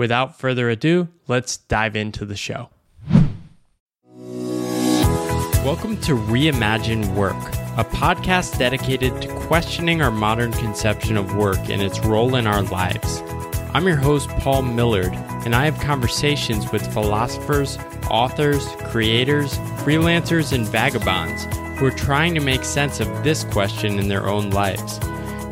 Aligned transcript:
Without 0.00 0.38
further 0.38 0.70
ado, 0.70 1.08
let's 1.28 1.58
dive 1.58 1.94
into 1.94 2.24
the 2.24 2.34
show. 2.34 2.70
Welcome 5.62 6.00
to 6.00 6.14
Reimagine 6.14 7.14
Work, 7.14 7.36
a 7.76 7.84
podcast 7.84 8.58
dedicated 8.58 9.20
to 9.20 9.28
questioning 9.40 10.00
our 10.00 10.10
modern 10.10 10.52
conception 10.52 11.18
of 11.18 11.36
work 11.36 11.58
and 11.68 11.82
its 11.82 12.00
role 12.00 12.36
in 12.36 12.46
our 12.46 12.62
lives. 12.62 13.20
I'm 13.74 13.86
your 13.86 13.96
host, 13.98 14.30
Paul 14.38 14.62
Millerd, 14.62 15.12
and 15.44 15.54
I 15.54 15.66
have 15.66 15.78
conversations 15.78 16.72
with 16.72 16.90
philosophers, 16.94 17.76
authors, 18.10 18.66
creators, 18.84 19.52
freelancers, 19.84 20.54
and 20.54 20.66
vagabonds 20.66 21.44
who 21.78 21.84
are 21.84 21.90
trying 21.90 22.34
to 22.36 22.40
make 22.40 22.64
sense 22.64 23.00
of 23.00 23.22
this 23.22 23.44
question 23.44 23.98
in 23.98 24.08
their 24.08 24.26
own 24.26 24.48
lives. 24.48 24.98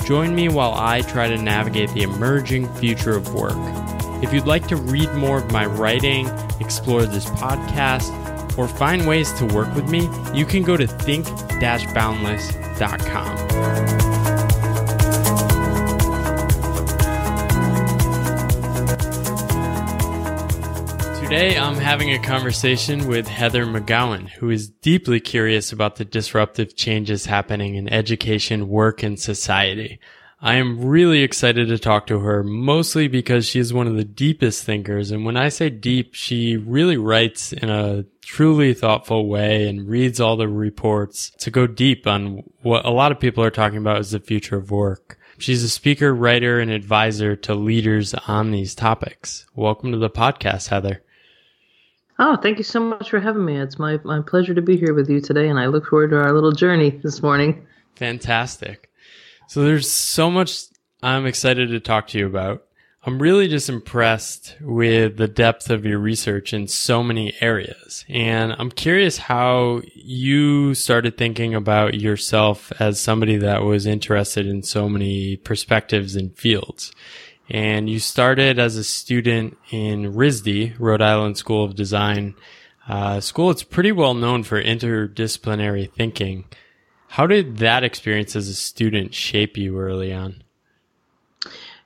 Join 0.07 0.35
me 0.35 0.49
while 0.49 0.73
I 0.73 1.03
try 1.03 1.29
to 1.29 1.37
navigate 1.37 1.91
the 1.91 2.01
emerging 2.01 2.73
future 2.77 3.15
of 3.15 3.35
work. 3.35 3.98
If 4.21 4.33
you'd 4.33 4.47
like 4.47 4.67
to 4.69 4.77
read 4.77 5.13
more 5.15 5.39
of 5.39 5.53
my 5.53 5.65
writing, 5.65 6.29
explore 6.61 7.07
this 7.07 7.27
podcast, 7.27 8.11
or 8.59 8.67
find 8.67 9.07
ways 9.07 9.33
to 9.35 9.47
work 9.47 9.73
with 9.75 9.89
me, 9.89 10.11
you 10.35 10.45
can 10.45 10.65
go 10.65 10.77
to 10.77 10.87
think-boundless.com. 10.87 13.39
Today, 21.23 21.59
I'm 21.59 21.77
having 21.77 22.13
a 22.13 22.19
conversation 22.19 23.07
with 23.07 23.29
Heather 23.29 23.67
McGowan, 23.67 24.31
who 24.31 24.51
is 24.51 24.69
deeply 24.69 25.21
curious 25.21 25.73
about 25.73 25.97
the 25.97 26.05
disruptive 26.05 26.75
changes 26.75 27.27
happening 27.27 27.77
in 27.77 27.89
education, 27.89 28.69
work, 28.69 29.03
and 29.03 29.21
society. 29.21 30.01
I 30.41 30.55
am 30.55 30.85
really 30.85 31.23
excited 31.25 31.67
to 31.67 31.79
talk 31.79 32.07
to 32.07 32.21
her, 32.21 32.45
mostly 32.45 33.09
because 33.09 33.45
she 33.45 33.59
is 33.59 33.75
one 33.75 33.89
of 33.89 33.97
the 33.97 34.05
deepest 34.05 34.63
thinkers. 34.63 35.11
And 35.11 35.25
when 35.25 35.37
I 35.37 35.49
say 35.49 35.69
deep, 35.69 36.15
she 36.15 36.57
really 36.57 36.97
writes 36.97 37.53
in 37.53 37.69
a 37.69 38.05
truly 38.23 38.73
thoughtful 38.73 39.27
way 39.27 39.69
and 39.69 39.89
reads 39.89 40.21
all 40.21 40.37
the 40.37 40.49
reports 40.49 41.31
to 41.39 41.51
go 41.51 41.67
deep 41.67 42.07
on 42.07 42.45
what 42.63 42.85
a 42.85 42.91
lot 42.91 43.11
of 43.11 43.19
people 43.19 43.43
are 43.43 43.51
talking 43.51 43.79
about 43.79 43.99
is 43.99 44.13
the 44.13 44.21
future 44.21 44.57
of 44.57 44.71
work. 44.71 45.19
She's 45.39 45.65
a 45.65 45.69
speaker, 45.69 46.15
writer, 46.15 46.61
and 46.61 46.71
advisor 46.71 47.35
to 47.35 47.55
leaders 47.57 48.15
on 48.15 48.53
these 48.53 48.77
topics. 48.77 49.45
Welcome 49.57 49.91
to 49.91 49.99
the 49.99 50.11
podcast, 50.11 50.69
Heather. 50.69 51.03
Oh, 52.21 52.37
thank 52.37 52.59
you 52.59 52.65
so 52.65 52.79
much 52.79 53.11
for 53.11 53.19
having 53.19 53.45
me. 53.45 53.57
It's 53.57 53.79
my, 53.79 53.99
my 54.05 54.21
pleasure 54.21 54.55
to 54.55 54.63
be 54.63 54.77
here 54.77 54.95
with 54.95 55.11
you 55.11 55.21
today, 55.21 55.49
and 55.49 55.59
I 55.59 55.67
look 55.67 55.87
forward 55.87 56.11
to 56.11 56.21
our 56.21 56.33
little 56.33 56.53
journey 56.53 56.91
this 56.91 57.23
morning. 57.23 57.67
Fantastic. 57.97 58.88
So 59.49 59.63
there's 59.63 59.91
so 59.91 60.31
much 60.31 60.65
I'm 61.03 61.25
excited 61.25 61.71
to 61.71 61.81
talk 61.81 62.09
to 62.09 62.19
you 62.19 62.27
about. 62.27 62.65
I'm 63.07 63.19
really 63.19 63.49
just 63.49 63.71
impressed 63.71 64.57
with 64.61 65.17
the 65.17 65.27
depth 65.27 65.71
of 65.71 65.87
your 65.87 65.99
research 65.99 66.53
in 66.53 66.69
so 66.69 67.03
many 67.03 67.33
areas. 67.41 68.05
And 68.11 68.55
I'm 68.59 68.71
curious 68.71 69.17
how 69.17 69.81
you 69.95 70.75
started 70.75 71.17
thinking 71.17 71.55
about 71.55 71.95
yourself 71.95 72.71
as 72.79 73.01
somebody 73.01 73.39
that 73.39 73.63
was 73.63 73.87
interested 73.87 74.47
in 74.47 74.63
so 74.63 74.87
many 74.87 75.37
perspectives 75.37 76.15
and 76.15 76.37
fields. 76.37 76.93
And 77.49 77.89
you 77.89 78.01
started 78.01 78.59
as 78.59 78.77
a 78.77 78.85
student 78.85 79.57
in 79.71 80.13
RISD, 80.13 80.75
Rhode 80.79 81.01
Island 81.01 81.39
School 81.39 81.65
of 81.65 81.75
Design, 81.75 82.35
uh, 82.87 83.21
school 83.21 83.49
that's 83.49 83.63
pretty 83.63 83.93
well 83.93 84.13
known 84.13 84.43
for 84.43 84.63
interdisciplinary 84.63 85.91
thinking. 85.91 86.45
How 87.09 87.27
did 87.27 87.59
that 87.59 87.85
experience 87.85 88.37
as 88.37 88.49
a 88.49 88.55
student 88.55 89.15
shape 89.15 89.57
you 89.57 89.79
early 89.79 90.13
on? 90.13 90.43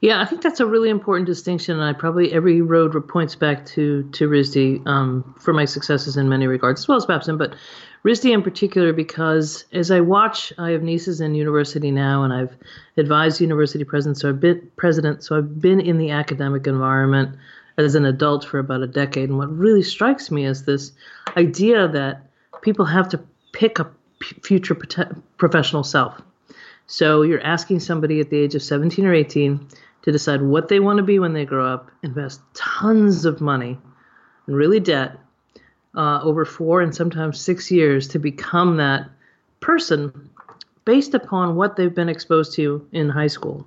Yeah, 0.01 0.21
I 0.21 0.25
think 0.25 0.43
that's 0.43 0.59
a 0.59 0.67
really 0.67 0.91
important 0.91 1.27
distinction, 1.27 1.77
and 1.77 1.85
I 1.85 1.93
probably 1.93 2.33
every 2.33 2.61
road 2.61 2.93
points 3.07 3.37
back 3.37 3.65
to 3.67 4.03
to 4.15 4.29
RISD 4.29 4.85
um, 4.85 5.35
for 5.39 5.55
my 5.55 5.65
successes 5.65 6.17
in 6.17 6.29
many 6.29 6.49
regards, 6.49 6.81
as 6.81 6.89
well 6.89 6.99
as 6.99 7.07
Babson, 7.07 7.39
but 7.39 7.55
RISD 8.05 8.33
in 8.33 8.43
particular 8.43 8.93
because 8.93 9.65
as 9.73 9.93
I 9.93 10.01
watch, 10.01 10.53
I 10.59 10.71
have 10.71 10.83
nieces 10.83 11.21
in 11.21 11.37
university 11.37 11.93
now, 11.93 12.25
and 12.25 12.33
I've 12.33 12.57
advised 12.97 13.41
university 13.41 13.85
presidents, 13.85 14.21
so 14.21 14.29
I've 14.29 14.41
been 14.41 14.69
president, 14.77 15.23
so 15.23 15.39
I've 15.39 15.61
been 15.61 15.81
in 15.81 15.99
the 15.99 16.11
academic 16.11 16.67
environment 16.67 17.37
as 17.79 17.95
an 17.95 18.05
adult 18.05 18.45
for 18.45 18.59
about 18.59 18.83
a 18.83 18.89
decade, 18.89 19.29
and 19.29 19.39
what 19.39 19.57
really 19.57 19.85
strikes 19.85 20.33
me 20.33 20.47
is 20.47 20.65
this 20.65 20.91
idea 21.37 21.87
that 21.87 22.27
people 22.61 22.87
have 22.87 23.09
to 23.11 23.21
pick 23.53 23.79
a 23.79 23.89
future 24.23 24.75
professional 25.37 25.85
self. 25.85 26.21
So 26.87 27.23
you're 27.23 27.43
asking 27.43 27.81
somebody 27.81 28.21
at 28.21 28.31
the 28.31 28.39
age 28.39 28.55
of 28.55 28.63
17 28.63 29.07
or 29.07 29.15
18 29.15 29.69
to 30.03 30.13
decide 30.13 30.43
what 30.43 30.69
they 30.69 30.81
want 30.81 30.99
to 30.99 31.03
be 31.03 31.19
when 31.19 31.33
they 31.33 31.45
grow 31.45 31.67
up, 31.67 31.91
invest 32.03 32.41
tons 32.55 33.25
of 33.25 33.41
money 33.41 33.79
and 34.47 34.57
really 34.57 34.81
debt 34.81 35.19
uh, 35.95 36.21
over 36.23 36.45
four 36.45 36.81
and 36.81 36.95
sometimes 36.95 37.41
six 37.41 37.71
years 37.71 38.09
to 38.09 38.19
become 38.19 38.77
that 38.77 39.09
person 39.61 40.31
based 40.85 41.15
upon 41.15 41.55
what 41.55 41.77
they've 41.77 41.95
been 41.95 42.09
exposed 42.09 42.55
to 42.55 42.87
in 42.93 43.09
high 43.09 43.27
school. 43.29 43.67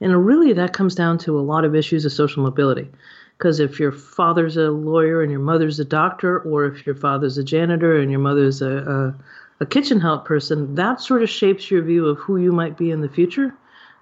And 0.00 0.26
really, 0.26 0.52
that 0.54 0.72
comes 0.72 0.94
down 0.94 1.18
to 1.18 1.38
a 1.38 1.42
lot 1.42 1.64
of 1.64 1.74
issues 1.74 2.04
of 2.04 2.12
social 2.12 2.42
mobility. 2.42 2.90
Because 3.38 3.60
if 3.60 3.78
your 3.80 3.92
father's 3.92 4.56
a 4.56 4.70
lawyer 4.70 5.22
and 5.22 5.30
your 5.30 5.40
mother's 5.40 5.80
a 5.80 5.84
doctor, 5.84 6.40
or 6.40 6.66
if 6.66 6.86
your 6.86 6.94
father's 6.94 7.36
a 7.36 7.44
janitor 7.44 7.98
and 7.98 8.10
your 8.10 8.20
mother's 8.20 8.62
a, 8.62 9.14
a, 9.64 9.66
kitchen 9.66 10.00
help 10.00 10.24
person, 10.24 10.74
that 10.76 11.00
sort 11.00 11.22
of 11.22 11.28
shapes 11.28 11.70
your 11.70 11.82
view 11.82 12.06
of 12.06 12.18
who 12.18 12.36
you 12.36 12.52
might 12.52 12.76
be 12.76 12.90
in 12.90 13.00
the 13.00 13.08
future 13.08 13.54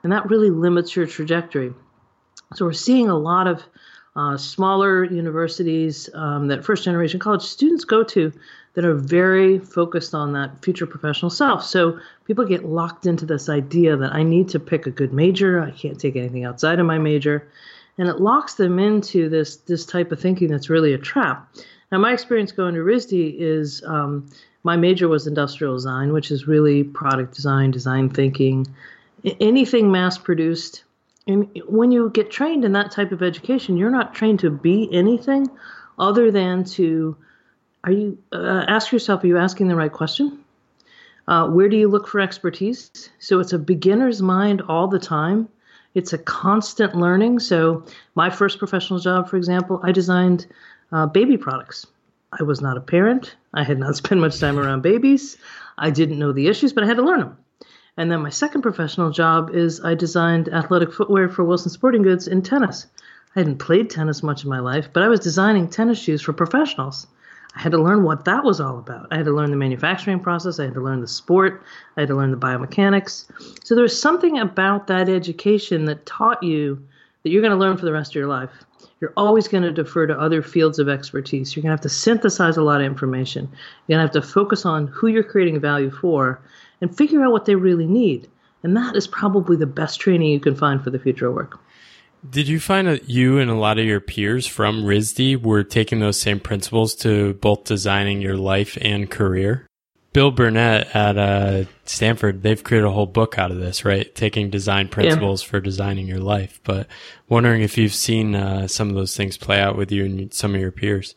and 0.03 0.13
that 0.13 0.29
really 0.29 0.51
limits 0.51 0.97
your 0.97 1.07
trajectory. 1.07 1.73
So 2.55 2.67
we're 2.67 2.73
seeing 2.73 3.09
a 3.09 3.19
lot 3.19 3.47
of 3.47 3.63
uh, 4.15 4.37
smaller 4.37 5.05
universities 5.05 6.11
um, 6.15 6.49
that 6.49 6.65
first 6.65 6.85
generation 6.85 7.19
college 7.19 7.43
students 7.43 7.85
go 7.85 8.05
to 8.05 8.33
that 8.75 8.85
are 8.85 8.95
very 8.95 9.59
focused 9.59 10.15
on 10.15 10.33
that 10.33 10.63
future 10.63 10.87
professional 10.87 11.31
self. 11.31 11.65
So 11.65 11.99
people 12.27 12.45
get 12.45 12.65
locked 12.65 13.07
into 13.07 13.27
this 13.27 13.49
idea 13.49 13.97
that 13.97 14.15
I 14.15 14.23
need 14.23 14.49
to 14.51 14.61
pick 14.61 14.87
a 14.87 14.91
good 14.91 15.13
major, 15.13 15.61
I 15.61 15.71
can't 15.71 15.99
take 15.99 16.17
anything 16.17 16.45
outside 16.45 16.79
of 16.79 16.87
my 16.87 16.99
major, 16.99 17.49
and 17.99 18.09
it 18.09 18.21
locks 18.21 18.55
them 18.55 18.79
into 18.79 19.29
this 19.29 19.57
this 19.57 19.85
type 19.85 20.13
of 20.13 20.21
thinking 20.21 20.49
that's 20.49 20.71
really 20.71 20.95
a 20.95 20.99
trap. 20.99 21.55
Now, 21.91 21.99
my 21.99 22.13
experience 22.13 22.53
going 22.53 22.75
to 22.75 22.81
RISD 22.81 23.37
is 23.39 23.83
um, 23.87 24.31
my 24.63 24.77
major 24.77 25.09
was 25.09 25.27
industrial 25.27 25.75
design, 25.75 26.13
which 26.13 26.31
is 26.31 26.47
really 26.47 26.85
product 26.85 27.35
design, 27.35 27.71
design 27.71 28.09
thinking, 28.09 28.67
anything 29.41 29.91
mass 29.91 30.19
produced. 30.19 30.85
And 31.27 31.49
when 31.67 31.93
you 31.93 32.11
get 32.11 32.31
trained 32.31 32.65
in 32.65 32.73
that 32.73 32.91
type 32.91 33.13
of 33.13 33.23
education, 33.23 33.77
you're 33.77 33.91
not 33.91 34.15
trained 34.15 34.41
to 34.41 34.51
be 34.51 34.89
anything 34.93 35.49
other 35.99 36.31
than 36.31 36.65
to 36.65 37.17
are 37.85 37.93
you 37.93 38.19
uh, 38.33 38.65
ask 38.69 38.93
yourself 38.93 39.25
are 39.25 39.27
you 39.27 39.39
asking 39.39 39.69
the 39.69 39.77
right 39.77 39.93
question? 39.93 40.45
Uh, 41.27 41.49
where 41.49 41.69
do 41.69 41.77
you 41.77 41.89
look 41.89 42.09
for 42.09 42.21
expertise? 42.21 43.11
So 43.19 43.41
it's 43.41 43.53
a 43.53 43.59
beginner's 43.59 44.23
mind 44.23 44.63
all 44.63 44.89
the 44.89 44.99
time. 44.99 45.49
It's 45.95 46.13
a 46.13 46.19
constant 46.19 46.97
learning. 46.97 47.41
So 47.41 47.85
my 48.15 48.31
first 48.31 48.59
professional 48.59 48.99
job 48.99 49.29
for 49.29 49.37
example 49.37 49.81
i 49.83 49.93
designed 49.93 50.47
uh, 50.93 51.07
baby 51.07 51.37
products 51.37 51.87
i 52.39 52.43
was 52.43 52.61
not 52.61 52.77
a 52.77 52.81
parent 52.81 53.37
i 53.55 53.63
had 53.63 53.79
not 53.79 53.97
spent 54.03 54.21
much 54.21 54.39
time 54.39 54.59
around 54.59 54.83
babies 54.83 55.37
i 55.79 55.91
didn't 55.91 56.19
know 56.19 56.33
the 56.33 56.49
issues 56.49 56.73
but 56.73 56.85
i 56.85 56.87
had 56.87 56.97
to 56.97 57.03
learn 57.03 57.21
them 57.21 57.37
and 57.97 58.11
then 58.11 58.23
my 58.23 58.31
second 58.31 58.63
professional 58.63 59.11
job 59.11 59.51
is 59.55 59.85
I 59.85 59.95
designed 59.95 60.49
athletic 60.49 60.93
footwear 60.93 61.29
for 61.29 61.45
Wilson 61.45 61.71
Sporting 61.71 62.03
Goods 62.03 62.27
in 62.27 62.41
tennis. 62.41 62.87
I 63.37 63.41
hadn't 63.41 63.59
played 63.59 63.91
tennis 63.91 64.23
much 64.23 64.45
in 64.45 64.51
my 64.51 64.61
life, 64.61 64.89
but 64.93 65.03
I 65.03 65.09
was 65.09 65.21
designing 65.21 65.69
tennis 65.69 65.99
shoes 65.99 66.23
for 66.23 66.33
professionals. 66.33 67.07
I 67.55 67.61
had 67.61 67.73
to 67.73 67.83
learn 67.83 68.03
what 68.03 68.25
that 68.25 68.45
was 68.45 68.61
all 68.61 68.79
about. 68.79 69.09
I 69.11 69.17
had 69.17 69.27
to 69.27 69.33
learn 69.33 69.51
the 69.51 69.57
manufacturing 69.59 70.21
process. 70.21 70.59
I 70.59 70.65
had 70.65 70.75
to 70.75 70.81
learn 70.81 71.03
the 71.03 71.09
sport. 71.09 71.63
I 71.97 72.01
had 72.01 72.09
to 72.09 72.15
learn 72.15 72.31
the 72.31 72.37
biomechanics. 72.39 73.27
So 73.65 73.75
there 73.75 73.83
was 73.83 74.01
something 74.01 74.39
about 74.39 74.87
that 74.87 75.11
education 75.11 75.85
that 75.85 76.07
taught 76.07 76.43
you 76.43 76.83
that 77.23 77.31
you're 77.31 77.43
going 77.43 77.53
to 77.53 77.59
learn 77.59 77.77
for 77.77 77.85
the 77.85 77.93
rest 77.93 78.13
of 78.13 78.17
your 78.17 78.27
life. 78.27 78.65
You're 79.03 79.13
always 79.17 79.49
going 79.49 79.65
to 79.65 79.73
defer 79.73 80.07
to 80.07 80.17
other 80.17 80.43
fields 80.43 80.79
of 80.79 80.89
expertise. 80.89 81.57
You're 81.57 81.63
going 81.63 81.71
to 81.71 81.73
have 81.73 81.81
to 81.81 81.89
synthesize 81.89 82.57
a 82.57 82.63
lot 82.63 82.81
of 82.81 82.87
information. 82.87 83.49
You're 83.89 83.99
going 83.99 84.09
to 84.09 84.15
have 84.15 84.23
to 84.25 84.33
focus 84.33 84.65
on 84.65 84.87
who 84.87 85.09
you're 85.09 85.25
creating 85.25 85.59
value 85.59 85.91
for 85.91 86.41
and 86.81 86.97
figure 86.97 87.25
out 87.25 87.33
what 87.33 87.45
they 87.45 87.57
really 87.57 87.89
need. 87.89 88.31
And 88.63 88.77
that 88.77 88.95
is 88.95 89.09
probably 89.09 89.57
the 89.57 89.67
best 89.67 89.99
training 89.99 90.31
you 90.31 90.39
can 90.39 90.55
find 90.55 90.85
for 90.85 90.91
the 90.91 91.01
future 91.01 91.27
of 91.27 91.35
work. 91.35 91.59
Did 92.31 92.47
you 92.47 92.61
find 92.61 92.87
that 92.87 93.11
you 93.11 93.41
and 93.41 93.51
a 93.51 93.57
lot 93.57 93.81
of 93.81 93.85
your 93.85 93.99
peers 93.99 94.47
from 94.47 94.85
RISD 94.85 95.43
were 95.43 95.65
taking 95.65 95.99
those 95.99 96.21
same 96.21 96.39
principles 96.39 96.95
to 96.97 97.35
both 97.35 97.65
designing 97.65 98.23
your 98.23 98.37
life 98.37 98.79
and 98.81 99.11
career? 99.11 99.67
Bill 100.13 100.31
Burnett 100.31 100.95
at 100.95 101.17
uh, 101.17 101.65
Stanford, 101.85 102.43
they've 102.43 102.63
created 102.63 102.87
a 102.87 102.91
whole 102.91 103.07
book 103.07 103.39
out 103.39 103.51
of 103.51 103.59
this, 103.59 103.85
right? 103.85 104.15
Taking 104.15 104.51
design 104.51 104.89
principles 104.89 105.43
yeah. 105.43 105.49
for 105.49 105.61
designing 105.61 106.07
your 106.07 106.21
life. 106.21 106.61
But 106.65 106.87
wondering 107.29 107.63
if 107.63 107.79
you've 107.79 107.95
seen 107.95 108.35
uh, 108.35 108.69
some 108.69 108.91
of 108.91 108.95
those 108.95 109.17
things 109.17 109.39
play 109.39 109.59
out 109.59 109.77
with 109.77 109.91
you 109.91 110.05
and 110.05 110.33
some 110.33 110.55
of 110.55 110.61
your 110.61 110.73
peers. 110.73 111.15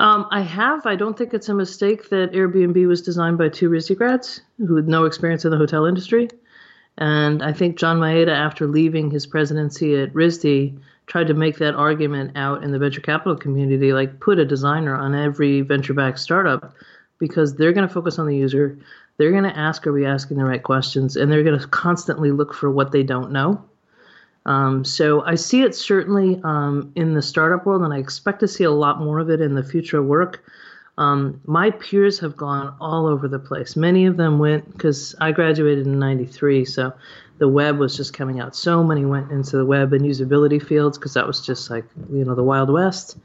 Um, 0.00 0.26
I 0.30 0.40
have. 0.40 0.86
I 0.86 0.96
don't 0.96 1.16
think 1.16 1.34
it's 1.34 1.48
a 1.48 1.54
mistake 1.54 2.08
that 2.08 2.32
Airbnb 2.32 2.88
was 2.88 3.02
designed 3.02 3.38
by 3.38 3.50
two 3.50 3.68
RISD 3.68 3.98
grads 3.98 4.40
who 4.58 4.76
had 4.76 4.88
no 4.88 5.04
experience 5.04 5.44
in 5.44 5.50
the 5.50 5.58
hotel 5.58 5.84
industry. 5.84 6.28
And 6.98 7.42
I 7.42 7.52
think 7.52 7.76
John 7.76 8.00
Maeda, 8.00 8.34
after 8.34 8.66
leaving 8.66 9.10
his 9.10 9.26
presidency 9.26 9.94
at 9.96 10.12
RISD, 10.12 10.78
tried 11.06 11.26
to 11.26 11.34
make 11.34 11.58
that 11.58 11.74
argument 11.74 12.32
out 12.36 12.64
in 12.64 12.72
the 12.72 12.78
venture 12.78 13.00
capital 13.00 13.36
community, 13.36 13.92
like 13.92 14.20
put 14.20 14.38
a 14.38 14.44
designer 14.44 14.96
on 14.96 15.14
every 15.14 15.60
venture-backed 15.60 16.18
startup 16.18 16.74
because 17.22 17.54
they're 17.54 17.72
going 17.72 17.86
to 17.86 17.94
focus 17.94 18.18
on 18.18 18.26
the 18.26 18.36
user. 18.36 18.76
They're 19.16 19.30
going 19.30 19.44
to 19.44 19.56
ask, 19.56 19.86
are 19.86 19.92
we 19.92 20.04
asking 20.04 20.38
the 20.38 20.44
right 20.44 20.60
questions? 20.60 21.14
And 21.14 21.30
they're 21.30 21.44
going 21.44 21.56
to 21.56 21.68
constantly 21.68 22.32
look 22.32 22.52
for 22.52 22.68
what 22.68 22.90
they 22.90 23.04
don't 23.04 23.30
know. 23.30 23.64
Um, 24.44 24.84
so 24.84 25.22
I 25.22 25.36
see 25.36 25.62
it 25.62 25.72
certainly 25.72 26.40
um, 26.42 26.90
in 26.96 27.14
the 27.14 27.22
startup 27.22 27.64
world, 27.64 27.82
and 27.82 27.94
I 27.94 27.98
expect 27.98 28.40
to 28.40 28.48
see 28.48 28.64
a 28.64 28.72
lot 28.72 28.98
more 28.98 29.20
of 29.20 29.30
it 29.30 29.40
in 29.40 29.54
the 29.54 29.62
future 29.62 30.02
work. 30.02 30.44
Um, 30.98 31.40
my 31.46 31.70
peers 31.70 32.18
have 32.18 32.36
gone 32.36 32.74
all 32.80 33.06
over 33.06 33.28
the 33.28 33.38
place. 33.38 33.76
Many 33.76 34.06
of 34.06 34.16
them 34.16 34.40
went 34.40 34.68
because 34.72 35.14
I 35.20 35.30
graduated 35.30 35.86
in 35.86 36.00
'93, 36.00 36.64
so 36.64 36.92
the 37.38 37.46
web 37.46 37.78
was 37.78 37.96
just 37.96 38.14
coming 38.14 38.40
out. 38.40 38.56
So 38.56 38.82
many 38.82 39.04
went 39.04 39.30
into 39.30 39.56
the 39.56 39.64
web 39.64 39.92
and 39.92 40.04
usability 40.04 40.60
fields 40.60 40.98
because 40.98 41.14
that 41.14 41.26
was 41.26 41.40
just 41.40 41.70
like 41.70 41.84
you 42.12 42.24
know 42.24 42.34
the 42.34 42.42
wild 42.42 42.68
west. 42.68 43.16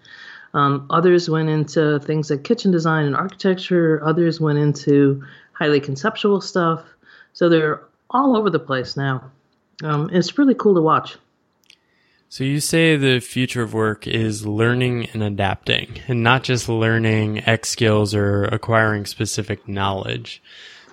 Um, 0.57 0.87
others 0.89 1.29
went 1.29 1.49
into 1.49 1.99
things 1.99 2.31
like 2.31 2.43
kitchen 2.43 2.71
design 2.71 3.05
and 3.05 3.15
architecture. 3.15 4.01
Others 4.03 4.41
went 4.41 4.57
into 4.57 5.23
highly 5.53 5.79
conceptual 5.79 6.41
stuff. 6.41 6.83
So 7.33 7.47
they're 7.47 7.83
all 8.09 8.35
over 8.35 8.49
the 8.49 8.57
place 8.57 8.97
now. 8.97 9.29
Um, 9.83 10.09
it's 10.11 10.35
really 10.39 10.55
cool 10.55 10.73
to 10.73 10.81
watch. 10.81 11.15
So 12.29 12.43
you 12.43 12.59
say 12.59 12.95
the 12.95 13.19
future 13.19 13.61
of 13.61 13.75
work 13.75 14.07
is 14.07 14.47
learning 14.47 15.09
and 15.13 15.21
adapting 15.21 16.01
and 16.07 16.23
not 16.23 16.43
just 16.43 16.67
learning 16.67 17.47
X 17.47 17.69
skills 17.69 18.15
or 18.15 18.45
acquiring 18.45 19.05
specific 19.05 19.67
knowledge. 19.67 20.41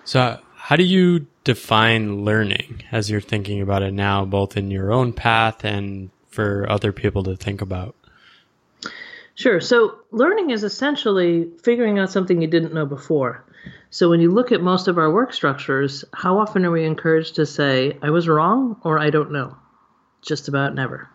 So 0.04 0.40
how 0.56 0.76
do 0.76 0.84
you 0.84 1.26
define 1.42 2.26
learning 2.26 2.82
as 2.92 3.10
you're 3.10 3.22
thinking 3.22 3.62
about 3.62 3.82
it 3.82 3.94
now, 3.94 4.26
both 4.26 4.58
in 4.58 4.70
your 4.70 4.92
own 4.92 5.14
path 5.14 5.64
and 5.64 6.10
for 6.28 6.70
other 6.70 6.92
people 6.92 7.24
to 7.24 7.34
think 7.34 7.62
about? 7.62 7.96
Sure. 9.34 9.60
So 9.60 9.98
learning 10.10 10.50
is 10.50 10.62
essentially 10.62 11.48
figuring 11.62 11.98
out 11.98 12.10
something 12.10 12.40
you 12.40 12.48
didn't 12.48 12.74
know 12.74 12.86
before. 12.86 13.44
So 13.90 14.08
when 14.10 14.20
you 14.20 14.30
look 14.30 14.52
at 14.52 14.60
most 14.60 14.88
of 14.88 14.98
our 14.98 15.10
work 15.10 15.32
structures, 15.32 16.04
how 16.12 16.38
often 16.38 16.64
are 16.64 16.70
we 16.70 16.84
encouraged 16.84 17.36
to 17.36 17.46
say, 17.46 17.98
I 18.02 18.10
was 18.10 18.28
wrong 18.28 18.80
or 18.84 18.98
I 18.98 19.10
don't 19.10 19.32
know? 19.32 19.56
Just 20.22 20.48
about 20.48 20.74
never. 20.74 21.08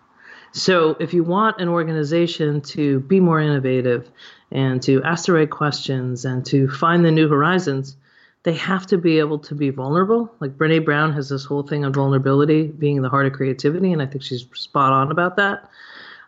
So, 0.51 0.95
if 1.00 1.13
you 1.13 1.24
want 1.24 1.62
an 1.62 1.68
organization 1.69 2.62
to 2.62 3.01
be 3.01 3.19
more 3.19 3.39
innovative 3.39 4.10
and 4.51 4.81
to 4.81 5.04
ask 5.04 5.27
the 5.27 5.33
right 5.33 5.50
questions 5.50 6.25
and 6.25 6.44
to 6.48 6.68
find 6.68 7.06
the 7.06 7.12
new 7.12 7.30
horizons, 7.30 7.95
they 8.44 8.54
have 8.54 8.88
to 8.88 8.98
be 8.98 9.19
able 9.19 9.38
to 9.39 9.54
be 9.54 9.69
vulnerable. 9.69 10.33
Like 10.39 10.57
Brene 10.57 10.86
Brown 10.86 11.13
has 11.13 11.30
this 11.30 11.45
whole 11.45 11.62
thing 11.62 11.86
on 11.86 11.94
vulnerability 11.94 12.63
being 12.63 13.01
the 13.01 13.10
heart 13.10 13.27
of 13.27 13.33
creativity, 13.33 13.94
and 13.94 14.01
I 14.01 14.07
think 14.07 14.24
she's 14.24 14.48
spot 14.54 14.92
on 14.92 15.12
about 15.12 15.36
that. 15.36 15.69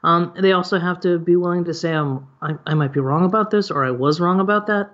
Um, 0.03 0.33
they 0.39 0.51
also 0.51 0.79
have 0.79 0.99
to 1.01 1.19
be 1.19 1.35
willing 1.35 1.65
to 1.65 1.73
say, 1.73 1.93
um, 1.93 2.27
I, 2.41 2.53
I 2.65 2.73
might 2.73 2.93
be 2.93 2.99
wrong 2.99 3.25
about 3.25 3.51
this 3.51 3.69
or 3.69 3.85
I 3.85 3.91
was 3.91 4.19
wrong 4.19 4.39
about 4.39 4.67
that. 4.67 4.91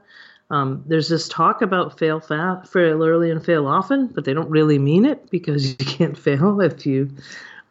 Um, 0.49 0.83
there's 0.85 1.09
this 1.09 1.27
talk 1.27 1.61
about 1.61 1.99
fail 1.99 2.19
fast, 2.19 2.71
fail 2.71 3.03
early 3.03 3.31
and 3.31 3.43
fail 3.43 3.67
often, 3.67 4.07
but 4.07 4.25
they 4.25 4.33
don't 4.33 4.49
really 4.49 4.79
mean 4.79 5.05
it 5.05 5.29
because 5.29 5.69
you 5.79 5.85
can't 5.85 6.17
fail 6.17 6.61
if 6.61 6.85
you 6.85 7.09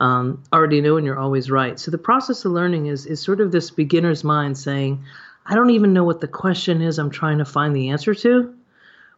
um, 0.01 0.43
already 0.53 0.81
know 0.81 0.97
and 0.97 1.07
you're 1.07 1.19
always 1.19 1.51
right. 1.51 1.79
So 1.79 1.91
the 1.91 1.99
process 1.99 2.45
of 2.45 2.53
learning 2.53 2.87
is 2.87 3.07
is 3.07 3.23
sort 3.23 3.41
of 3.41 3.53
this 3.53 3.71
beginner's 3.71 4.25
mind 4.25 4.59
saying, 4.59 5.03
I 5.47 5.55
don't 5.55 5.71
even 5.71 5.93
know 5.93 6.05
what 6.05 6.21
the 6.21 6.29
question 6.29 6.83
is 6.83 6.99
I'm 6.99 7.11
trying 7.11 7.39
to 7.39 7.45
find 7.45 7.75
the 7.75 7.91
answer 7.91 8.15
to, 8.15 8.55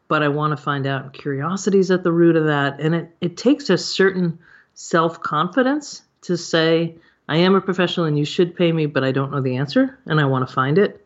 but 0.07 0.23
I 0.23 0.29
want 0.29 0.57
to 0.57 0.63
find 0.63 0.87
out. 0.87 1.13
Curiosity 1.15 1.79
is 1.79 1.91
at 1.91 2.05
the 2.05 2.13
root 2.13 2.37
of 2.37 2.47
that, 2.47 2.81
and 2.81 2.95
it 2.95 3.17
it 3.21 3.37
takes 3.37 3.71
a 3.71 3.79
certain 3.79 4.39
self 4.75 5.21
confidence 5.21 6.03
to 6.23 6.37
say, 6.37 6.95
I 7.29 7.39
am 7.39 7.55
a 7.55 7.61
professional 7.61 8.07
and 8.07 8.19
you 8.19 8.25
should 8.25 8.57
pay 8.57 8.73
me, 8.73 8.87
but 8.87 9.05
I 9.05 9.13
don't 9.13 9.31
know 9.31 9.41
the 9.41 9.57
answer 9.57 9.99
and 10.07 10.21
I 10.21 10.25
want 10.25 10.49
to 10.49 10.53
find 10.53 10.79
it. 10.79 11.05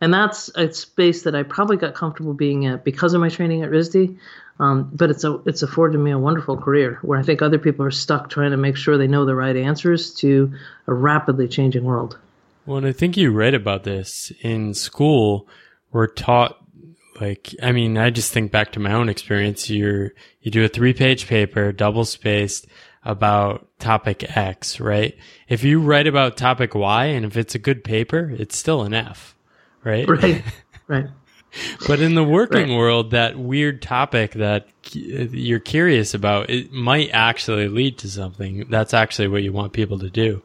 And 0.00 0.12
that's 0.12 0.50
a 0.56 0.72
space 0.72 1.22
that 1.22 1.36
I 1.36 1.44
probably 1.44 1.76
got 1.76 1.94
comfortable 1.94 2.34
being 2.34 2.66
at 2.66 2.82
because 2.82 3.14
of 3.14 3.20
my 3.20 3.28
training 3.28 3.62
at 3.62 3.70
RISD. 3.70 4.18
Um, 4.58 4.90
but 4.92 5.10
it's 5.10 5.22
a, 5.22 5.40
it's 5.46 5.62
afforded 5.62 5.98
me 5.98 6.10
a 6.10 6.18
wonderful 6.18 6.56
career 6.56 6.98
where 7.02 7.18
I 7.18 7.22
think 7.22 7.40
other 7.40 7.58
people 7.58 7.86
are 7.86 7.92
stuck 7.92 8.28
trying 8.28 8.50
to 8.50 8.56
make 8.56 8.76
sure 8.76 8.98
they 8.98 9.06
know 9.06 9.24
the 9.24 9.36
right 9.36 9.56
answers 9.56 10.12
to 10.14 10.52
a 10.88 10.92
rapidly 10.92 11.46
changing 11.46 11.84
world. 11.84 12.18
Well, 12.66 12.78
and 12.78 12.86
I 12.86 12.92
think 12.92 13.16
you 13.16 13.30
read 13.30 13.54
about 13.54 13.84
this 13.84 14.32
in 14.40 14.74
school. 14.74 15.48
We're 15.92 16.08
taught 16.08 16.58
like 17.20 17.54
I 17.62 17.72
mean, 17.72 17.98
I 17.98 18.10
just 18.10 18.32
think 18.32 18.50
back 18.50 18.72
to 18.72 18.80
my 18.80 18.92
own 18.92 19.08
experience. 19.08 19.70
You're 19.70 20.12
you 20.40 20.50
do 20.50 20.64
a 20.64 20.68
three 20.68 20.92
page 20.92 21.26
paper, 21.26 21.70
double 21.72 22.04
spaced 22.04 22.66
about 23.04 23.66
topic 23.78 24.36
X, 24.36 24.80
right? 24.80 25.16
If 25.48 25.64
you 25.64 25.80
write 25.80 26.06
about 26.06 26.36
topic 26.36 26.74
Y 26.74 27.04
and 27.06 27.24
if 27.24 27.36
it's 27.36 27.54
a 27.54 27.58
good 27.58 27.84
paper, 27.84 28.32
it's 28.38 28.56
still 28.56 28.82
an 28.82 28.94
F, 28.94 29.34
right? 29.84 30.08
Right. 30.08 30.42
Right. 30.88 31.06
but 31.86 32.00
in 32.00 32.16
the 32.16 32.24
working 32.24 32.68
right. 32.68 32.76
world, 32.76 33.12
that 33.12 33.38
weird 33.38 33.80
topic 33.80 34.32
that 34.32 34.66
you're 34.92 35.60
curious 35.60 36.12
about, 36.12 36.50
it 36.50 36.72
might 36.72 37.10
actually 37.12 37.68
lead 37.68 37.98
to 37.98 38.10
something. 38.10 38.66
That's 38.68 38.92
actually 38.92 39.28
what 39.28 39.42
you 39.42 39.52
want 39.52 39.72
people 39.72 40.00
to 40.00 40.10
do. 40.10 40.42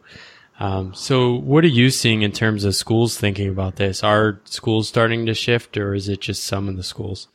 Um, 0.59 0.93
so, 0.93 1.33
what 1.33 1.63
are 1.63 1.69
you 1.69 1.89
seeing 1.89 2.21
in 2.21 2.31
terms 2.31 2.63
of 2.63 2.75
schools 2.75 3.17
thinking 3.17 3.49
about 3.49 3.75
this? 3.75 4.03
Are 4.03 4.39
schools 4.45 4.87
starting 4.87 5.25
to 5.25 5.33
shift, 5.33 5.75
or 5.75 5.93
is 5.93 6.07
it 6.07 6.21
just 6.21 6.43
some 6.43 6.69
of 6.69 6.77
the 6.77 6.83
schools? 6.83 7.27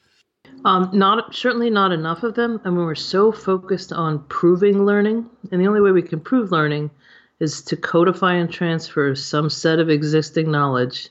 Um, 0.64 0.90
not 0.92 1.34
certainly 1.34 1.70
not 1.70 1.90
enough 1.92 2.22
of 2.22 2.34
them. 2.34 2.60
I 2.64 2.70
mean, 2.70 2.84
we're 2.84 2.94
so 2.94 3.32
focused 3.32 3.92
on 3.92 4.24
proving 4.26 4.84
learning, 4.84 5.28
and 5.50 5.60
the 5.60 5.66
only 5.66 5.80
way 5.80 5.90
we 5.90 6.02
can 6.02 6.20
prove 6.20 6.52
learning 6.52 6.90
is 7.40 7.62
to 7.62 7.76
codify 7.76 8.34
and 8.34 8.50
transfer 8.50 9.14
some 9.16 9.50
set 9.50 9.80
of 9.80 9.90
existing 9.90 10.50
knowledge, 10.50 11.08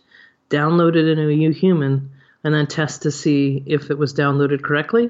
download 0.50 0.96
it 0.96 1.08
into 1.08 1.28
a 1.28 1.36
new 1.36 1.52
human, 1.52 2.10
and 2.44 2.54
then 2.54 2.66
test 2.66 3.02
to 3.02 3.12
see 3.12 3.62
if 3.66 3.92
it 3.92 3.98
was 3.98 4.14
downloaded 4.14 4.62
correctly. 4.64 5.10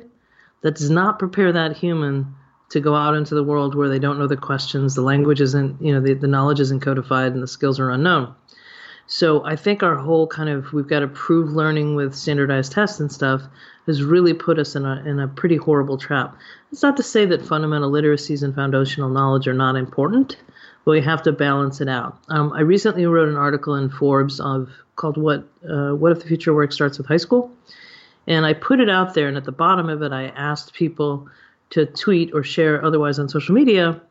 That 0.62 0.76
does 0.76 0.90
not 0.90 1.20
prepare 1.20 1.52
that 1.52 1.78
human 1.78 2.34
to 2.70 2.80
go 2.80 2.96
out 2.96 3.16
into 3.16 3.36
the 3.36 3.44
world 3.44 3.76
where 3.76 3.90
they 3.90 4.00
don't 4.00 4.18
know 4.18 4.28
the 4.28 4.38
questions, 4.38 4.96
the 4.96 5.02
language 5.02 5.42
isn't, 5.42 5.82
you 5.82 5.94
know, 5.94 6.00
the, 6.00 6.14
the 6.14 6.28
knowledge 6.28 6.60
isn't 6.60 6.80
codified 6.80 7.34
and 7.34 7.44
the 7.44 7.48
skills 7.48 7.80
are 7.80 7.92
unknown. 7.92 8.34
So 9.08 9.44
I 9.44 9.58
think 9.58 9.84
our 9.84 9.98
whole 9.98 10.26
kind 10.26 10.50
of 10.50 10.72
we've 10.72 10.88
got 10.88 11.02
to 11.02 11.08
prove 11.08 11.52
learning 11.52 11.96
with 11.96 12.16
standardized 12.16 12.72
tests 12.72 13.00
and 13.00 13.12
stuff 13.12 13.42
has 13.88 14.04
really 14.04 14.34
put 14.34 14.60
us 14.60 14.76
in 14.76 14.86
a 14.86 15.04
in 15.06 15.20
a 15.20 15.28
pretty 15.28 15.58
horrible 15.58 15.98
trap. 15.98 16.36
It's 16.72 16.84
not 16.84 16.98
to 16.98 17.04
say 17.04 17.26
that 17.26 17.46
fundamental 17.46 17.92
literacies 17.92 18.44
and 18.44 18.54
foundational 18.54 19.10
knowledge 19.10 19.48
are 19.48 19.54
not 19.54 19.76
important, 19.76 20.38
but 20.86 20.92
we 20.92 21.02
have 21.02 21.24
to 21.24 21.32
balance 21.32 21.82
it 21.82 21.90
out. 21.90 22.18
Um, 22.30 22.54
I 22.54 22.62
recently 22.62 23.06
wrote 23.06 23.30
an 23.30 23.38
article 23.38 23.76
in 23.76 23.90
Forbes 23.90 24.40
of 24.40 24.70
called 24.96 25.18
"What 25.18 25.48
uh, 25.70 25.92
What 25.92 26.12
if 26.12 26.20
the 26.22 26.28
future 26.28 26.54
work 26.54 26.72
starts 26.72 26.98
with 26.98 27.08
high 27.08 27.18
school," 27.18 27.52
and 28.28 28.46
I 28.46 28.54
put 28.54 28.80
it 28.80 28.90
out 28.90 29.14
there. 29.14 29.28
And 29.28 29.38
at 29.38 29.46
the 29.46 29.52
bottom 29.52 29.90
of 29.90 30.02
it, 30.02 30.12
I 30.12 30.28
asked 30.28 30.74
people 30.74 31.28
to 31.72 31.86
tweet 31.86 32.34
or 32.34 32.44
share 32.44 32.84
otherwise 32.84 33.18
on 33.18 33.30
social 33.30 33.56
media 33.56 34.02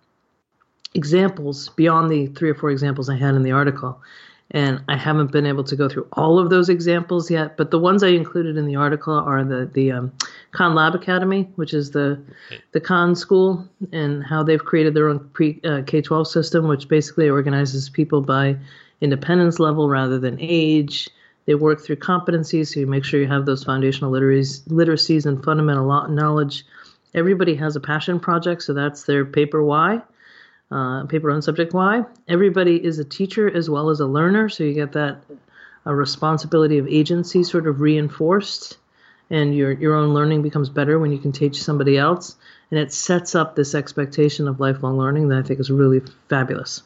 examples 0.95 1.69
beyond 1.71 2.11
the 2.11 2.27
three 2.29 2.51
or 2.51 2.55
four 2.55 2.71
examples 2.71 3.09
I 3.09 3.17
had 3.17 3.35
in 3.35 3.43
the 3.43 3.53
article. 3.53 4.01
And 4.53 4.83
I 4.89 4.97
haven't 4.97 5.31
been 5.31 5.47
able 5.47 5.63
to 5.65 5.77
go 5.77 5.89
through 5.89 6.09
all 6.15 6.39
of 6.41 6.51
those 6.51 6.69
examples 6.69 7.31
yet, 7.31 7.57
but 7.57 7.71
the 7.71 7.79
ones 7.79 8.03
I 8.03 8.09
included 8.09 8.57
in 8.57 8.67
the 8.67 8.75
article 8.75 9.15
are 9.15 9.45
the 9.45 9.71
the 9.73 9.93
um, 9.93 10.13
Khan 10.51 10.75
Lab 10.75 10.95
Academy, 10.95 11.49
which 11.55 11.73
is 11.73 11.93
the 11.93 12.21
the 12.73 12.81
Khan 12.81 13.15
school, 13.15 13.69
and 13.93 14.25
how 14.25 14.43
they've 14.43 14.65
created 14.65 14.95
their 14.95 15.09
own 15.09 15.21
pre 15.33 15.61
uh, 15.65 15.83
K 15.87 16.03
twelve 16.03 16.27
system, 16.27 16.67
which 16.67 16.89
basically 16.89 17.29
organizes 17.29 17.89
people 17.89 18.23
by 18.23 18.57
independence 19.01 19.61
level 19.61 19.89
rather 19.89 20.19
than 20.19 20.37
age. 20.41 21.09
They 21.47 21.55
work 21.55 21.81
through 21.81 21.97
competencies, 21.97 22.75
so 22.75 22.81
you 22.81 22.87
make 22.87 23.05
sure 23.05 23.21
you 23.21 23.29
have 23.29 23.47
those 23.47 23.65
foundational 23.65 24.13
literacies, 24.13 24.63
literacies 24.69 25.27
and 25.27 25.43
fundamental 25.43 26.09
knowledge. 26.09 26.65
Everybody 27.15 27.55
has 27.55 27.77
a 27.77 27.81
passion 27.81 28.21
project, 28.21 28.63
so 28.63 28.73
that's 28.73 29.05
their 29.05 29.25
paper 29.25 29.65
why, 29.65 30.03
uh, 30.71 31.05
paper 31.07 31.31
on 31.31 31.43
subject 31.43 31.75
why. 31.75 32.05
Everybody 32.29 32.83
is 32.83 32.99
a 32.99 33.05
teacher 33.05 33.51
as 33.55 33.69
well 33.69 33.91
as 33.91 34.01
a 34.01 34.07
learner, 34.07 34.49
so 34.49 34.65
you 34.65 34.75
get 34.75 34.93
that 34.93 35.23
a 35.87 35.95
responsibility 35.95 36.79
of 36.79 36.87
agency 36.87 37.43
sort 37.43 37.67
of 37.67 37.81
reinforced, 37.81 38.79
and 39.31 39.57
your 39.57 39.73
your 39.73 39.95
own 39.95 40.15
learning 40.15 40.43
becomes 40.43 40.69
better 40.69 40.99
when 40.99 41.11
you 41.11 41.19
can 41.19 41.33
teach 41.33 41.63
somebody 41.63 41.97
else, 41.97 42.37
and 42.71 42.79
it 42.79 42.93
sets 42.93 43.35
up 43.35 43.57
this 43.57 43.75
expectation 43.75 44.47
of 44.47 44.61
lifelong 44.61 44.99
learning 44.99 45.29
that 45.29 45.39
I 45.39 45.43
think 45.43 45.61
is 45.61 45.71
really 45.71 46.03
fabulous. 46.29 46.83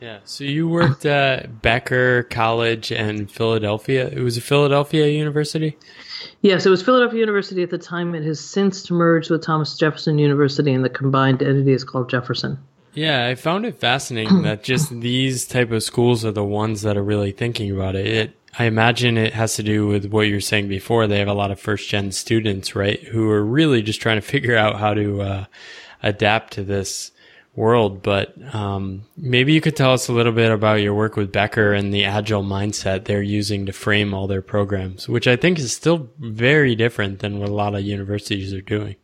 Yeah. 0.00 0.20
So 0.24 0.44
you 0.44 0.66
worked 0.66 1.04
at 1.04 1.60
Becker 1.60 2.22
College 2.24 2.90
and 2.90 3.30
Philadelphia. 3.30 4.08
It 4.08 4.20
was 4.20 4.38
a 4.38 4.40
Philadelphia 4.40 5.08
University. 5.08 5.76
Yes, 6.40 6.64
it 6.64 6.70
was 6.70 6.82
Philadelphia 6.82 7.20
University 7.20 7.62
at 7.62 7.70
the 7.70 7.78
time. 7.78 8.14
It 8.14 8.24
has 8.24 8.40
since 8.40 8.90
merged 8.90 9.30
with 9.30 9.42
Thomas 9.42 9.76
Jefferson 9.76 10.18
University, 10.18 10.72
and 10.72 10.82
the 10.84 10.88
combined 10.88 11.42
entity 11.42 11.72
is 11.72 11.84
called 11.84 12.08
Jefferson. 12.08 12.58
Yeah, 12.94 13.26
I 13.26 13.34
found 13.34 13.66
it 13.66 13.80
fascinating 13.80 14.42
that 14.42 14.62
just 14.62 14.90
these 14.90 15.46
type 15.46 15.70
of 15.70 15.82
schools 15.82 16.24
are 16.24 16.32
the 16.32 16.44
ones 16.44 16.82
that 16.82 16.96
are 16.96 17.02
really 17.02 17.32
thinking 17.32 17.70
about 17.70 17.94
it. 17.94 18.06
it. 18.06 18.36
I 18.58 18.64
imagine 18.64 19.16
it 19.16 19.32
has 19.32 19.54
to 19.56 19.62
do 19.62 19.86
with 19.86 20.06
what 20.06 20.26
you 20.26 20.34
were 20.34 20.40
saying 20.40 20.68
before. 20.68 21.06
They 21.06 21.20
have 21.20 21.28
a 21.28 21.34
lot 21.34 21.52
of 21.52 21.60
first 21.60 21.88
gen 21.88 22.10
students, 22.10 22.74
right, 22.74 23.00
who 23.00 23.30
are 23.30 23.44
really 23.44 23.82
just 23.82 24.00
trying 24.00 24.16
to 24.16 24.26
figure 24.26 24.56
out 24.56 24.78
how 24.78 24.94
to 24.94 25.22
uh, 25.22 25.44
adapt 26.02 26.54
to 26.54 26.64
this 26.64 27.12
world. 27.54 28.02
But 28.02 28.34
um, 28.54 29.02
maybe 29.16 29.52
you 29.52 29.60
could 29.60 29.76
tell 29.76 29.92
us 29.92 30.08
a 30.08 30.12
little 30.12 30.32
bit 30.32 30.50
about 30.50 30.80
your 30.80 30.94
work 30.94 31.16
with 31.16 31.32
Becker 31.32 31.72
and 31.72 31.92
the 31.92 32.04
agile 32.04 32.42
mindset 32.42 33.04
they're 33.04 33.22
using 33.22 33.66
to 33.66 33.72
frame 33.72 34.14
all 34.14 34.26
their 34.26 34.42
programs, 34.42 35.08
which 35.08 35.28
I 35.28 35.36
think 35.36 35.58
is 35.58 35.72
still 35.72 36.10
very 36.18 36.74
different 36.74 37.20
than 37.20 37.38
what 37.38 37.48
a 37.48 37.54
lot 37.54 37.74
of 37.74 37.82
universities 37.82 38.52
are 38.52 38.60
doing. 38.60 38.96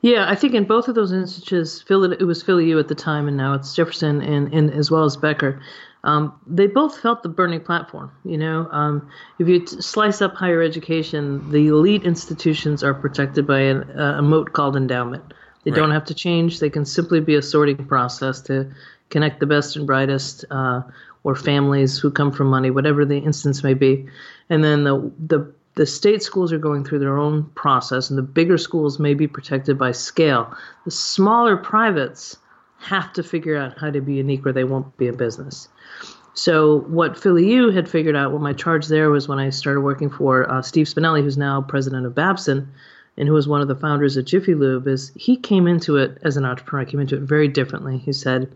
Yeah, 0.00 0.28
I 0.28 0.34
think 0.34 0.54
in 0.54 0.64
both 0.64 0.88
of 0.88 0.94
those 0.94 1.12
instances, 1.12 1.84
it 1.88 2.24
was 2.24 2.42
Philly 2.42 2.68
U 2.70 2.78
at 2.78 2.88
the 2.88 2.94
time, 2.94 3.28
and 3.28 3.36
now 3.36 3.54
it's 3.54 3.74
Jefferson, 3.74 4.20
and, 4.20 4.52
and 4.52 4.70
as 4.70 4.90
well 4.90 5.04
as 5.04 5.16
Becker. 5.16 5.62
Um, 6.04 6.32
they 6.46 6.66
both 6.66 6.98
felt 6.98 7.22
the 7.22 7.28
burning 7.28 7.60
platform. 7.60 8.10
You 8.24 8.36
know, 8.36 8.68
um, 8.72 9.08
if 9.38 9.46
you 9.46 9.60
t- 9.60 9.80
slice 9.80 10.20
up 10.20 10.34
higher 10.34 10.60
education, 10.60 11.48
the 11.52 11.68
elite 11.68 12.02
institutions 12.02 12.82
are 12.82 12.92
protected 12.92 13.46
by 13.46 13.60
an, 13.60 13.82
uh, 13.98 14.16
a 14.18 14.22
moat 14.22 14.52
called 14.52 14.76
endowment. 14.76 15.32
They 15.62 15.70
right. 15.70 15.76
don't 15.76 15.92
have 15.92 16.04
to 16.06 16.14
change. 16.14 16.58
They 16.58 16.70
can 16.70 16.84
simply 16.84 17.20
be 17.20 17.36
a 17.36 17.42
sorting 17.42 17.86
process 17.86 18.40
to 18.42 18.72
connect 19.10 19.38
the 19.38 19.46
best 19.46 19.76
and 19.76 19.86
brightest, 19.86 20.44
uh, 20.50 20.82
or 21.22 21.36
families 21.36 21.98
who 21.98 22.10
come 22.10 22.32
from 22.32 22.48
money, 22.48 22.70
whatever 22.70 23.04
the 23.04 23.18
instance 23.18 23.62
may 23.62 23.74
be. 23.74 24.08
And 24.50 24.64
then 24.64 24.82
the 24.82 25.12
the 25.24 25.54
the 25.74 25.86
state 25.86 26.22
schools 26.22 26.52
are 26.52 26.58
going 26.58 26.84
through 26.84 26.98
their 26.98 27.18
own 27.18 27.44
process, 27.54 28.10
and 28.10 28.18
the 28.18 28.22
bigger 28.22 28.58
schools 28.58 28.98
may 28.98 29.14
be 29.14 29.26
protected 29.26 29.78
by 29.78 29.92
scale. 29.92 30.54
The 30.84 30.90
smaller 30.90 31.56
privates 31.56 32.36
have 32.78 33.12
to 33.14 33.22
figure 33.22 33.56
out 33.56 33.78
how 33.78 33.90
to 33.90 34.00
be 34.00 34.14
unique, 34.14 34.46
or 34.46 34.52
they 34.52 34.64
won't 34.64 34.96
be 34.96 35.08
a 35.08 35.12
business. 35.12 35.68
So, 36.34 36.80
what 36.88 37.18
Philly 37.18 37.50
U 37.52 37.70
had 37.70 37.88
figured 37.88 38.16
out, 38.16 38.32
what 38.32 38.40
my 38.40 38.52
charge 38.52 38.88
there 38.88 39.10
was 39.10 39.28
when 39.28 39.38
I 39.38 39.50
started 39.50 39.82
working 39.82 40.10
for 40.10 40.50
uh, 40.50 40.62
Steve 40.62 40.86
Spinelli, 40.86 41.22
who's 41.22 41.36
now 41.36 41.60
president 41.60 42.06
of 42.06 42.14
Babson, 42.14 42.70
and 43.16 43.28
who 43.28 43.34
was 43.34 43.46
one 43.46 43.60
of 43.60 43.68
the 43.68 43.76
founders 43.76 44.16
of 44.16 44.24
Jiffy 44.24 44.54
Lube, 44.54 44.88
is 44.88 45.12
he 45.14 45.36
came 45.36 45.66
into 45.66 45.96
it 45.96 46.18
as 46.22 46.36
an 46.36 46.44
entrepreneur, 46.44 46.86
came 46.86 47.00
into 47.00 47.16
it 47.16 47.22
very 47.22 47.48
differently. 47.48 47.98
He 47.98 48.12
said, 48.12 48.50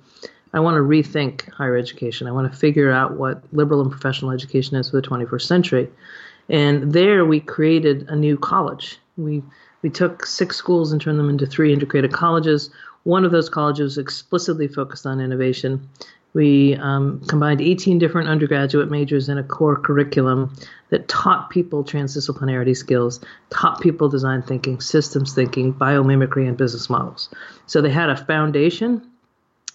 I 0.55 0.61
want 0.61 0.77
to 0.77 0.81
rethink 0.81 1.51
higher 1.53 1.77
education. 1.77 2.27
I 2.27 2.33
want 2.33 2.51
to 2.51 2.59
figure 2.59 2.91
out 2.91 3.19
what 3.19 3.43
liberal 3.53 3.83
and 3.83 3.91
professional 3.91 4.31
education 4.31 4.77
is 4.77 4.91
for 4.91 5.01
the 5.01 5.07
21st 5.07 5.43
century. 5.43 5.89
And 6.49 6.93
there 6.93 7.25
we 7.25 7.41
created 7.41 8.09
a 8.09 8.17
new 8.17 8.37
college. 8.37 8.99
We 9.17 9.43
we 9.83 9.91
took 9.91 10.27
six 10.27 10.57
schools 10.57 10.91
and 10.91 11.01
turned 11.01 11.19
them 11.19 11.31
into 11.31 11.47
three 11.47 11.73
integrated 11.73 12.13
colleges. 12.13 12.71
One 13.05 13.25
of 13.25 13.31
those 13.31 13.49
colleges 13.49 13.99
explicitly 13.99 14.67
focused 14.67 15.07
on 15.07 15.21
innovation. 15.21 15.89
We 16.33 16.75
um, 16.77 17.21
combined 17.29 17.61
18 17.61 17.99
different 17.99 18.29
undergraduate 18.29 18.91
majors 18.91 19.29
in 19.29 19.39
a 19.39 19.43
core 19.43 19.77
curriculum 19.77 20.55
that 20.91 21.09
taught 21.09 21.51
people 21.51 21.83
transdisciplinarity 21.83 22.77
skills, 22.77 23.21
taught 23.51 23.81
people 23.81 24.09
design 24.09 24.43
thinking, 24.43 24.81
systems 24.81 25.33
thinking, 25.35 25.73
biomimicry, 25.73 26.47
and 26.47 26.57
business 26.57 26.91
models. 26.91 27.31
So 27.67 27.81
they 27.81 27.91
had 27.91 28.11
a 28.11 28.17
foundation 28.17 29.09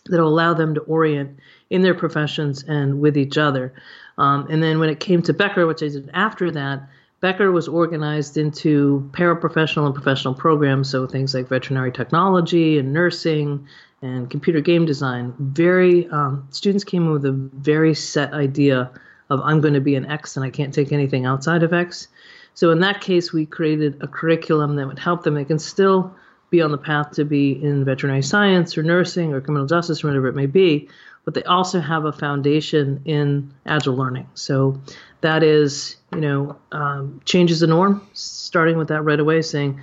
that 0.05 0.19
will 0.19 0.27
allow 0.27 0.53
them 0.53 0.75
to 0.75 0.81
orient 0.81 1.39
in 1.69 1.81
their 1.81 1.95
professions 1.95 2.63
and 2.63 2.99
with 2.99 3.17
each 3.17 3.37
other. 3.37 3.73
Um, 4.17 4.47
and 4.49 4.61
then 4.61 4.79
when 4.79 4.89
it 4.89 4.99
came 4.99 5.21
to 5.23 5.33
Becker, 5.33 5.65
which 5.65 5.81
I 5.83 5.87
did 5.87 6.09
after 6.13 6.51
that, 6.51 6.87
Becker 7.21 7.51
was 7.51 7.67
organized 7.67 8.37
into 8.37 9.09
paraprofessional 9.13 9.85
and 9.85 9.93
professional 9.93 10.33
programs, 10.33 10.89
so 10.89 11.05
things 11.05 11.35
like 11.35 11.47
veterinary 11.47 11.91
technology 11.91 12.79
and 12.79 12.93
nursing 12.93 13.67
and 14.01 14.29
computer 14.29 14.59
game 14.59 14.85
design. 14.85 15.33
Very 15.39 16.09
um, 16.09 16.47
students 16.49 16.83
came 16.83 17.03
in 17.03 17.11
with 17.11 17.25
a 17.25 17.31
very 17.31 17.93
set 17.93 18.33
idea 18.33 18.89
of 19.29 19.39
I'm 19.43 19.61
going 19.61 19.75
to 19.75 19.81
be 19.81 19.95
an 19.95 20.05
X 20.05 20.35
and 20.35 20.43
I 20.43 20.49
can't 20.49 20.73
take 20.73 20.91
anything 20.91 21.25
outside 21.25 21.61
of 21.61 21.73
X. 21.73 22.07
So 22.53 22.71
in 22.71 22.79
that 22.79 23.01
case, 23.01 23.31
we 23.31 23.45
created 23.45 24.01
a 24.01 24.07
curriculum 24.07 24.75
that 24.75 24.87
would 24.87 24.99
help 24.99 25.23
them. 25.23 25.35
They 25.35 25.45
can 25.45 25.59
still 25.59 26.15
be 26.49 26.61
on 26.61 26.71
the 26.71 26.77
path 26.77 27.11
to 27.11 27.23
be 27.23 27.51
in 27.51 27.85
veterinary 27.85 28.21
science 28.23 28.77
or 28.77 28.83
nursing 28.83 29.33
or 29.33 29.39
criminal 29.39 29.67
justice 29.67 30.03
or 30.03 30.07
whatever 30.07 30.27
it 30.27 30.35
may 30.35 30.47
be, 30.47 30.89
but 31.23 31.33
they 31.33 31.43
also 31.43 31.79
have 31.79 32.05
a 32.05 32.11
foundation 32.11 33.01
in 33.05 33.53
agile 33.65 33.95
learning. 33.95 34.27
So 34.33 34.81
that 35.21 35.43
is, 35.43 35.97
you 36.13 36.21
know, 36.21 36.57
um, 36.71 37.21
changes 37.25 37.59
the 37.59 37.67
norm, 37.67 38.07
starting 38.13 38.77
with 38.77 38.87
that 38.89 39.01
right 39.01 39.19
away, 39.19 39.41
saying 39.41 39.81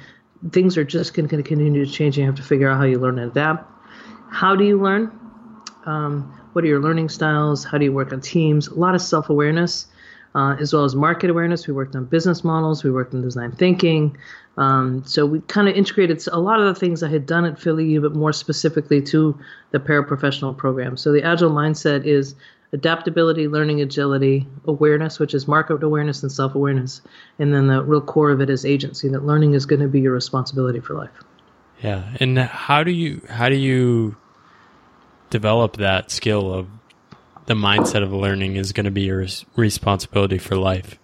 things 0.50 0.76
are 0.76 0.84
just 0.84 1.14
going 1.14 1.28
to 1.28 1.42
continue 1.42 1.84
to 1.84 1.90
change. 1.90 2.16
And 2.16 2.22
you 2.22 2.26
have 2.26 2.36
to 2.36 2.42
figure 2.42 2.68
out 2.68 2.78
how 2.78 2.84
you 2.84 2.98
learn 2.98 3.18
and 3.18 3.30
adapt. 3.30 3.70
How 4.30 4.56
do 4.56 4.64
you 4.64 4.80
learn? 4.80 5.12
Um, 5.86 6.34
what 6.52 6.64
are 6.64 6.68
your 6.68 6.80
learning 6.80 7.08
styles? 7.08 7.64
How 7.64 7.78
do 7.78 7.84
you 7.84 7.92
work 7.92 8.12
on 8.12 8.20
teams? 8.20 8.66
A 8.68 8.74
lot 8.74 8.94
of 8.94 9.00
self 9.00 9.30
awareness. 9.30 9.86
Uh, 10.38 10.54
as 10.60 10.72
well 10.72 10.84
as 10.84 10.94
market 10.94 11.30
awareness. 11.30 11.66
We 11.66 11.74
worked 11.74 11.96
on 11.96 12.04
business 12.04 12.44
models. 12.44 12.84
We 12.84 12.92
worked 12.92 13.12
on 13.12 13.22
design 13.22 13.50
thinking. 13.50 14.16
Um, 14.56 15.02
so 15.04 15.26
we 15.26 15.40
kind 15.48 15.68
of 15.68 15.74
integrated 15.74 16.24
a 16.28 16.38
lot 16.38 16.60
of 16.60 16.66
the 16.66 16.78
things 16.78 17.02
I 17.02 17.08
had 17.08 17.26
done 17.26 17.44
at 17.44 17.58
Philly 17.58 17.86
U, 17.86 18.00
but 18.02 18.14
more 18.14 18.32
specifically 18.32 19.02
to 19.02 19.36
the 19.72 19.80
paraprofessional 19.80 20.56
program. 20.56 20.96
So 20.96 21.10
the 21.10 21.24
agile 21.24 21.50
mindset 21.50 22.06
is 22.06 22.36
adaptability, 22.72 23.48
learning 23.48 23.80
agility, 23.80 24.46
awareness, 24.66 25.18
which 25.18 25.34
is 25.34 25.48
market 25.48 25.82
awareness 25.82 26.22
and 26.22 26.30
self 26.30 26.54
awareness. 26.54 27.00
And 27.40 27.52
then 27.52 27.66
the 27.66 27.82
real 27.82 28.00
core 28.00 28.30
of 28.30 28.40
it 28.40 28.48
is 28.48 28.64
agency, 28.64 29.08
that 29.08 29.26
learning 29.26 29.54
is 29.54 29.66
going 29.66 29.80
to 29.80 29.88
be 29.88 30.00
your 30.00 30.12
responsibility 30.12 30.78
for 30.78 30.94
life. 30.94 31.10
Yeah. 31.82 32.14
And 32.20 32.38
how 32.38 32.84
do 32.84 32.92
you, 32.92 33.22
how 33.28 33.48
do 33.48 33.56
you 33.56 34.16
develop 35.30 35.78
that 35.78 36.12
skill 36.12 36.54
of 36.54 36.68
the 37.48 37.54
mindset 37.54 38.02
of 38.02 38.12
learning 38.12 38.56
is 38.56 38.72
going 38.72 38.84
to 38.84 38.90
be 38.90 39.02
your 39.02 39.26
responsibility 39.56 40.38
for 40.38 40.54
life? 40.56 40.98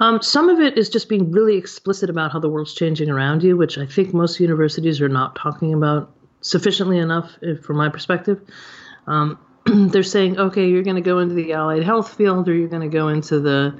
Um, 0.00 0.22
some 0.22 0.48
of 0.48 0.60
it 0.60 0.78
is 0.78 0.88
just 0.88 1.08
being 1.08 1.30
really 1.30 1.56
explicit 1.56 2.10
about 2.10 2.32
how 2.32 2.40
the 2.40 2.48
world's 2.48 2.74
changing 2.74 3.10
around 3.10 3.42
you, 3.42 3.56
which 3.56 3.76
I 3.76 3.86
think 3.86 4.14
most 4.14 4.40
universities 4.40 5.00
are 5.00 5.08
not 5.08 5.36
talking 5.36 5.74
about 5.74 6.12
sufficiently 6.40 6.98
enough, 6.98 7.32
from 7.62 7.76
my 7.76 7.88
perspective. 7.88 8.40
Um, 9.06 9.38
they're 9.66 10.02
saying, 10.02 10.38
okay, 10.38 10.68
you're 10.68 10.82
going 10.82 10.96
to 10.96 11.02
go 11.02 11.18
into 11.18 11.34
the 11.34 11.52
allied 11.52 11.84
health 11.84 12.14
field, 12.14 12.48
or 12.48 12.54
you're 12.54 12.68
going 12.68 12.88
to 12.88 12.94
go 12.94 13.08
into 13.08 13.40
the, 13.40 13.78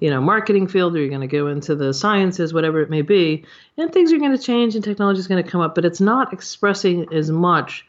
you 0.00 0.10
know, 0.10 0.20
marketing 0.20 0.66
field, 0.66 0.96
or 0.96 1.00
you're 1.00 1.08
going 1.08 1.20
to 1.20 1.26
go 1.26 1.46
into 1.48 1.74
the 1.74 1.92
sciences, 1.92 2.54
whatever 2.54 2.80
it 2.80 2.90
may 2.90 3.02
be, 3.02 3.44
and 3.76 3.92
things 3.92 4.12
are 4.12 4.18
going 4.18 4.36
to 4.36 4.42
change, 4.42 4.74
and 4.74 4.84
technology 4.84 5.20
is 5.20 5.28
going 5.28 5.42
to 5.42 5.50
come 5.50 5.60
up, 5.60 5.74
but 5.74 5.84
it's 5.84 6.00
not 6.00 6.32
expressing 6.32 7.12
as 7.12 7.30
much 7.30 7.84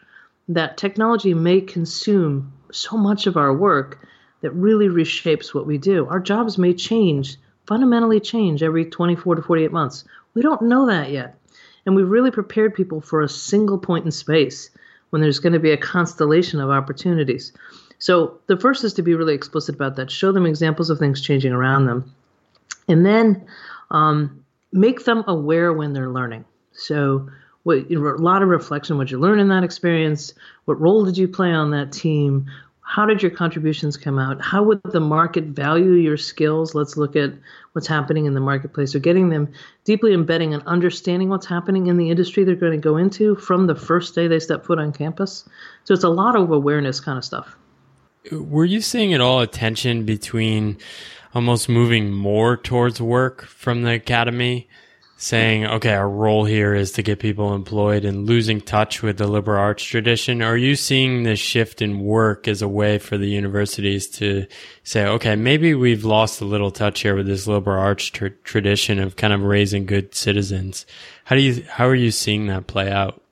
that 0.50 0.78
technology 0.78 1.34
may 1.34 1.62
consume 1.62 2.52
so 2.72 2.98
much 2.98 3.28
of 3.28 3.38
our 3.38 3.54
work 3.54 4.06
that 4.42 4.52
really 4.52 4.88
reshapes 4.88 5.54
what 5.54 5.66
we 5.66 5.78
do. 5.78 6.08
Our 6.08 6.20
jobs 6.20 6.58
may 6.58 6.74
change 6.74 7.38
fundamentally 7.68 8.20
change 8.20 8.64
every 8.64 8.86
24 8.86 9.36
to 9.36 9.42
48 9.42 9.72
months. 9.72 10.06
We 10.34 10.42
don't 10.42 10.64
know 10.64 10.88
that 10.88 11.12
yet. 11.12 11.38
And 11.86 11.96
we've 11.96 12.10
really 12.10 12.32
prepared 12.32 12.74
people 12.74 13.02
for 13.02 13.22
a 13.22 13.30
single 13.30 13.78
point 13.78 14.06
in 14.06 14.12
space 14.12 14.72
when 15.10 15.22
there's 15.22 15.40
going 15.40 15.54
to 15.54 15.60
be 15.60 15.72
a 15.72 15.78
constellation 15.78 16.60
of 16.60 16.70
opportunities. 16.70 17.54
So 18.00 18.40
the 18.48 18.58
first 18.58 18.84
is 18.84 18.94
to 18.96 19.02
be 19.02 19.16
really 19.16 19.34
explicit 19.34 19.76
about 19.76 19.96
that, 19.96 20.12
show 20.12 20.32
them 20.32 20.46
examples 20.46 20.90
of 20.90 21.00
things 21.00 21.22
changing 21.22 21.52
around 21.52 21.86
them, 21.86 22.14
and 22.88 23.06
then 23.06 23.46
um, 23.92 24.44
make 24.72 25.06
them 25.06 25.24
aware 25.28 25.74
when 25.74 25.94
they're 25.94 26.10
learning. 26.10 26.46
So 26.74 27.30
what, 27.68 27.92
a 27.92 28.24
lot 28.24 28.42
of 28.42 28.48
reflection, 28.48 28.98
what 28.98 29.12
you 29.12 29.20
learn 29.20 29.40
in 29.40 29.50
that 29.50 29.62
experience, 29.62 30.34
what 30.66 30.80
role 30.80 31.04
did 31.04 31.18
you 31.18 31.28
play 31.28 31.52
on 31.52 31.72
that 31.72 31.92
team, 31.92 32.50
how 32.84 33.06
did 33.06 33.22
your 33.22 33.30
contributions 33.30 33.98
come 33.98 34.18
out? 34.18 34.42
How 34.42 34.64
would 34.64 34.80
the 34.86 35.02
market 35.02 35.44
value 35.48 35.92
your 35.92 36.16
skills? 36.16 36.74
Let's 36.74 36.96
look 36.96 37.18
at 37.18 37.34
what's 37.74 37.86
happening 37.86 38.26
in 38.26 38.34
the 38.34 38.40
marketplace. 38.40 38.94
So, 38.94 39.00
getting 39.00 39.28
them 39.28 39.52
deeply 39.84 40.14
embedding 40.14 40.54
and 40.54 40.64
understanding 40.66 41.28
what's 41.28 41.46
happening 41.46 41.88
in 41.88 41.98
the 41.98 42.10
industry 42.10 42.46
they're 42.46 42.56
going 42.56 42.72
to 42.72 42.78
go 42.78 42.96
into 42.96 43.36
from 43.36 43.68
the 43.68 43.76
first 43.76 44.16
day 44.16 44.30
they 44.30 44.40
step 44.40 44.66
foot 44.66 44.80
on 44.80 44.94
campus. 44.94 45.44
So, 45.84 45.94
it's 45.94 46.06
a 46.06 46.10
lot 46.10 46.38
of 46.38 46.50
awareness 46.50 47.02
kind 47.02 47.18
of 47.18 47.26
stuff. 47.26 47.58
Were 48.32 48.64
you 48.64 48.80
seeing 48.80 49.14
at 49.14 49.20
all 49.20 49.42
a 49.42 49.48
tension 49.48 50.06
between 50.06 50.78
almost 51.36 51.68
moving 51.68 52.14
more 52.14 52.56
towards 52.56 53.02
work 53.02 53.44
from 53.44 53.82
the 53.82 53.92
academy, 53.92 54.70
saying, 55.20 55.66
okay, 55.66 55.94
our 55.94 56.08
role 56.08 56.46
here 56.46 56.76
is 56.76 56.92
to 56.94 57.02
get 57.02 57.20
people 57.20 57.56
employed 57.56 58.06
and 58.06 58.28
losing 58.28 58.62
touch 58.62 59.02
with 59.02 59.18
the 59.18 59.28
liberal 59.28 59.60
arts 59.60 59.84
tradition? 59.84 60.44
Are 60.44 60.56
you 60.56 60.76
seeing 60.76 61.24
this 61.24 61.40
shift 61.40 61.82
in 61.82 62.00
work 62.00 62.48
as 62.48 62.62
a 62.62 62.68
way 62.68 63.00
for 63.00 63.18
the 63.18 63.28
universities 63.28 64.08
to 64.12 64.46
say, 64.84 65.06
okay, 65.08 65.36
maybe 65.36 65.74
we've 65.74 66.06
lost 66.06 66.40
a 66.40 66.46
little 66.46 66.70
touch 66.70 67.02
here 67.02 67.16
with 67.16 67.26
this 67.26 67.48
liberal 67.48 67.82
arts 67.82 68.06
tr- 68.06 68.28
tradition 68.44 69.00
of 69.00 69.16
kind 69.16 69.34
of 69.34 69.42
raising 69.42 69.88
good 69.88 70.14
citizens? 70.14 70.86
How 71.26 71.36
do 71.36 71.42
you, 71.42 71.64
how 71.68 71.88
are 71.88 71.96
you 71.96 72.12
seeing 72.12 72.46
that 72.48 72.68
play 72.68 72.92
out? 72.92 73.24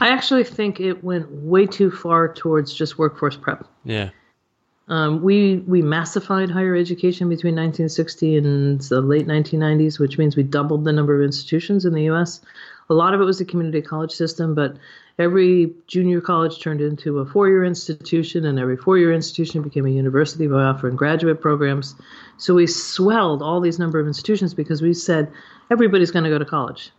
I 0.00 0.08
actually 0.08 0.44
think 0.44 0.78
it 0.78 1.02
went 1.02 1.30
way 1.30 1.66
too 1.66 1.90
far 1.90 2.32
towards 2.32 2.74
just 2.74 2.98
workforce 2.98 3.36
prep. 3.36 3.66
Yeah. 3.84 4.10
Um, 4.88 5.22
we 5.22 5.56
we 5.66 5.82
massified 5.82 6.50
higher 6.50 6.76
education 6.76 7.28
between 7.28 7.54
1960 7.54 8.36
and 8.36 8.80
the 8.82 9.00
late 9.00 9.26
1990s, 9.26 9.98
which 9.98 10.16
means 10.16 10.36
we 10.36 10.44
doubled 10.44 10.84
the 10.84 10.92
number 10.92 11.16
of 11.16 11.22
institutions 11.22 11.84
in 11.84 11.92
the 11.92 12.04
U.S. 12.04 12.40
A 12.88 12.94
lot 12.94 13.12
of 13.12 13.20
it 13.20 13.24
was 13.24 13.38
the 13.38 13.44
community 13.44 13.82
college 13.82 14.12
system, 14.12 14.54
but 14.54 14.76
every 15.18 15.74
junior 15.88 16.20
college 16.20 16.60
turned 16.60 16.80
into 16.80 17.18
a 17.18 17.26
four-year 17.26 17.64
institution, 17.64 18.44
and 18.44 18.60
every 18.60 18.76
four-year 18.76 19.12
institution 19.12 19.62
became 19.62 19.86
a 19.86 19.90
university 19.90 20.46
by 20.46 20.62
offering 20.62 20.94
graduate 20.94 21.40
programs. 21.40 21.96
So 22.38 22.54
we 22.54 22.68
swelled 22.68 23.42
all 23.42 23.60
these 23.60 23.80
number 23.80 23.98
of 23.98 24.06
institutions 24.06 24.54
because 24.54 24.82
we 24.82 24.94
said 24.94 25.32
everybody's 25.68 26.12
going 26.12 26.24
to 26.24 26.30
go 26.30 26.38
to 26.38 26.44
college. 26.44 26.92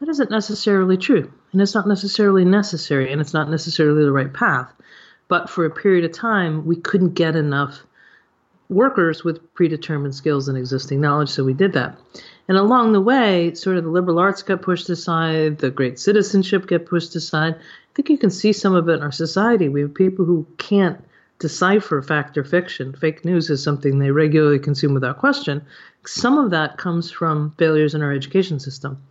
That 0.00 0.08
isn't 0.08 0.32
necessarily 0.32 0.96
true, 0.96 1.32
and 1.52 1.62
it's 1.62 1.76
not 1.76 1.86
necessarily 1.86 2.44
necessary, 2.44 3.12
and 3.12 3.20
it's 3.20 3.32
not 3.34 3.48
necessarily 3.48 4.02
the 4.02 4.10
right 4.10 4.32
path. 4.32 4.72
But 5.28 5.48
for 5.48 5.64
a 5.64 5.70
period 5.70 6.04
of 6.04 6.12
time, 6.12 6.66
we 6.66 6.76
couldn't 6.76 7.14
get 7.14 7.36
enough 7.36 7.82
workers 8.68 9.24
with 9.24 9.54
predetermined 9.54 10.14
skills 10.14 10.48
and 10.48 10.56
existing 10.56 11.00
knowledge, 11.00 11.28
so 11.28 11.44
we 11.44 11.54
did 11.54 11.72
that. 11.74 11.98
And 12.48 12.58
along 12.58 12.92
the 12.92 13.00
way, 13.00 13.54
sort 13.54 13.76
of 13.76 13.84
the 13.84 13.90
liberal 13.90 14.18
arts 14.18 14.42
got 14.42 14.62
pushed 14.62 14.88
aside, 14.90 15.58
the 15.58 15.70
great 15.70 15.98
citizenship 15.98 16.66
got 16.66 16.86
pushed 16.86 17.14
aside. 17.14 17.54
I 17.54 17.90
think 17.94 18.10
you 18.10 18.18
can 18.18 18.30
see 18.30 18.52
some 18.52 18.74
of 18.74 18.88
it 18.88 18.94
in 18.94 19.02
our 19.02 19.12
society. 19.12 19.68
We 19.68 19.80
have 19.80 19.94
people 19.94 20.24
who 20.24 20.46
can't 20.58 21.02
decipher 21.38 22.02
fact 22.02 22.36
or 22.38 22.44
fiction. 22.44 22.94
Fake 22.94 23.24
news 23.24 23.50
is 23.50 23.62
something 23.62 23.98
they 23.98 24.10
regularly 24.10 24.58
consume 24.58 24.94
without 24.94 25.18
question. 25.18 25.64
Some 26.06 26.38
of 26.38 26.50
that 26.50 26.76
comes 26.76 27.10
from 27.10 27.52
failures 27.58 27.94
in 27.94 28.02
our 28.02 28.12
education 28.12 28.60
system. 28.60 29.02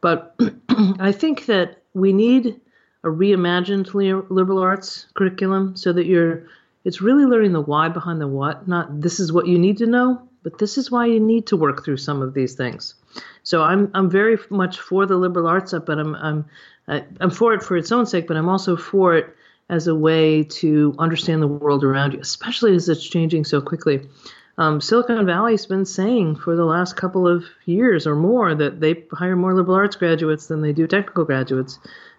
But 0.00 0.34
I 0.98 1.12
think 1.12 1.46
that 1.46 1.82
we 1.94 2.12
need 2.12 2.60
a 3.04 3.08
reimagined 3.08 3.92
liberal 4.30 4.58
arts 4.58 5.06
curriculum 5.14 5.76
so 5.76 5.92
that 5.92 6.06
you're 6.06 6.46
it's 6.84 7.00
really 7.00 7.24
learning 7.24 7.52
the 7.52 7.60
why 7.60 7.88
behind 7.88 8.20
the 8.20 8.28
what 8.28 8.66
not 8.68 9.00
this 9.00 9.20
is 9.20 9.32
what 9.32 9.46
you 9.46 9.58
need 9.58 9.78
to 9.78 9.86
know 9.86 10.20
but 10.42 10.58
this 10.58 10.76
is 10.76 10.90
why 10.90 11.06
you 11.06 11.20
need 11.20 11.46
to 11.46 11.56
work 11.56 11.84
through 11.84 11.96
some 11.96 12.20
of 12.20 12.34
these 12.34 12.54
things. 12.54 12.94
So 13.42 13.62
i'm 13.62 13.90
i'm 13.94 14.10
very 14.10 14.38
much 14.50 14.80
for 14.80 15.06
the 15.06 15.16
liberal 15.16 15.46
arts 15.46 15.74
but 15.86 15.98
i'm 15.98 16.14
i'm 16.16 16.44
i'm 16.88 17.30
for 17.30 17.54
it 17.54 17.62
for 17.62 17.76
its 17.76 17.92
own 17.92 18.06
sake 18.06 18.26
but 18.26 18.36
i'm 18.36 18.48
also 18.48 18.76
for 18.76 19.16
it 19.16 19.34
as 19.68 19.86
a 19.86 19.94
way 19.94 20.44
to 20.44 20.94
understand 20.98 21.40
the 21.40 21.48
world 21.48 21.82
around 21.84 22.12
you 22.12 22.20
especially 22.20 22.74
as 22.74 22.88
it's 22.88 23.06
changing 23.06 23.44
so 23.44 23.60
quickly. 23.60 24.06
Um, 24.58 24.82
Silicon 24.82 25.24
Valley's 25.24 25.64
been 25.64 25.86
saying 25.86 26.36
for 26.36 26.54
the 26.54 26.66
last 26.66 26.94
couple 26.94 27.26
of 27.26 27.46
years 27.64 28.06
or 28.06 28.14
more 28.14 28.54
that 28.54 28.80
they 28.80 29.02
hire 29.10 29.34
more 29.34 29.54
liberal 29.54 29.78
arts 29.78 29.96
graduates 29.96 30.46
than 30.46 30.60
they 30.60 30.74
do 30.74 30.86
technical 30.86 31.24
graduates 31.24 31.78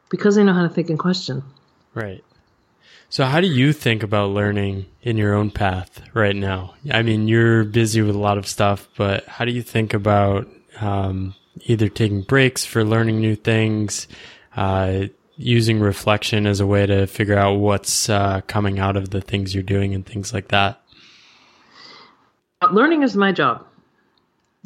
because 0.10 0.36
they 0.36 0.44
know 0.44 0.54
how 0.54 0.64
to 0.64 0.70
think 0.70 0.90
and 0.90 1.00
question. 1.00 1.44
Right. 1.94 2.24
So, 3.14 3.26
how 3.26 3.42
do 3.42 3.48
you 3.48 3.74
think 3.74 4.02
about 4.02 4.32
learning 4.32 4.88
in 5.04 5.18
your 5.18 5.36
own 5.36 5.52
path 5.52 6.02
right 6.16 6.36
now? 6.36 6.74
I 6.90 7.04
mean, 7.04 7.28
you're 7.28 7.64
busy 7.64 8.02
with 8.02 8.16
a 8.16 8.20
lot 8.20 8.40
of 8.40 8.48
stuff, 8.48 8.90
but 8.98 9.28
how 9.28 9.46
do 9.46 9.52
you 9.52 9.62
think 9.62 9.94
about 9.94 10.48
um, 10.82 11.36
either 11.62 11.90
taking 11.90 12.24
breaks 12.24 12.66
for 12.66 12.84
learning 12.84 13.22
new 13.22 13.36
things, 13.36 14.08
uh, 14.56 15.04
using 15.38 15.80
reflection 15.80 16.48
as 16.48 16.60
a 16.60 16.66
way 16.66 16.88
to 16.88 17.06
figure 17.06 17.38
out 17.38 17.60
what's 17.60 18.10
uh, 18.10 18.42
coming 18.48 18.80
out 18.80 18.98
of 18.98 19.12
the 19.12 19.22
things 19.22 19.54
you're 19.54 19.62
doing 19.62 19.94
and 19.94 20.08
things 20.08 20.34
like 20.34 20.48
that? 20.48 20.82
Learning 22.72 23.04
is 23.04 23.16
my 23.16 23.32
job. 23.32 23.64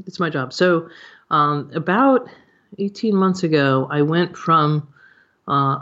It's 0.06 0.22
my 0.22 0.30
job. 0.30 0.54
So, 0.54 0.90
um, 1.32 1.70
about 1.74 2.30
18 2.78 3.14
months 3.14 3.44
ago, 3.44 3.90
I 3.92 4.04
went 4.04 4.38
from 4.38 4.88
uh, 5.48 5.80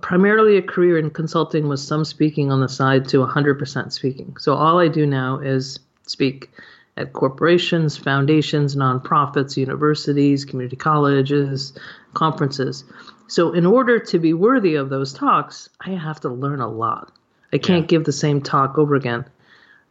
primarily 0.00 0.56
a 0.56 0.62
career 0.62 0.98
in 0.98 1.10
consulting 1.10 1.68
with 1.68 1.80
some 1.80 2.04
speaking 2.04 2.50
on 2.50 2.60
the 2.60 2.68
side 2.68 3.08
to 3.08 3.18
100% 3.18 3.92
speaking. 3.92 4.36
So 4.38 4.54
all 4.54 4.78
I 4.78 4.88
do 4.88 5.06
now 5.06 5.38
is 5.40 5.78
speak 6.06 6.50
at 6.96 7.12
corporations, 7.12 7.96
foundations, 7.96 8.76
nonprofits, 8.76 9.56
universities, 9.56 10.44
community 10.44 10.76
colleges, 10.76 11.72
conferences. 12.14 12.84
So 13.26 13.52
in 13.52 13.66
order 13.66 13.98
to 13.98 14.18
be 14.18 14.32
worthy 14.32 14.76
of 14.76 14.90
those 14.90 15.12
talks, 15.12 15.68
I 15.80 15.90
have 15.90 16.20
to 16.20 16.28
learn 16.28 16.60
a 16.60 16.68
lot. 16.68 17.12
I 17.52 17.58
can't 17.58 17.82
yeah. 17.82 17.88
give 17.88 18.04
the 18.04 18.12
same 18.12 18.40
talk 18.40 18.78
over 18.78 18.94
again. 18.94 19.24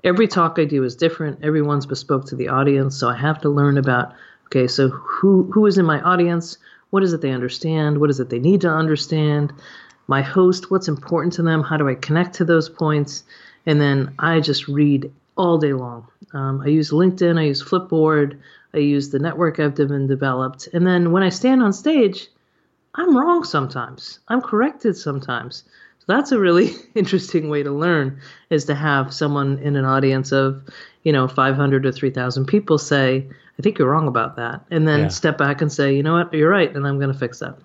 Every 0.04 0.28
talk 0.28 0.60
I 0.60 0.66
do 0.66 0.84
is 0.84 0.96
different. 0.96 1.44
Everyone's 1.44 1.86
bespoke 1.86 2.26
to 2.26 2.36
the 2.36 2.50
audience, 2.50 2.98
so 2.98 3.10
I 3.10 3.16
have 3.16 3.40
to 3.42 3.50
learn 3.50 3.78
about 3.78 4.14
okay, 4.48 4.68
so 4.68 4.90
who 4.90 5.50
who 5.52 5.66
is 5.66 5.78
in 5.78 5.86
my 5.86 6.02
audience? 6.02 6.58
What 6.94 7.02
is 7.02 7.12
it 7.12 7.22
they 7.22 7.32
understand? 7.32 8.00
What 8.00 8.12
is 8.12 8.20
it 8.20 8.30
they 8.30 8.38
need 8.38 8.62
to 8.62 8.70
understand? 8.70 9.52
My 10.06 10.22
host, 10.22 10.70
what's 10.70 10.88
important 10.88 11.34
to 11.34 11.42
them? 11.42 11.64
How 11.64 11.76
do 11.76 11.90
I 11.90 11.96
connect 11.96 12.36
to 12.36 12.46
those 12.46 12.70
points? 12.70 13.24
And 13.66 13.82
then 13.82 14.14
I 14.20 14.40
just 14.42 14.68
read 14.68 15.12
all 15.36 15.58
day 15.58 15.74
long. 15.74 16.08
Um, 16.36 16.62
I 16.62 16.68
use 16.68 16.92
LinkedIn, 16.92 17.40
I 17.40 17.46
use 17.46 17.64
Flipboard, 17.64 18.40
I 18.76 18.78
use 18.78 19.10
the 19.10 19.18
network 19.18 19.60
I've 19.60 19.74
been 19.74 20.06
developed. 20.06 20.70
And 20.72 20.86
then 20.86 21.12
when 21.12 21.24
I 21.24 21.30
stand 21.30 21.64
on 21.64 21.74
stage, 21.74 22.28
I'm 22.94 23.18
wrong 23.18 23.44
sometimes. 23.44 24.20
I'm 24.28 24.42
corrected 24.42 24.96
sometimes. 24.96 25.64
So 25.98 26.06
that's 26.08 26.32
a 26.32 26.38
really 26.38 26.74
interesting 26.94 27.50
way 27.50 27.64
to 27.64 27.72
learn 27.72 28.22
is 28.52 28.66
to 28.66 28.76
have 28.76 29.12
someone 29.12 29.58
in 29.58 29.76
an 29.78 29.86
audience 29.86 30.32
of, 30.32 30.62
you 31.02 31.12
know, 31.12 31.28
500 31.28 31.82
to 31.82 31.92
3,000 31.92 32.46
people 32.46 32.78
say, 32.78 33.26
I 33.60 33.62
think 33.62 33.78
you're 33.78 33.90
wrong 33.90 34.08
about 34.08 34.36
that. 34.38 34.66
And 34.72 34.88
then 34.88 35.02
yeah. 35.02 35.08
step 35.10 35.38
back 35.38 35.62
and 35.62 35.72
say, 35.72 35.96
you 35.96 36.04
know 36.04 36.14
what, 36.14 36.34
you're 36.34 36.50
right, 36.50 36.74
and 36.76 36.88
I'm 36.88 37.00
going 37.00 37.14
to 37.14 37.18
fix 37.18 37.40
that. 37.40 37.58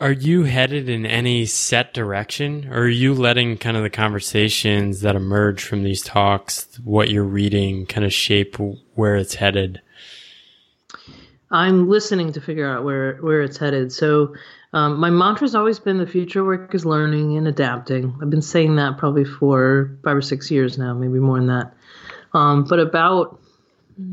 Are 0.00 0.12
you 0.12 0.42
headed 0.42 0.88
in 0.88 1.06
any 1.06 1.46
set 1.46 1.94
direction, 1.94 2.68
or 2.68 2.82
are 2.82 2.88
you 2.88 3.14
letting 3.14 3.56
kind 3.58 3.76
of 3.76 3.84
the 3.84 3.90
conversations 3.90 5.00
that 5.02 5.14
emerge 5.14 5.62
from 5.62 5.84
these 5.84 6.02
talks, 6.02 6.78
what 6.82 7.10
you're 7.10 7.22
reading, 7.22 7.86
kind 7.86 8.04
of 8.04 8.12
shape 8.12 8.56
where 8.94 9.16
it's 9.16 9.34
headed? 9.34 9.80
I'm 11.50 11.88
listening 11.88 12.32
to 12.32 12.40
figure 12.40 12.68
out 12.68 12.82
where 12.82 13.16
where 13.18 13.42
it's 13.42 13.56
headed. 13.56 13.92
So 13.92 14.34
um, 14.72 14.98
my 14.98 15.10
mantra 15.10 15.44
has 15.44 15.54
always 15.54 15.78
been 15.78 15.98
the 15.98 16.06
future 16.06 16.44
work 16.44 16.74
is 16.74 16.84
learning 16.84 17.36
and 17.36 17.46
adapting. 17.46 18.18
I've 18.20 18.30
been 18.30 18.42
saying 18.42 18.74
that 18.76 18.98
probably 18.98 19.24
for 19.24 19.96
five 20.02 20.16
or 20.16 20.22
six 20.22 20.50
years 20.50 20.76
now, 20.76 20.92
maybe 20.94 21.20
more 21.20 21.38
than 21.38 21.46
that. 21.46 21.72
Um, 22.32 22.64
but 22.64 22.80
about 22.80 23.40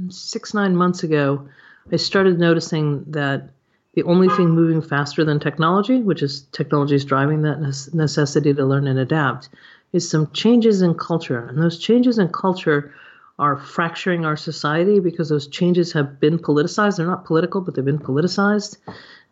six, 0.09 0.53
nine 0.53 0.75
months 0.75 1.03
ago, 1.03 1.47
I 1.91 1.95
started 1.95 2.39
noticing 2.39 3.03
that 3.11 3.49
the 3.93 4.03
only 4.03 4.29
thing 4.29 4.49
moving 4.49 4.81
faster 4.81 5.25
than 5.25 5.39
technology, 5.39 6.01
which 6.01 6.21
is 6.21 6.41
technology 6.51 6.95
is 6.95 7.03
driving 7.03 7.41
that 7.41 7.59
necessity 7.93 8.53
to 8.53 8.65
learn 8.65 8.87
and 8.87 8.99
adapt, 8.99 9.49
is 9.91 10.09
some 10.09 10.31
changes 10.31 10.81
in 10.81 10.93
culture. 10.93 11.45
And 11.45 11.61
those 11.61 11.77
changes 11.77 12.17
in 12.17 12.29
culture 12.29 12.93
are 13.37 13.57
fracturing 13.57 14.25
our 14.25 14.37
society 14.37 14.99
because 14.99 15.29
those 15.29 15.47
changes 15.47 15.91
have 15.93 16.19
been 16.19 16.37
politicized. 16.37 16.97
They're 16.97 17.07
not 17.07 17.25
political, 17.25 17.59
but 17.59 17.75
they've 17.75 17.83
been 17.83 17.99
politicized. 17.99 18.77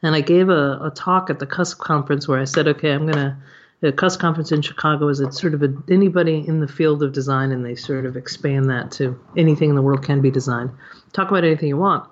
And 0.02 0.16
I 0.16 0.22
gave 0.22 0.50
a, 0.50 0.80
a 0.82 0.92
talk 0.94 1.30
at 1.30 1.40
the 1.40 1.46
CUSP 1.46 1.78
conference 1.78 2.28
where 2.28 2.40
I 2.40 2.46
said, 2.46 2.68
okay, 2.68 2.92
I'm 2.92 3.04
going 3.04 3.14
to 3.14 3.38
the 3.82 3.94
CUSP 3.94 4.20
conference 4.20 4.52
in 4.52 4.62
Chicago 4.62 5.08
is 5.08 5.22
a 5.22 5.32
sort 5.32 5.54
of 5.54 5.64
a, 5.64 5.74
anybody 5.90 6.44
in 6.46 6.60
the 6.60 6.68
field 6.68 7.02
of 7.02 7.14
design, 7.14 7.52
and 7.52 7.66
they 7.66 7.76
sort 7.76 8.06
of 8.06 8.18
expand 8.18 8.70
that 8.70 8.92
to 8.92 9.18
anything 9.38 9.70
in 9.70 9.76
the 9.76 9.82
world 9.82 10.04
can 10.04 10.22
be 10.22 10.32
designed. 10.32 10.72
Talk 11.14 11.30
about 11.30 11.46
anything 11.46 11.70
you 11.70 11.78
want. 11.78 12.06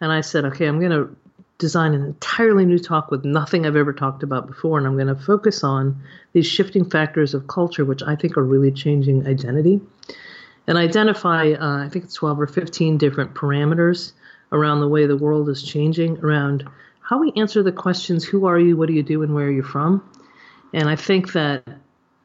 And 0.00 0.10
I 0.10 0.22
said, 0.22 0.46
okay, 0.46 0.66
I'm 0.66 0.80
going 0.80 0.92
to 0.92 1.14
design 1.58 1.92
an 1.92 2.02
entirely 2.02 2.64
new 2.64 2.78
talk 2.78 3.10
with 3.10 3.22
nothing 3.22 3.66
I've 3.66 3.76
ever 3.76 3.92
talked 3.92 4.22
about 4.22 4.46
before, 4.46 4.78
and 4.78 4.86
I'm 4.86 4.94
going 4.94 5.14
to 5.14 5.14
focus 5.14 5.62
on 5.62 6.02
these 6.32 6.46
shifting 6.46 6.88
factors 6.88 7.34
of 7.34 7.48
culture, 7.48 7.84
which 7.84 8.02
I 8.02 8.16
think 8.16 8.38
are 8.38 8.44
really 8.44 8.72
changing 8.72 9.26
identity, 9.26 9.82
and 10.66 10.78
identify, 10.78 11.52
uh, 11.52 11.84
I 11.84 11.90
think 11.90 12.06
it's 12.06 12.14
12 12.14 12.40
or 12.40 12.46
15 12.46 12.96
different 12.96 13.34
parameters 13.34 14.12
around 14.52 14.80
the 14.80 14.88
way 14.88 15.06
the 15.06 15.18
world 15.18 15.50
is 15.50 15.62
changing, 15.62 16.18
around 16.20 16.66
how 17.02 17.18
we 17.18 17.30
answer 17.36 17.62
the 17.62 17.72
questions 17.72 18.24
who 18.24 18.46
are 18.46 18.58
you, 18.58 18.74
what 18.74 18.88
do 18.88 18.94
you 18.94 19.02
do, 19.02 19.22
and 19.22 19.34
where 19.34 19.48
are 19.48 19.52
you 19.52 19.62
from 19.62 20.02
and 20.72 20.88
I 20.88 20.96
think 20.96 21.32
that 21.32 21.64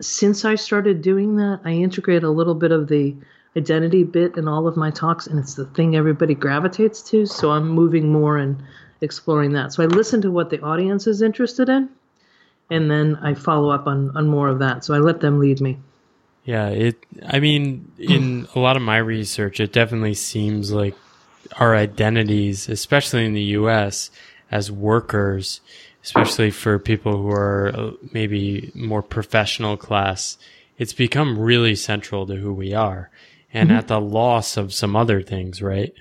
since 0.02 0.46
I 0.46 0.56
started 0.56 1.02
doing 1.02 1.38
that, 1.38 1.62
I 1.64 1.72
integrate 1.72 2.24
a 2.24 2.30
little 2.30 2.56
bit 2.56 2.72
of 2.72 2.88
the 2.88 3.16
identity 3.58 4.04
bit 4.04 4.38
in 4.38 4.48
all 4.48 4.68
of 4.68 4.76
my 4.76 4.92
talks, 4.92 5.28
and 5.28 5.40
it's 5.40 5.56
the 5.56 5.66
thing 5.66 5.96
everybody 5.96 6.36
gravitates 6.36 7.02
to. 7.10 7.26
So 7.26 7.52
I'm 7.52 7.70
moving 7.70 8.12
more 8.12 8.38
and 8.38 8.62
exploring 9.02 9.54
that. 9.54 9.74
So 9.74 9.84
I 9.84 9.88
listen 9.88 10.22
to 10.22 10.32
what 10.32 10.50
the 10.50 10.62
audience 10.62 11.08
is 11.08 11.22
interested 11.22 11.70
in, 11.70 11.90
and 12.70 12.92
then 12.92 13.16
I 13.22 13.34
follow 13.34 13.70
up 13.70 13.88
on, 13.88 14.16
on 14.16 14.28
more 14.28 14.50
of 14.50 14.60
that. 14.60 14.84
So 14.84 14.94
I 14.94 14.98
let 14.98 15.22
them 15.22 15.40
lead 15.40 15.62
me. 15.62 15.78
Yeah, 16.44 16.68
it. 16.68 16.98
I 17.26 17.40
mean, 17.40 17.92
in 17.98 18.48
a 18.54 18.60
lot 18.60 18.76
of 18.76 18.84
my 18.84 18.98
research, 18.98 19.60
it 19.60 19.74
definitely 19.74 20.14
seems 20.14 20.72
like 20.72 20.96
our 21.58 21.76
identities, 21.76 22.70
especially 22.70 23.26
in 23.26 23.34
the 23.34 23.42
U.S., 23.42 24.12
as 24.52 24.72
workers, 24.72 25.62
especially 26.06 26.52
for 26.52 26.78
people 26.78 27.18
who 27.18 27.32
are 27.32 27.72
uh, 27.76 27.92
maybe 28.14 28.72
more 28.76 29.02
professional 29.02 29.76
class, 29.76 30.38
it's 30.78 30.94
become 30.94 31.40
really 31.40 31.74
central 31.74 32.28
to 32.28 32.36
who 32.36 32.54
we 32.54 32.76
are, 32.76 33.10
and 33.52 33.70
mm-hmm. 33.70 33.80
at 33.80 33.88
the 33.88 34.00
loss 34.00 34.56
of 34.56 34.72
some 34.72 34.96
other 34.96 35.24
things, 35.24 35.64
right? 35.64 35.94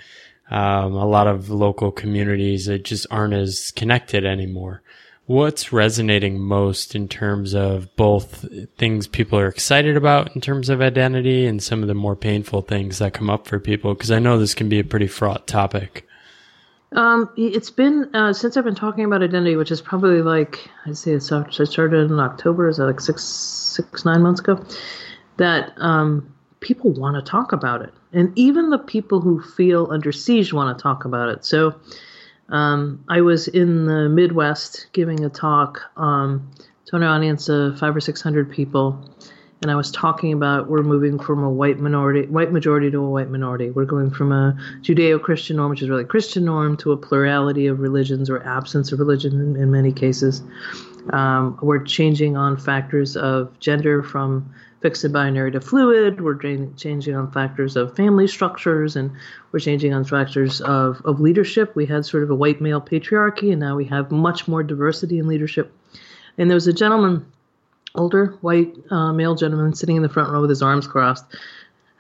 Um, 0.51 0.93
a 0.93 1.07
lot 1.07 1.27
of 1.27 1.49
local 1.49 1.91
communities 1.91 2.67
that 2.67 2.85
just 2.85 3.07
aren't 3.11 3.33
as 3.33 3.71
connected 3.71 4.27
anymore. 4.27 4.83
What's 5.25 5.73
resonating 5.73 6.39
most 6.39 6.95
in 6.95 7.09
terms 7.09 7.55
of 7.55 7.97
both 7.97 8.45
things 8.77 9.07
people 9.07 9.39
are 9.39 9.49
excited 9.49 9.97
about 9.97 10.35
in 10.35 10.43
terms 10.43 10.69
of 10.69 10.83
identity 10.83 11.47
and 11.47 11.63
some 11.63 11.81
of 11.81 11.89
the 11.89 11.95
more 11.95 12.15
painful 12.15 12.61
things 12.61 12.99
that 12.99 13.15
come 13.15 13.31
up 13.31 13.47
for 13.47 13.59
people? 13.59 13.95
Because 13.95 14.11
I 14.11 14.19
know 14.19 14.39
this 14.39 14.55
can 14.55 14.69
be 14.69 14.81
a 14.81 14.85
pretty 14.85 15.07
fraught 15.07 15.47
topic. 15.47 16.07
Um, 16.95 17.29
it's 17.37 17.71
been 17.71 18.15
uh, 18.15 18.33
since 18.33 18.57
I've 18.57 18.65
been 18.65 18.75
talking 18.77 19.05
about 19.05 19.23
identity, 19.23 19.57
which 19.57 19.73
is 19.73 19.81
probably 19.81 20.23
like 20.23 20.69
I'd 20.87 20.97
say 20.97 21.13
it 21.13 21.23
started 21.23 22.11
in 22.11 22.21
October, 22.21 22.69
is 22.69 22.77
that 22.77 22.87
like 22.87 23.01
six, 23.01 23.25
six, 23.25 24.05
nine 24.05 24.23
months 24.23 24.41
ago? 24.41 24.65
That 25.37 25.73
um, 25.79 26.33
people 26.61 26.93
want 26.93 27.17
to 27.17 27.31
talk 27.31 27.53
about 27.53 27.83
it, 27.83 27.93
and 28.13 28.33
even 28.39 28.71
the 28.71 28.79
people 28.79 29.21
who 29.21 29.43
feel 29.43 29.89
under 29.91 30.13
siege 30.13 30.53
want 30.53 30.77
to 30.77 30.81
talk 30.81 31.05
about 31.05 31.31
it. 31.31 31.45
So 31.45 31.75
um, 32.49 33.05
I 33.09 33.23
was 33.23 33.49
in 33.49 33.87
the 33.87 34.09
Midwest 34.09 34.87
giving 34.93 35.25
a 35.25 35.31
talk 35.31 35.81
um, 35.97 36.49
to 36.87 36.97
an 36.97 37.03
audience 37.03 37.49
of 37.49 37.79
five 37.79 37.97
or 37.97 38.01
six 38.01 38.23
hundred 38.23 38.53
people, 38.53 39.05
and 39.65 39.71
I 39.71 39.77
was 39.77 39.91
talking 39.91 40.35
about 40.35 40.69
we're 40.69 40.83
moving 40.83 41.19
from 41.19 41.43
a 41.43 41.49
white 41.49 41.79
minority, 41.79 42.27
white 42.27 42.53
majority 42.53 42.91
to 42.91 42.99
a 42.99 43.09
white 43.09 43.31
minority. 43.31 43.71
We're 43.71 43.87
going 43.87 44.11
from 44.11 44.31
a 44.31 44.55
Judeo-Christian 44.83 45.57
norm, 45.57 45.71
which 45.71 45.81
is 45.81 45.89
really 45.89 46.05
Christian 46.05 46.45
norm, 46.45 46.77
to 46.77 46.93
a 46.93 46.99
plurality 46.99 47.67
of 47.67 47.81
religions 47.81 48.29
or 48.29 48.47
absence 48.47 48.93
of 48.93 48.99
religion 48.99 49.41
in, 49.41 49.57
in 49.57 49.71
many 49.71 49.91
cases. 49.91 50.43
Um, 51.15 51.59
we're 51.63 51.83
changing 51.83 52.37
on 52.37 52.59
factors 52.59 53.17
of 53.17 53.59
gender 53.59 54.03
from 54.03 54.53
fixed 54.83 55.03
and 55.03 55.15
binary 55.15 55.51
to 55.53 55.63
fluid. 55.63 56.21
We're 56.21 56.37
changing 56.77 57.17
on 57.17 57.33
factors 57.33 57.75
of 57.75 57.97
family 57.97 58.27
structures, 58.27 58.97
and 58.97 59.13
we're 59.51 59.61
changing 59.61 59.95
on 59.95 60.05
factors 60.05 60.61
of, 60.61 61.01
of 61.07 61.21
leadership. 61.21 61.75
We 61.75 61.87
had 61.87 62.05
sort 62.05 62.23
of 62.23 62.29
a 62.29 62.35
white 62.35 62.61
male 62.61 62.83
patriarchy, 62.83 63.51
and 63.51 63.61
now 63.61 63.77
we 63.77 63.87
have 63.87 64.11
much 64.11 64.47
more 64.47 64.63
diversity 64.63 65.19
in 65.19 65.27
leadership. 65.27 65.73
And 66.37 66.51
there 66.51 66.55
was 66.55 66.67
a 66.67 66.73
gentleman, 66.75 67.25
older 67.95 68.39
white 68.41 68.75
uh, 68.91 69.13
male 69.13 69.35
gentleman, 69.35 69.75
sitting 69.75 69.97
in 69.97 70.03
the 70.03 70.09
front 70.09 70.31
row 70.31 70.41
with 70.41 70.51
his 70.51 70.63
arms 70.63 70.87
crossed. 70.87 71.25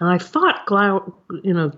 And 0.00 0.08
I 0.08 0.18
thought, 0.18 0.66
you 1.42 1.54
know, 1.54 1.72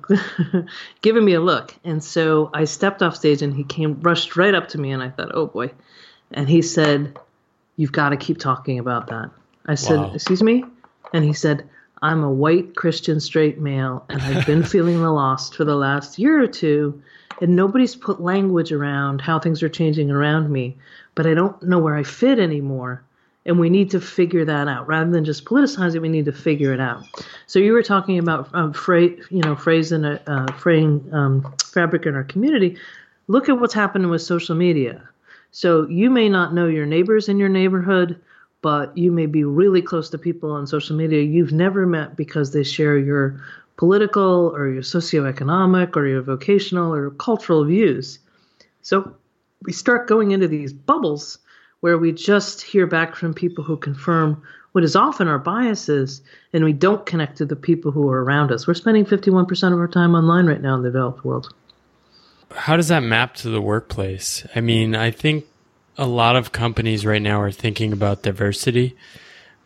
giving 1.02 1.24
me 1.24 1.34
a 1.34 1.40
look. 1.40 1.74
And 1.84 2.02
so 2.02 2.50
I 2.54 2.64
stepped 2.64 3.02
off 3.02 3.16
stage, 3.16 3.42
and 3.42 3.54
he 3.54 3.64
came, 3.64 4.00
rushed 4.00 4.36
right 4.36 4.54
up 4.54 4.68
to 4.68 4.78
me, 4.78 4.90
and 4.90 5.02
I 5.02 5.10
thought, 5.10 5.32
oh 5.34 5.46
boy. 5.46 5.70
And 6.32 6.48
he 6.48 6.62
said, 6.62 7.18
You've 7.76 7.92
got 7.92 8.08
to 8.08 8.16
keep 8.16 8.38
talking 8.38 8.78
about 8.78 9.08
that. 9.08 9.30
I 9.66 9.74
said, 9.74 9.98
wow. 9.98 10.12
Excuse 10.14 10.42
me? 10.42 10.64
And 11.12 11.24
he 11.24 11.34
said, 11.34 11.68
I'm 12.02 12.24
a 12.24 12.30
white 12.30 12.74
Christian 12.74 13.20
straight 13.20 13.58
male, 13.58 14.04
and 14.08 14.20
I've 14.22 14.46
been 14.46 14.62
feeling 14.64 15.00
the 15.00 15.10
lost 15.10 15.54
for 15.54 15.64
the 15.64 15.76
last 15.76 16.18
year 16.18 16.42
or 16.42 16.46
two, 16.46 17.02
and 17.40 17.54
nobody's 17.54 17.94
put 17.94 18.20
language 18.20 18.72
around 18.72 19.20
how 19.20 19.38
things 19.38 19.62
are 19.62 19.68
changing 19.68 20.10
around 20.10 20.50
me, 20.50 20.76
but 21.14 21.26
I 21.26 21.34
don't 21.34 21.62
know 21.62 21.78
where 21.78 21.96
I 21.96 22.02
fit 22.02 22.38
anymore. 22.38 23.02
And 23.46 23.58
we 23.58 23.70
need 23.70 23.90
to 23.92 24.00
figure 24.00 24.44
that 24.44 24.68
out 24.68 24.86
rather 24.86 25.10
than 25.10 25.24
just 25.24 25.44
politicize 25.44 25.94
it. 25.94 26.02
We 26.02 26.08
need 26.08 26.24
to 26.26 26.32
figure 26.32 26.74
it 26.74 26.80
out. 26.80 27.04
So 27.46 27.58
you 27.58 27.72
were 27.72 27.82
talking 27.82 28.18
about 28.18 28.52
um, 28.52 28.74
you 29.30 29.40
know, 29.42 29.56
phrase 29.56 29.92
in 29.92 30.04
a 30.04 30.20
uh, 30.26 30.52
fraying 30.54 31.08
um, 31.12 31.54
fabric 31.64 32.06
in 32.06 32.14
our 32.14 32.24
community. 32.24 32.76
Look 33.28 33.48
at 33.48 33.58
what's 33.58 33.72
happening 33.72 34.10
with 34.10 34.22
social 34.22 34.56
media. 34.56 35.08
So 35.52 35.88
you 35.88 36.10
may 36.10 36.28
not 36.28 36.54
know 36.54 36.66
your 36.66 36.86
neighbors 36.86 37.28
in 37.28 37.38
your 37.38 37.48
neighborhood, 37.48 38.20
but 38.62 38.96
you 38.98 39.12
may 39.12 39.26
be 39.26 39.44
really 39.44 39.80
close 39.80 40.10
to 40.10 40.18
people 40.18 40.50
on 40.50 40.66
social 40.66 40.96
media 40.96 41.22
you've 41.22 41.52
never 41.52 41.86
met 41.86 42.16
because 42.16 42.52
they 42.52 42.64
share 42.64 42.98
your 42.98 43.40
political 43.76 44.52
or 44.54 44.68
your 44.68 44.82
socioeconomic 44.82 45.96
or 45.96 46.06
your 46.06 46.22
vocational 46.22 46.92
or 46.92 47.10
cultural 47.10 47.64
views. 47.64 48.18
So 48.82 49.14
we 49.62 49.72
start 49.72 50.08
going 50.08 50.32
into 50.32 50.48
these 50.48 50.72
bubbles 50.72 51.38
where 51.86 51.96
we 51.96 52.10
just 52.10 52.62
hear 52.62 52.84
back 52.84 53.14
from 53.14 53.32
people 53.32 53.62
who 53.62 53.76
confirm 53.76 54.42
what 54.72 54.82
is 54.82 54.96
often 54.96 55.28
our 55.28 55.38
biases 55.38 56.20
and 56.52 56.64
we 56.64 56.72
don't 56.72 57.06
connect 57.06 57.36
to 57.36 57.44
the 57.44 57.54
people 57.54 57.92
who 57.92 58.10
are 58.10 58.24
around 58.24 58.50
us. 58.50 58.66
We're 58.66 58.74
spending 58.74 59.04
51% 59.04 59.72
of 59.72 59.78
our 59.78 59.86
time 59.86 60.16
online 60.16 60.46
right 60.46 60.60
now 60.60 60.74
in 60.74 60.82
the 60.82 60.88
developed 60.88 61.24
world. 61.24 61.54
How 62.50 62.76
does 62.76 62.88
that 62.88 63.04
map 63.04 63.36
to 63.36 63.50
the 63.50 63.60
workplace? 63.60 64.44
I 64.56 64.62
mean, 64.62 64.96
I 64.96 65.12
think 65.12 65.44
a 65.96 66.08
lot 66.08 66.34
of 66.34 66.50
companies 66.50 67.06
right 67.06 67.22
now 67.22 67.40
are 67.40 67.52
thinking 67.52 67.92
about 67.92 68.24
diversity, 68.24 68.96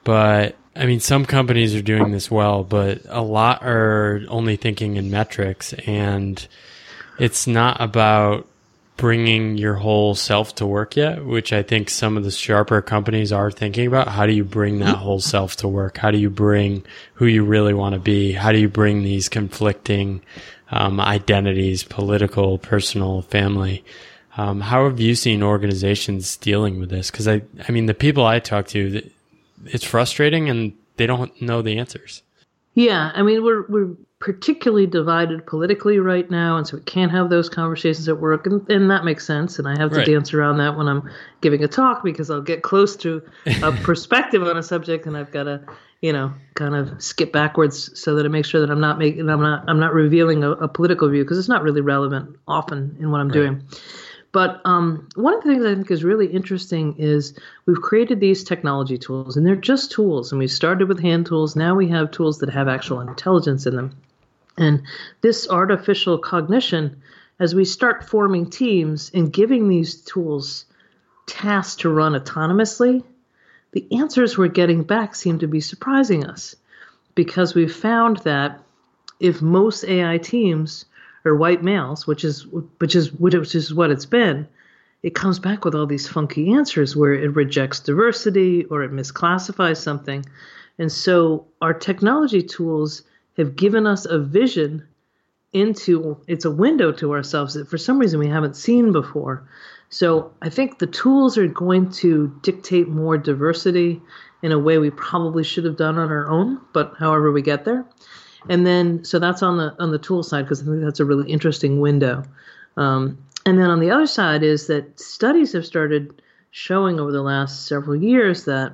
but 0.04 0.56
I 0.76 0.85
mean, 0.85 1.00
some 1.00 1.24
companies 1.24 1.74
are 1.74 1.80
doing 1.80 2.12
this 2.12 2.30
well, 2.30 2.64
but 2.64 3.00
a 3.09 3.22
lot 3.22 3.62
are 3.62 4.20
only 4.28 4.56
thinking 4.56 4.96
in 4.96 5.11
metrics, 5.11 5.72
and 5.72 6.46
it's 7.18 7.46
not 7.46 7.80
about 7.80 8.46
bringing 9.01 9.57
your 9.57 9.75
whole 9.75 10.15
self 10.15 10.55
to 10.57 10.67
work 10.67 10.95
yet, 10.95 11.25
which 11.25 11.53
I 11.53 11.63
think 11.63 11.89
some 11.89 12.17
of 12.17 12.25
the 12.25 12.31
sharper 12.31 12.83
companies 12.83 13.33
are 13.33 13.51
thinking 13.51 13.87
about. 13.87 14.09
How 14.09 14.27
do 14.27 14.33
you 14.33 14.45
bring 14.45 14.79
that 14.81 14.97
whole 14.97 15.21
self 15.21 15.57
to 15.57 15.69
work? 15.69 15.97
How 15.97 16.11
do 16.11 16.19
you 16.19 16.29
bring 16.29 16.85
who 17.15 17.27
you 17.27 17.43
really 17.43 17.73
want 17.73 17.95
to 17.95 17.99
be? 17.99 18.33
How 18.33 18.53
do 18.53 18.59
you 18.59 18.69
bring 18.69 19.03
these 19.03 19.29
conflicting 19.29 20.21
um, 20.71 21.01
identities, 21.01 21.83
political, 21.83 22.59
personal, 22.59 23.23
family? 23.23 23.83
Um, 24.37 24.61
how 24.61 24.85
have 24.85 25.01
you 25.01 25.15
seen 25.15 25.43
organizations 25.43 26.37
dealing 26.37 26.79
with 26.79 26.91
this? 26.91 27.11
Because 27.11 27.27
I, 27.27 27.43
I 27.67 27.73
mean, 27.73 27.87
the 27.87 27.95
people 27.95 28.27
I 28.27 28.39
talk 28.39 28.69
to, 28.69 29.03
it's 29.65 29.85
frustrating 29.85 30.51
and 30.51 30.75
they 30.97 31.07
don't 31.07 31.41
know 31.41 31.63
the 31.63 31.79
answers. 31.79 32.23
Yeah, 32.75 33.11
I 33.15 33.23
mean, 33.23 33.43
we're 33.43 33.67
we're 33.67 33.97
particularly 34.20 34.87
divided 34.87 35.46
politically 35.46 35.98
right 35.98 36.30
now, 36.30 36.59
and 36.59 36.66
so 36.66 36.76
we 36.76 36.83
can't 36.83 37.11
have 37.11 37.30
those 37.30 37.48
conversations 37.48 38.06
at 38.06 38.20
work, 38.20 38.46
and, 38.46 38.68
and 38.70 38.90
that 38.90 39.02
makes 39.02 39.26
sense. 39.26 39.59
And 39.59 39.66
I 39.66 39.78
have 39.78 39.90
to 39.92 39.96
right. 39.96 40.06
dance 40.06 40.35
around 40.35 40.59
that 40.59 40.76
when 40.76 40.88
I'm 40.88 41.11
giving 41.40 41.64
a 41.64 41.68
talk 41.68 42.04
because 42.04 42.30
I'll 42.30 42.42
get 42.42 42.62
close 42.62 42.96
to 42.96 43.22
a 43.62 43.72
perspective 43.83 44.42
on 44.42 44.59
a 44.59 44.62
subject, 44.62 45.06
and 45.06 45.16
I've 45.16 45.33
got 45.33 45.44
to, 45.44 45.62
you 46.02 46.12
know, 46.12 46.35
kind 46.52 46.74
of 46.74 47.02
skip 47.02 47.33
backwards 47.33 47.98
so 47.98 48.14
that 48.14 48.26
I 48.26 48.28
make 48.28 48.44
sure 48.44 48.61
that 48.61 48.70
I'm 48.70 48.80
not 48.80 48.98
making, 48.98 49.26
I'm 49.30 49.40
not, 49.40 49.64
I'm 49.66 49.80
not 49.80 49.94
revealing 49.94 50.44
a, 50.44 50.50
a 50.50 50.68
political 50.68 51.09
view 51.09 51.24
because 51.24 51.38
it's 51.38 51.48
not 51.48 51.62
really 51.62 51.80
relevant 51.80 52.37
often 52.46 52.96
in 53.00 53.11
what 53.11 53.22
I'm 53.22 53.28
right. 53.28 53.35
doing. 53.35 53.64
But 54.33 54.61
um, 54.66 55.09
one 55.16 55.35
of 55.35 55.42
the 55.42 55.50
things 55.50 55.64
I 55.64 55.74
think 55.74 55.90
is 55.90 56.04
really 56.04 56.26
interesting 56.26 56.94
is 56.98 57.35
we've 57.64 57.80
created 57.80 58.20
these 58.20 58.44
technology 58.44 58.98
tools, 58.98 59.37
and 59.37 59.46
they're 59.46 59.56
just 59.56 59.90
tools. 59.90 60.30
And 60.30 60.38
we 60.38 60.46
started 60.46 60.88
with 60.88 61.00
hand 61.00 61.24
tools. 61.24 61.56
Now 61.56 61.74
we 61.74 61.88
have 61.88 62.11
tools 62.11 62.38
that 62.40 62.50
have 62.50 62.68
actual 62.68 63.00
intelligence 63.00 63.64
in 63.64 63.74
them. 63.74 63.96
And 64.61 64.83
this 65.23 65.49
artificial 65.49 66.18
cognition, 66.18 67.03
as 67.40 67.55
we 67.55 67.64
start 67.64 68.05
forming 68.05 68.49
teams 68.49 69.11
and 69.14 69.33
giving 69.33 69.68
these 69.68 70.03
tools 70.03 70.66
tasks 71.27 71.77
to 71.77 71.88
run 71.88 72.12
autonomously, 72.12 73.03
the 73.73 73.87
answers 73.90 74.37
we're 74.37 74.49
getting 74.49 74.83
back 74.83 75.14
seem 75.14 75.38
to 75.38 75.46
be 75.46 75.61
surprising 75.61 76.27
us 76.27 76.55
because 77.14 77.55
we've 77.55 77.75
found 77.75 78.18
that 78.18 78.61
if 79.18 79.40
most 79.40 79.85
AI 79.85 80.18
teams 80.18 80.85
are 81.25 81.35
white 81.35 81.62
males, 81.62 82.07
which 82.07 82.25
is 82.25 82.46
which 82.46 82.94
is 82.94 83.12
which 83.12 83.55
is 83.55 83.73
what 83.73 83.90
it's 83.90 84.07
been, 84.07 84.46
it 85.03 85.14
comes 85.14 85.38
back 85.38 85.64
with 85.64 85.75
all 85.75 85.87
these 85.87 86.09
funky 86.09 86.53
answers 86.53 86.94
where 86.94 87.14
it 87.14 87.35
rejects 87.35 87.81
diversity 87.81 88.64
or 88.66 88.83
it 88.83 88.92
misclassifies 88.92 89.79
something. 89.79 90.25
And 90.79 90.92
so 90.92 91.46
our 91.62 91.75
technology 91.75 92.42
tools 92.42 93.03
have 93.40 93.57
given 93.57 93.87
us 93.87 94.05
a 94.05 94.18
vision 94.18 94.87
into 95.53 96.16
it's 96.29 96.44
a 96.44 96.50
window 96.50 96.92
to 96.92 97.12
ourselves 97.12 97.55
that 97.55 97.68
for 97.68 97.79
some 97.79 97.98
reason 97.98 98.20
we 98.20 98.29
haven't 98.29 98.57
seen 98.57 98.92
before. 98.92 99.48
So 99.88 100.33
I 100.40 100.48
think 100.48 100.79
the 100.79 100.87
tools 100.87 101.37
are 101.37 101.48
going 101.48 101.90
to 101.92 102.33
dictate 102.42 102.87
more 102.87 103.18
diversity 103.18 104.00
in 104.42 104.53
a 104.53 104.59
way 104.59 104.79
we 104.79 104.90
probably 104.90 105.42
should 105.42 105.64
have 105.64 105.76
done 105.76 105.98
on 105.98 106.09
our 106.11 106.29
own, 106.29 106.61
but 106.72 106.94
however 106.98 107.33
we 107.33 107.42
get 107.42 107.64
there. 107.64 107.85
And 108.48 108.64
then, 108.64 109.05
so 109.05 109.18
that's 109.18 109.42
on 109.42 109.59
the 109.59 109.74
on 109.81 109.90
the 109.90 109.98
tool 109.98 110.22
side 110.22 110.44
because 110.44 110.62
I 110.62 110.66
think 110.66 110.83
that's 110.83 111.00
a 111.00 111.05
really 111.05 111.31
interesting 111.31 111.81
window. 111.81 112.22
Um, 112.76 113.18
and 113.44 113.59
then 113.59 113.68
on 113.68 113.81
the 113.81 113.90
other 113.90 114.07
side 114.07 114.42
is 114.42 114.66
that 114.68 114.98
studies 115.00 115.53
have 115.53 115.66
started 115.66 116.22
showing 116.53 117.00
over 117.00 117.12
the 117.12 117.22
last 117.22 117.66
several 117.66 117.96
years 117.96 118.44
that 118.44 118.72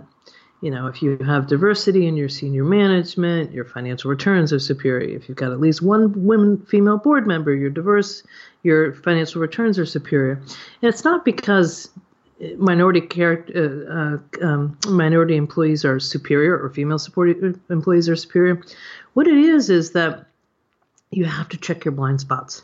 you 0.60 0.70
know 0.70 0.86
if 0.86 1.02
you 1.02 1.16
have 1.18 1.46
diversity 1.46 2.06
in 2.06 2.16
your 2.16 2.28
senior 2.28 2.64
management, 2.64 3.52
your 3.52 3.64
financial 3.64 4.10
returns 4.10 4.52
are 4.52 4.58
superior. 4.58 5.16
If 5.16 5.28
you've 5.28 5.36
got 5.36 5.52
at 5.52 5.60
least 5.60 5.82
one 5.82 6.12
women 6.24 6.58
female 6.66 6.98
board 6.98 7.26
member, 7.26 7.54
you're 7.54 7.70
diverse, 7.70 8.22
your 8.62 8.94
financial 8.94 9.40
returns 9.40 9.78
are 9.78 9.86
superior. 9.86 10.40
And 10.82 10.88
it's 10.92 11.04
not 11.04 11.24
because 11.24 11.90
minority 12.58 13.00
character, 13.00 13.86
uh, 13.90 14.44
uh, 14.44 14.46
um, 14.46 14.78
minority 14.88 15.36
employees 15.36 15.84
are 15.84 15.98
superior 15.98 16.58
or 16.58 16.68
female 16.70 16.98
support 16.98 17.36
employees 17.70 18.08
are 18.08 18.16
superior. 18.16 18.62
What 19.14 19.26
it 19.26 19.38
is 19.38 19.70
is 19.70 19.92
that 19.92 20.26
you 21.10 21.24
have 21.24 21.48
to 21.50 21.56
check 21.56 21.84
your 21.84 21.92
blind 21.92 22.20
spots. 22.20 22.62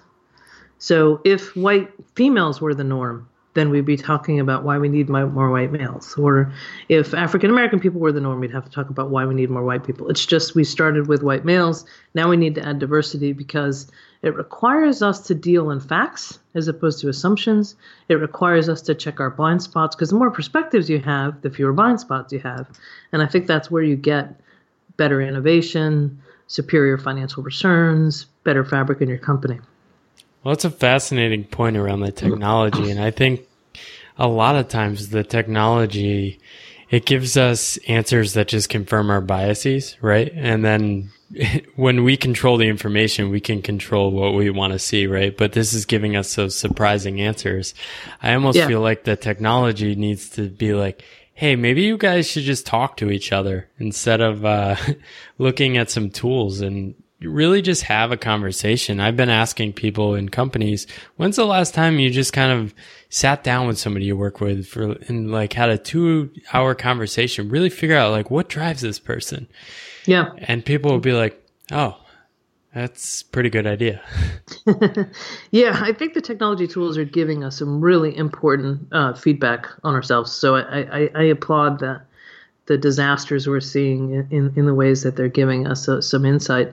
So 0.79 1.21
if 1.25 1.57
white 1.57 1.91
females 2.15 2.61
were 2.61 2.75
the 2.75 2.85
norm, 2.85 3.29
then 3.55 3.71
we'd 3.71 3.85
be 3.85 3.97
talking 3.97 4.41
about 4.41 4.65
why 4.65 4.79
we 4.79 4.89
need 4.89 5.09
more 5.09 5.51
white 5.51 5.73
males. 5.73 6.17
Or 6.17 6.53
if 6.89 7.13
African 7.13 7.51
American 7.51 7.81
people 7.81 8.01
were 8.01 8.13
the 8.13 8.21
norm, 8.21 8.41
we'd 8.41 8.51
have 8.51 8.65
to 8.65 8.71
talk 8.71 8.89
about 8.89 9.11
why 9.11 9.27
we 9.27 9.35
need 9.35 9.51
more 9.51 9.65
white 9.65 9.85
people. 9.85 10.09
It's 10.09 10.25
just 10.25 10.55
we 10.55 10.65
started 10.65 11.07
with 11.07 11.23
white 11.23 11.45
males. 11.45 11.85
Now 12.15 12.31
we 12.31 12.37
need 12.37 12.55
to 12.55 12.67
add 12.67 12.79
diversity 12.79 13.33
because 13.33 13.91
it 14.23 14.35
requires 14.35 15.03
us 15.03 15.21
to 15.27 15.35
deal 15.35 15.71
in 15.71 15.81
facts 15.81 16.39
as 16.55 16.69
opposed 16.69 17.01
to 17.01 17.09
assumptions. 17.09 17.75
It 18.09 18.15
requires 18.15 18.69
us 18.69 18.81
to 18.83 18.95
check 18.95 19.21
our 19.21 19.31
blind 19.31 19.63
spots 19.63 19.95
because 19.97 20.11
the 20.11 20.17
more 20.17 20.31
perspectives 20.31 20.89
you 20.89 21.01
have, 21.01 21.43
the 21.43 21.51
fewer 21.51 21.73
blind 21.73 22.01
spots 22.01 22.33
you 22.33 22.39
have. 22.41 22.69
And 23.13 23.23
I 23.23 23.27
think 23.27 23.47
that's 23.47 23.71
where 23.71 23.83
you 23.83 23.97
get 23.97 24.41
better 24.97 25.21
innovation, 25.21 26.23
superior 26.47 26.97
financial 26.97 27.43
returns, 27.43 28.25
better 28.45 28.65
fabric 28.65 29.01
in 29.01 29.09
your 29.09 29.19
company. 29.19 29.59
Well, 30.45 30.53
it's 30.53 30.65
a 30.65 30.71
fascinating 30.71 31.45
point 31.45 31.77
around 31.77 32.01
the 32.01 32.13
technology. 32.13 32.91
And 32.91 33.01
I 33.01 33.11
think 33.11 33.47
a 34.19 34.27
lot 34.27 34.57
of 34.57 34.69
times 34.69 35.09
the 35.09 35.23
technology, 35.23 36.41
it 36.91 37.07
gives 37.07 37.37
us 37.37 37.77
answers 37.89 38.35
that 38.35 38.49
just 38.49 38.69
confirm 38.69 39.11
our 39.11 39.21
biases, 39.21 39.97
right? 40.01 40.33
And 40.35 40.65
then 40.65 41.13
when 41.77 42.03
we 42.03 42.17
control 42.17 42.57
the 42.57 42.69
information, 42.69 43.31
we 43.31 43.41
can 43.41 43.63
control 43.63 44.11
what 44.11 44.35
we 44.35 44.51
want 44.51 44.73
to 44.73 44.79
see, 44.79 45.07
right? 45.07 45.37
But 45.37 45.53
this 45.53 45.73
is 45.73 45.87
giving 45.87 46.17
us 46.17 46.35
those 46.35 46.57
surprising 46.57 47.21
answers. 47.21 47.75
I 48.23 48.35
almost 48.35 48.59
yeah. 48.59 48.67
feel 48.67 48.81
like 48.81 49.05
the 49.05 49.17
technology 49.17 49.95
needs 49.95 50.29
to 50.31 50.49
be 50.49 50.75
like, 50.75 51.03
Hey, 51.35 51.57
maybe 51.57 51.83
you 51.83 51.97
guys 51.97 52.31
should 52.31 52.45
just 52.45 52.67
talk 52.67 52.99
to 52.99 53.11
each 53.11 53.33
other 53.33 53.69
instead 53.79 54.21
of, 54.21 54.45
uh, 54.45 54.77
looking 55.39 55.77
at 55.79 55.91
some 55.91 56.11
tools 56.11 56.61
and 56.61 56.95
really 57.25 57.63
just 57.63 57.83
have 57.83 58.13
a 58.13 58.17
conversation. 58.17 59.01
I've 59.01 59.17
been 59.17 59.31
asking 59.31 59.75
people 59.75 60.15
in 60.15 60.29
companies, 60.29 60.87
when's 61.17 61.37
the 61.37 61.45
last 61.45 61.75
time 61.75 61.99
you 61.99 62.11
just 62.11 62.33
kind 62.33 62.53
of 62.53 62.75
sat 63.09 63.45
down 63.45 63.67
with 63.67 63.79
somebody 63.79 64.07
you 64.07 64.17
work 64.17 64.41
with 64.41 64.67
for, 64.67 64.93
and 65.09 65.31
like 65.31 65.53
had 65.53 65.71
a 65.71 65.79
two 65.79 66.31
hour 66.53 66.75
conversation, 66.75 67.49
really 67.49 67.71
figure 67.71 67.97
out 67.97 68.11
like 68.11 68.31
what 68.31 68.49
drives 68.49 68.83
this 68.83 68.99
person? 68.99 69.49
Yeah. 70.07 70.31
And 70.39 70.65
people 70.65 70.91
will 70.91 70.99
be 70.99 71.13
like, 71.13 71.41
oh, 71.71 71.97
that's 72.75 73.23
pretty 73.23 73.51
good 73.51 73.67
idea. 73.67 74.01
yeah, 75.51 75.79
I 75.83 75.93
think 75.93 76.15
the 76.15 76.23
technology 76.23 76.67
tools 76.67 76.97
are 76.97 77.05
giving 77.05 77.45
us 77.45 77.59
some 77.59 77.83
really 77.83 78.17
important 78.17 78.89
uh, 78.93 79.13
feedback 79.13 79.67
on 79.85 79.95
ourselves. 79.95 80.33
So 80.33 80.57
I, 80.57 80.81
I, 80.81 81.11
I, 81.15 81.23
applaud 81.25 81.81
that 81.81 82.07
the 82.67 82.79
disasters 82.79 83.47
we're 83.47 83.61
seeing 83.61 84.13
in, 84.31 84.53
in 84.57 84.67
the 84.67 84.75
ways 84.75 85.03
that 85.03 85.17
they're 85.17 85.29
giving 85.29 85.67
us 85.67 85.89
uh, 85.89 86.01
some 86.01 86.25
insight. 86.25 86.73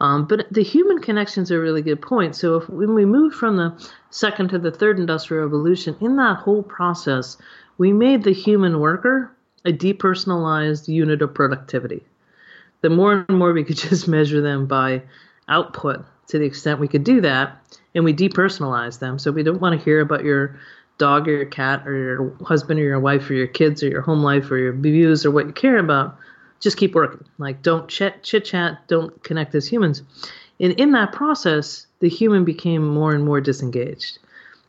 Um, 0.00 0.26
but 0.26 0.46
the 0.52 0.62
human 0.62 1.00
connections 1.00 1.50
are 1.50 1.58
a 1.58 1.62
really 1.62 1.82
good 1.82 2.02
point. 2.02 2.36
So 2.36 2.56
if 2.56 2.68
when 2.68 2.94
we 2.94 3.04
move 3.04 3.34
from 3.34 3.56
the 3.56 3.90
second 4.10 4.48
to 4.50 4.58
the 4.58 4.70
third 4.70 4.98
industrial 4.98 5.44
revolution, 5.44 5.96
in 6.00 6.16
that 6.16 6.38
whole 6.38 6.62
process, 6.62 7.36
we 7.78 7.92
made 7.92 8.24
the 8.24 8.32
human 8.32 8.80
worker 8.80 9.34
a 9.64 9.72
depersonalized 9.72 10.88
unit 10.88 11.22
of 11.22 11.34
productivity 11.34 12.04
the 12.80 12.90
more 12.90 13.24
and 13.28 13.38
more 13.38 13.52
we 13.52 13.64
could 13.64 13.76
just 13.88 14.08
measure 14.08 14.40
them 14.40 14.66
by 14.66 15.02
output 15.48 16.04
to 16.28 16.38
the 16.38 16.44
extent 16.44 16.78
we 16.78 16.88
could 16.88 17.04
do 17.04 17.20
that 17.20 17.56
and 17.94 18.04
we 18.04 18.14
depersonalize 18.14 18.98
them 18.98 19.18
so 19.18 19.30
we 19.30 19.42
don't 19.42 19.60
want 19.60 19.78
to 19.78 19.84
hear 19.84 20.00
about 20.00 20.24
your 20.24 20.58
dog 21.00 21.26
or 21.26 21.32
your 21.32 21.46
cat 21.46 21.86
or 21.86 21.96
your 21.96 22.36
husband 22.44 22.78
or 22.78 22.84
your 22.84 23.00
wife 23.00 23.28
or 23.28 23.34
your 23.34 23.46
kids 23.46 23.82
or 23.82 23.88
your 23.88 24.02
home 24.02 24.22
life 24.22 24.50
or 24.50 24.58
your 24.58 24.72
views 24.72 25.26
or 25.26 25.30
what 25.30 25.46
you 25.46 25.52
care 25.52 25.78
about 25.78 26.16
just 26.60 26.76
keep 26.76 26.94
working 26.94 27.24
like 27.38 27.62
don't 27.62 27.88
chit 27.88 28.22
chat 28.22 28.78
don't 28.86 29.24
connect 29.24 29.54
as 29.54 29.66
humans 29.66 30.02
and 30.60 30.72
in 30.74 30.92
that 30.92 31.12
process 31.12 31.86
the 32.00 32.08
human 32.08 32.44
became 32.44 32.86
more 32.86 33.12
and 33.14 33.24
more 33.24 33.40
disengaged 33.40 34.18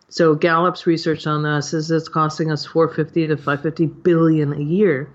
so 0.10 0.34
gallup's 0.34 0.88
research 0.88 1.28
on 1.28 1.44
this 1.44 1.74
is 1.74 1.92
it's 1.92 2.10
costing 2.10 2.52
us 2.52 2.66
450 2.66 3.28
to 3.28 3.38
550 3.38 3.86
billion 3.86 4.54
a 4.54 4.60
year 4.60 5.10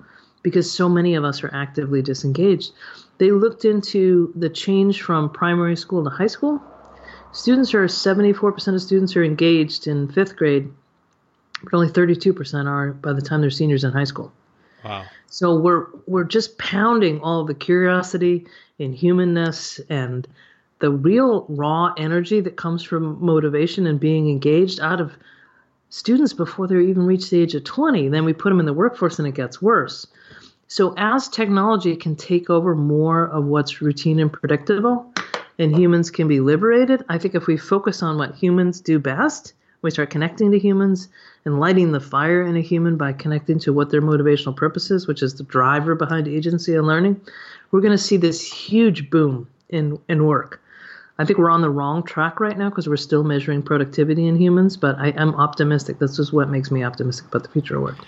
because 0.46 0.70
so 0.70 0.88
many 0.88 1.16
of 1.16 1.24
us 1.24 1.42
are 1.42 1.52
actively 1.52 2.00
disengaged. 2.00 2.70
They 3.18 3.33
looked 3.33 3.64
into 3.64 4.33
the 4.37 4.48
change 4.48 5.02
from 5.02 5.29
primary 5.29 5.74
school 5.74 6.05
to 6.05 6.11
high 6.11 6.29
school. 6.29 6.62
Students 7.33 7.74
are 7.74 7.85
74% 7.87 8.72
of 8.72 8.81
students 8.81 9.16
are 9.16 9.24
engaged 9.24 9.88
in 9.88 10.07
fifth 10.07 10.37
grade, 10.37 10.70
but 11.62 11.75
only 11.75 11.88
32% 11.88 12.66
are 12.66 12.92
by 12.92 13.12
the 13.12 13.23
time 13.23 13.40
they're 13.40 13.51
seniors 13.51 13.85
in 13.85 13.92
high 13.92 14.05
school. 14.05 14.33
Wow. 14.85 15.05
So 15.29 15.57
we're 15.57 15.87
we're 16.07 16.25
just 16.25 16.59
pounding 16.59 17.21
all 17.21 17.45
the 17.45 17.55
curiosity 17.55 18.47
and 18.79 18.95
humanness 18.95 19.81
and 19.90 20.27
the 20.79 20.90
real 20.90 21.47
raw 21.49 21.92
energy 21.97 22.40
that 22.40 22.57
comes 22.57 22.83
from 22.83 23.25
motivation 23.25 23.87
and 23.87 23.99
being 23.99 24.29
engaged 24.29 24.81
out 24.81 25.01
of 25.01 25.12
students 25.88 26.33
before 26.33 26.66
they 26.66 26.81
even 26.81 27.07
reach 27.07 27.31
the 27.31 27.40
age 27.40 27.55
of 27.55 27.64
20. 27.64 28.09
Then 28.09 28.25
we 28.25 28.33
put 28.33 28.51
them 28.51 28.61
in 28.61 28.66
the 28.66 28.73
workforce 28.73 29.19
and 29.19 29.27
it 29.27 29.35
gets 29.35 29.62
worse. 29.62 30.07
So 30.69 30.95
as 30.97 31.29
technology 31.29 31.97
can 31.97 32.16
take 32.16 32.51
over 32.51 32.75
more 32.75 33.29
of 33.29 33.45
what's 33.45 33.81
routine 33.81 34.19
and 34.19 34.33
predictable, 34.33 35.12
and 35.59 35.75
humans 35.75 36.11
can 36.11 36.29
be 36.29 36.40
liberated, 36.40 37.05
I 37.09 37.19
think 37.19 37.35
if 37.35 37.47
we 37.47 37.57
focus 37.57 38.03
on 38.03 38.19
what 38.19 38.35
humans 38.35 38.81
do 38.81 38.99
best, 38.99 39.55
we 39.82 39.90
start 39.90 40.10
connecting 40.10 40.50
to 40.52 40.58
humans 40.58 41.08
and 41.44 41.60
lighting 41.60 41.92
the 41.92 42.00
fire 42.00 42.42
in 42.42 42.56
a 42.56 42.60
human 42.60 42.96
by 42.96 43.12
connecting 43.12 43.58
to 43.60 43.72
what 43.72 43.90
their 43.90 44.02
motivational 44.02 44.56
purpose 44.56 44.90
is, 44.90 45.06
which 45.06 45.22
is 45.22 45.34
the 45.34 45.44
driver 45.44 45.94
behind 45.94 46.26
agency 46.28 46.74
and 46.74 46.86
learning, 46.86 47.20
we're 47.70 47.80
going 47.80 47.92
to 47.92 47.98
see 47.98 48.16
this 48.16 48.42
huge 48.42 49.10
boom 49.10 49.48
in, 49.68 49.98
in 50.08 50.26
work. 50.26 50.60
I 51.18 51.24
think 51.24 51.38
we're 51.38 51.50
on 51.50 51.62
the 51.62 51.70
wrong 51.70 52.02
track 52.02 52.40
right 52.40 52.56
now 52.56 52.68
because 52.68 52.88
we're 52.88 52.96
still 52.96 53.24
measuring 53.24 53.62
productivity 53.62 54.26
in 54.26 54.36
humans, 54.36 54.76
but 54.76 54.98
I 54.98 55.08
am 55.10 55.34
optimistic. 55.36 55.98
This 55.98 56.18
is 56.18 56.32
what 56.32 56.50
makes 56.50 56.70
me 56.70 56.84
optimistic 56.84 57.28
about 57.28 57.42
the 57.42 57.48
future 57.48 57.76
of 57.76 57.82
work. 57.82 57.98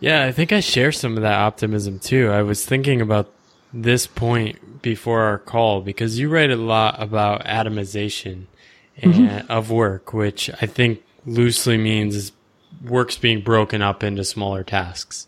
Yeah, 0.00 0.24
I 0.24 0.32
think 0.32 0.52
I 0.52 0.58
share 0.58 0.90
some 0.90 1.16
of 1.16 1.22
that 1.22 1.38
optimism 1.38 2.00
too. 2.00 2.30
I 2.30 2.42
was 2.42 2.66
thinking 2.66 3.00
about 3.00 3.30
this 3.72 4.06
point 4.06 4.82
before 4.82 5.22
our 5.22 5.38
call 5.38 5.80
because 5.80 6.18
you 6.18 6.28
write 6.28 6.50
a 6.50 6.56
lot 6.56 7.00
about 7.00 7.44
atomization 7.44 8.46
mm-hmm. 9.00 9.50
of 9.50 9.70
work, 9.70 10.12
which 10.12 10.50
I 10.60 10.66
think 10.66 11.02
loosely 11.26 11.78
means 11.78 12.32
work's 12.84 13.16
being 13.16 13.40
broken 13.40 13.82
up 13.82 14.02
into 14.02 14.24
smaller 14.24 14.64
tasks. 14.64 15.26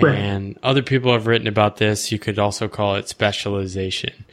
Right. 0.00 0.16
And 0.16 0.58
other 0.62 0.82
people 0.82 1.12
have 1.12 1.26
written 1.26 1.46
about 1.46 1.76
this. 1.76 2.10
You 2.10 2.18
could 2.18 2.38
also 2.38 2.66
call 2.66 2.96
it 2.96 3.08
specialization. 3.08 4.24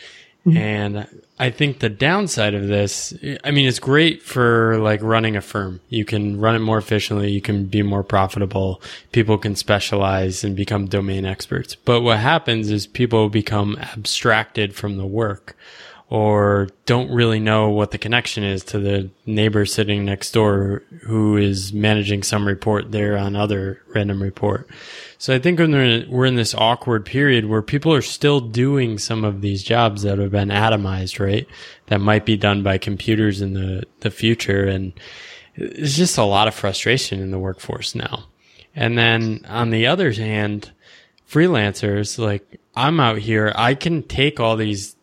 Mm-hmm. 0.46 0.58
And 0.58 1.22
I 1.38 1.52
think 1.52 1.80
the 1.80 1.90
downside 1.90 2.56
of 2.56 2.68
this, 2.68 3.14
I 3.44 3.52
mean, 3.52 3.68
it's 3.68 3.78
great 3.78 4.24
for 4.24 4.80
like 4.80 5.04
running 5.04 5.36
a 5.36 5.42
firm. 5.42 5.82
You 5.90 6.04
can 6.04 6.40
run 6.40 6.56
it 6.56 6.60
more 6.60 6.80
efficiently. 6.80 7.30
You 7.30 7.42
can 7.42 7.66
be 7.66 7.84
more 7.84 8.04
profitable. 8.04 8.82
People 9.12 9.38
can 9.38 9.56
specialize 9.56 10.44
and 10.44 10.56
become 10.56 10.88
domain 10.88 11.26
experts. 11.26 11.76
But 11.76 12.02
what 12.02 12.18
happens 12.18 12.72
is 12.72 12.88
people 12.88 13.30
become 13.30 13.78
abstracted 13.78 14.74
from 14.74 14.98
the 14.98 15.06
work 15.06 15.56
or 16.12 16.68
don't 16.86 17.10
really 17.10 17.40
know 17.40 17.70
what 17.70 17.92
the 17.92 17.98
connection 17.98 18.44
is 18.44 18.66
to 18.66 18.78
the 18.78 19.10
neighbor 19.26 19.66
sitting 19.66 20.04
next 20.04 20.34
door 20.34 20.84
who 21.04 21.38
is 21.38 21.72
managing 21.72 22.22
some 22.22 22.46
report 22.46 22.92
there 22.92 23.18
on 23.18 23.34
other 23.34 23.82
random 23.96 24.22
report. 24.22 24.70
So 25.18 25.34
I 25.34 25.40
think 25.40 25.58
when 25.58 25.72
we're 26.10 26.26
in 26.26 26.36
this 26.36 26.54
awkward 26.54 27.06
period 27.06 27.46
where 27.46 27.62
people 27.62 27.94
are 27.94 28.02
still 28.02 28.42
doing 28.42 28.98
some 28.98 29.24
of 29.24 29.40
these 29.40 29.64
jobs 29.64 30.02
that 30.02 30.18
have 30.18 30.32
been 30.32 30.50
atomized, 30.50 31.18
right? 31.18 31.48
That 31.88 32.02
might 32.02 32.26
be 32.26 32.36
done 32.36 32.62
by 32.62 32.78
computers 32.78 33.40
in 33.40 33.54
the, 33.54 33.84
the 34.02 34.12
future. 34.12 34.66
And 34.66 34.92
it's 35.56 35.96
just 35.96 36.18
a 36.18 36.24
lot 36.24 36.50
of 36.50 36.54
frustration 36.54 37.22
in 37.22 37.32
the 37.32 37.40
workforce 37.40 37.96
now. 37.96 38.26
And 38.76 38.98
then 38.98 39.46
on 39.48 39.70
the 39.70 39.88
other 39.88 40.12
hand, 40.12 40.74
freelancers, 41.26 42.20
like 42.20 42.60
I'm 42.76 43.00
out 43.00 43.20
here, 43.20 43.54
I 43.56 43.76
can 43.76 44.04
take 44.04 44.42
all 44.42 44.58
these 44.58 44.98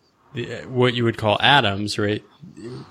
what 0.67 0.95
you 0.95 1.05
would 1.05 1.19
call 1.19 1.39
atoms, 1.41 1.99
right? 1.99 2.25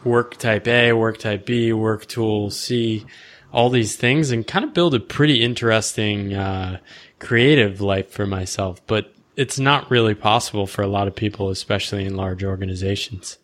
Work 0.04 0.38
type 0.38 0.68
A, 0.68 0.94
work 0.94 1.18
type 1.18 1.46
B, 1.46 1.74
work 1.74 2.06
tool 2.06 2.52
C, 2.52 3.06
all 3.52 3.70
these 3.70 3.96
things, 3.96 4.32
and 4.32 4.46
kind 4.46 4.66
of 4.66 4.74
build 4.74 4.94
a 4.94 5.00
pretty 5.00 5.44
interesting 5.44 6.34
uh, 6.34 6.80
creative 7.20 7.82
life 7.82 8.10
for 8.12 8.26
myself. 8.26 8.86
But 8.88 9.14
it's 9.36 9.60
not 9.60 9.90
really 9.92 10.16
possible 10.16 10.68
for 10.68 10.82
a 10.82 10.88
lot 10.88 11.08
of 11.08 11.16
people, 11.16 11.50
especially 11.50 12.06
in 12.06 12.16
large 12.16 12.44
organizations. 12.44 13.38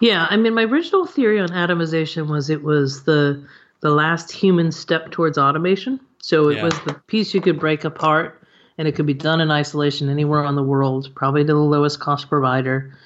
Yeah, 0.00 0.26
I 0.28 0.36
mean, 0.36 0.54
my 0.54 0.64
original 0.64 1.06
theory 1.06 1.40
on 1.40 1.48
atomization 1.48 2.28
was 2.28 2.50
it 2.50 2.62
was 2.62 3.04
the 3.04 3.46
the 3.80 3.90
last 3.90 4.32
human 4.32 4.72
step 4.72 5.10
towards 5.10 5.38
automation. 5.38 6.00
So 6.18 6.48
it 6.48 6.56
yeah. 6.56 6.64
was 6.64 6.74
the 6.80 6.94
piece 7.06 7.34
you 7.34 7.40
could 7.40 7.60
break 7.60 7.84
apart 7.84 8.42
and 8.78 8.86
it 8.86 8.94
could 8.94 9.06
be 9.06 9.14
done 9.14 9.40
in 9.40 9.50
isolation 9.50 10.08
anywhere 10.08 10.44
on 10.44 10.54
the 10.54 10.62
world, 10.62 11.10
probably 11.14 11.42
to 11.42 11.52
the 11.52 11.54
lowest 11.54 12.00
cost 12.00 12.28
provider. 12.28 12.96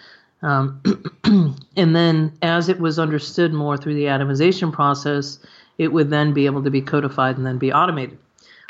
Um, 0.42 0.82
and 1.76 1.94
then, 1.94 2.32
as 2.42 2.68
it 2.68 2.80
was 2.80 2.98
understood 2.98 3.52
more 3.52 3.76
through 3.76 3.94
the 3.94 4.04
atomization 4.04 4.72
process, 4.72 5.38
it 5.78 5.92
would 5.92 6.10
then 6.10 6.32
be 6.32 6.46
able 6.46 6.62
to 6.62 6.70
be 6.70 6.82
codified 6.82 7.36
and 7.36 7.46
then 7.46 7.58
be 7.58 7.72
automated. 7.72 8.18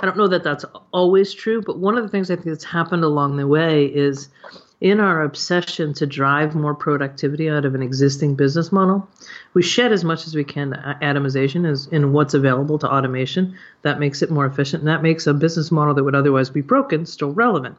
I 0.01 0.07
don't 0.07 0.17
know 0.17 0.29
that 0.29 0.43
that's 0.43 0.65
always 0.93 1.35
true, 1.35 1.63
but 1.63 1.79
one 1.79 1.97
of 1.97 2.03
the 2.03 2.09
things 2.09 2.31
I 2.31 2.35
think 2.35 2.47
that's 2.47 2.65
happened 2.65 3.05
along 3.05 3.37
the 3.37 3.47
way 3.47 3.85
is 3.85 4.29
in 4.81 4.99
our 4.99 5.23
obsession 5.23 5.93
to 5.95 6.07
drive 6.07 6.55
more 6.55 6.75
productivity 6.75 7.51
out 7.51 7.67
of 7.67 7.75
an 7.75 7.83
existing 7.83 8.35
business 8.35 8.73
model, 8.73 9.07
we 9.53 9.63
shed 9.63 9.93
as 9.93 10.05
much 10.05 10.27
as 10.27 10.35
we 10.35 10.45
can 10.45 10.73
atomization 11.03 11.93
in 11.93 12.13
what's 12.13 12.33
available 12.33 12.79
to 12.79 12.91
automation. 12.91 13.55
That 13.83 14.01
makes 14.01 14.23
it 14.23 14.31
more 14.31 14.47
efficient, 14.47 14.81
and 14.81 14.89
that 14.89 15.03
makes 15.03 15.27
a 15.27 15.35
business 15.35 15.71
model 15.71 15.93
that 15.95 16.05
would 16.05 16.15
otherwise 16.15 16.49
be 16.49 16.63
broken 16.63 17.05
still 17.05 17.33
relevant. 17.33 17.77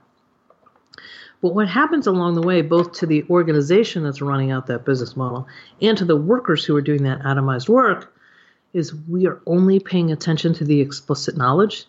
But 1.41 1.55
what 1.55 1.67
happens 1.67 2.05
along 2.05 2.35
the 2.35 2.43
way, 2.43 2.61
both 2.61 2.91
to 2.99 3.07
the 3.07 3.25
organization 3.27 4.03
that's 4.03 4.21
running 4.21 4.51
out 4.51 4.67
that 4.67 4.85
business 4.85 5.17
model 5.17 5.47
and 5.81 5.97
to 5.97 6.05
the 6.05 6.15
workers 6.15 6.63
who 6.63 6.75
are 6.75 6.81
doing 6.81 7.01
that 7.03 7.21
atomized 7.23 7.67
work, 7.67 8.15
is 8.73 8.93
we 8.93 9.25
are 9.25 9.41
only 9.47 9.79
paying 9.79 10.11
attention 10.11 10.53
to 10.53 10.63
the 10.63 10.79
explicit 10.79 11.35
knowledge, 11.35 11.87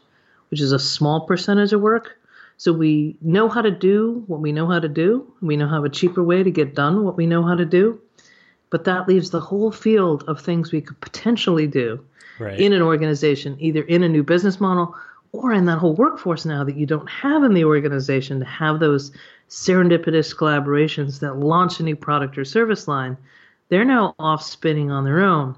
which 0.51 0.63
is 0.63 0.73
a 0.73 0.79
small 0.79 1.27
percentage 1.27 1.75
of 1.75 1.83
work. 1.83 2.19
So 2.57 2.73
we 2.73 3.17
know 3.21 3.49
how 3.49 3.63
to 3.63 3.71
do 3.71 4.25
what 4.27 4.41
we 4.41 4.53
know 4.53 4.67
how 4.67 4.79
to 4.79 4.89
do. 4.89 5.33
We 5.41 5.57
know 5.57 5.69
how 5.69 5.85
a 5.85 5.89
cheaper 5.89 6.23
way 6.23 6.43
to 6.43 6.51
get 6.51 6.75
done 6.75 7.05
what 7.05 7.17
we 7.17 7.27
know 7.27 7.43
how 7.43 7.55
to 7.55 7.65
do. 7.65 8.01
But 8.71 8.85
that 8.85 9.09
leaves 9.09 9.31
the 9.31 9.41
whole 9.41 9.73
field 9.73 10.25
of 10.29 10.41
things 10.41 10.73
we 10.73 10.81
could 10.81 11.01
potentially 11.01 11.67
do 11.67 12.05
right. 12.39 12.59
in 12.59 12.73
an 12.73 12.83
organization, 12.83 13.57
either 13.59 13.83
in 13.83 14.03
a 14.03 14.09
new 14.09 14.23
business 14.23 14.61
model 14.61 14.95
or 15.33 15.53
in 15.53 15.65
that 15.67 15.79
whole 15.79 15.95
workforce 15.95 16.45
now 16.45 16.63
that 16.65 16.77
you 16.77 16.87
don't 16.87 17.09
have 17.09 17.43
in 17.43 17.55
the 17.55 17.65
organization 17.65 18.39
to 18.39 18.47
have 18.47 18.81
those 18.81 19.13
serendipitous 19.49 20.35
collaborations 20.35 21.21
that 21.21 21.39
launch 21.39 21.81
a 21.81 21.83
new 21.83 21.97
product 21.97 22.39
or 22.39 22.45
service 22.45 22.89
line. 22.89 23.17
They're 23.69 23.85
now 23.85 24.15
off 24.19 24.43
spinning 24.43 24.91
on 24.91 25.05
their 25.05 25.21
own 25.21 25.57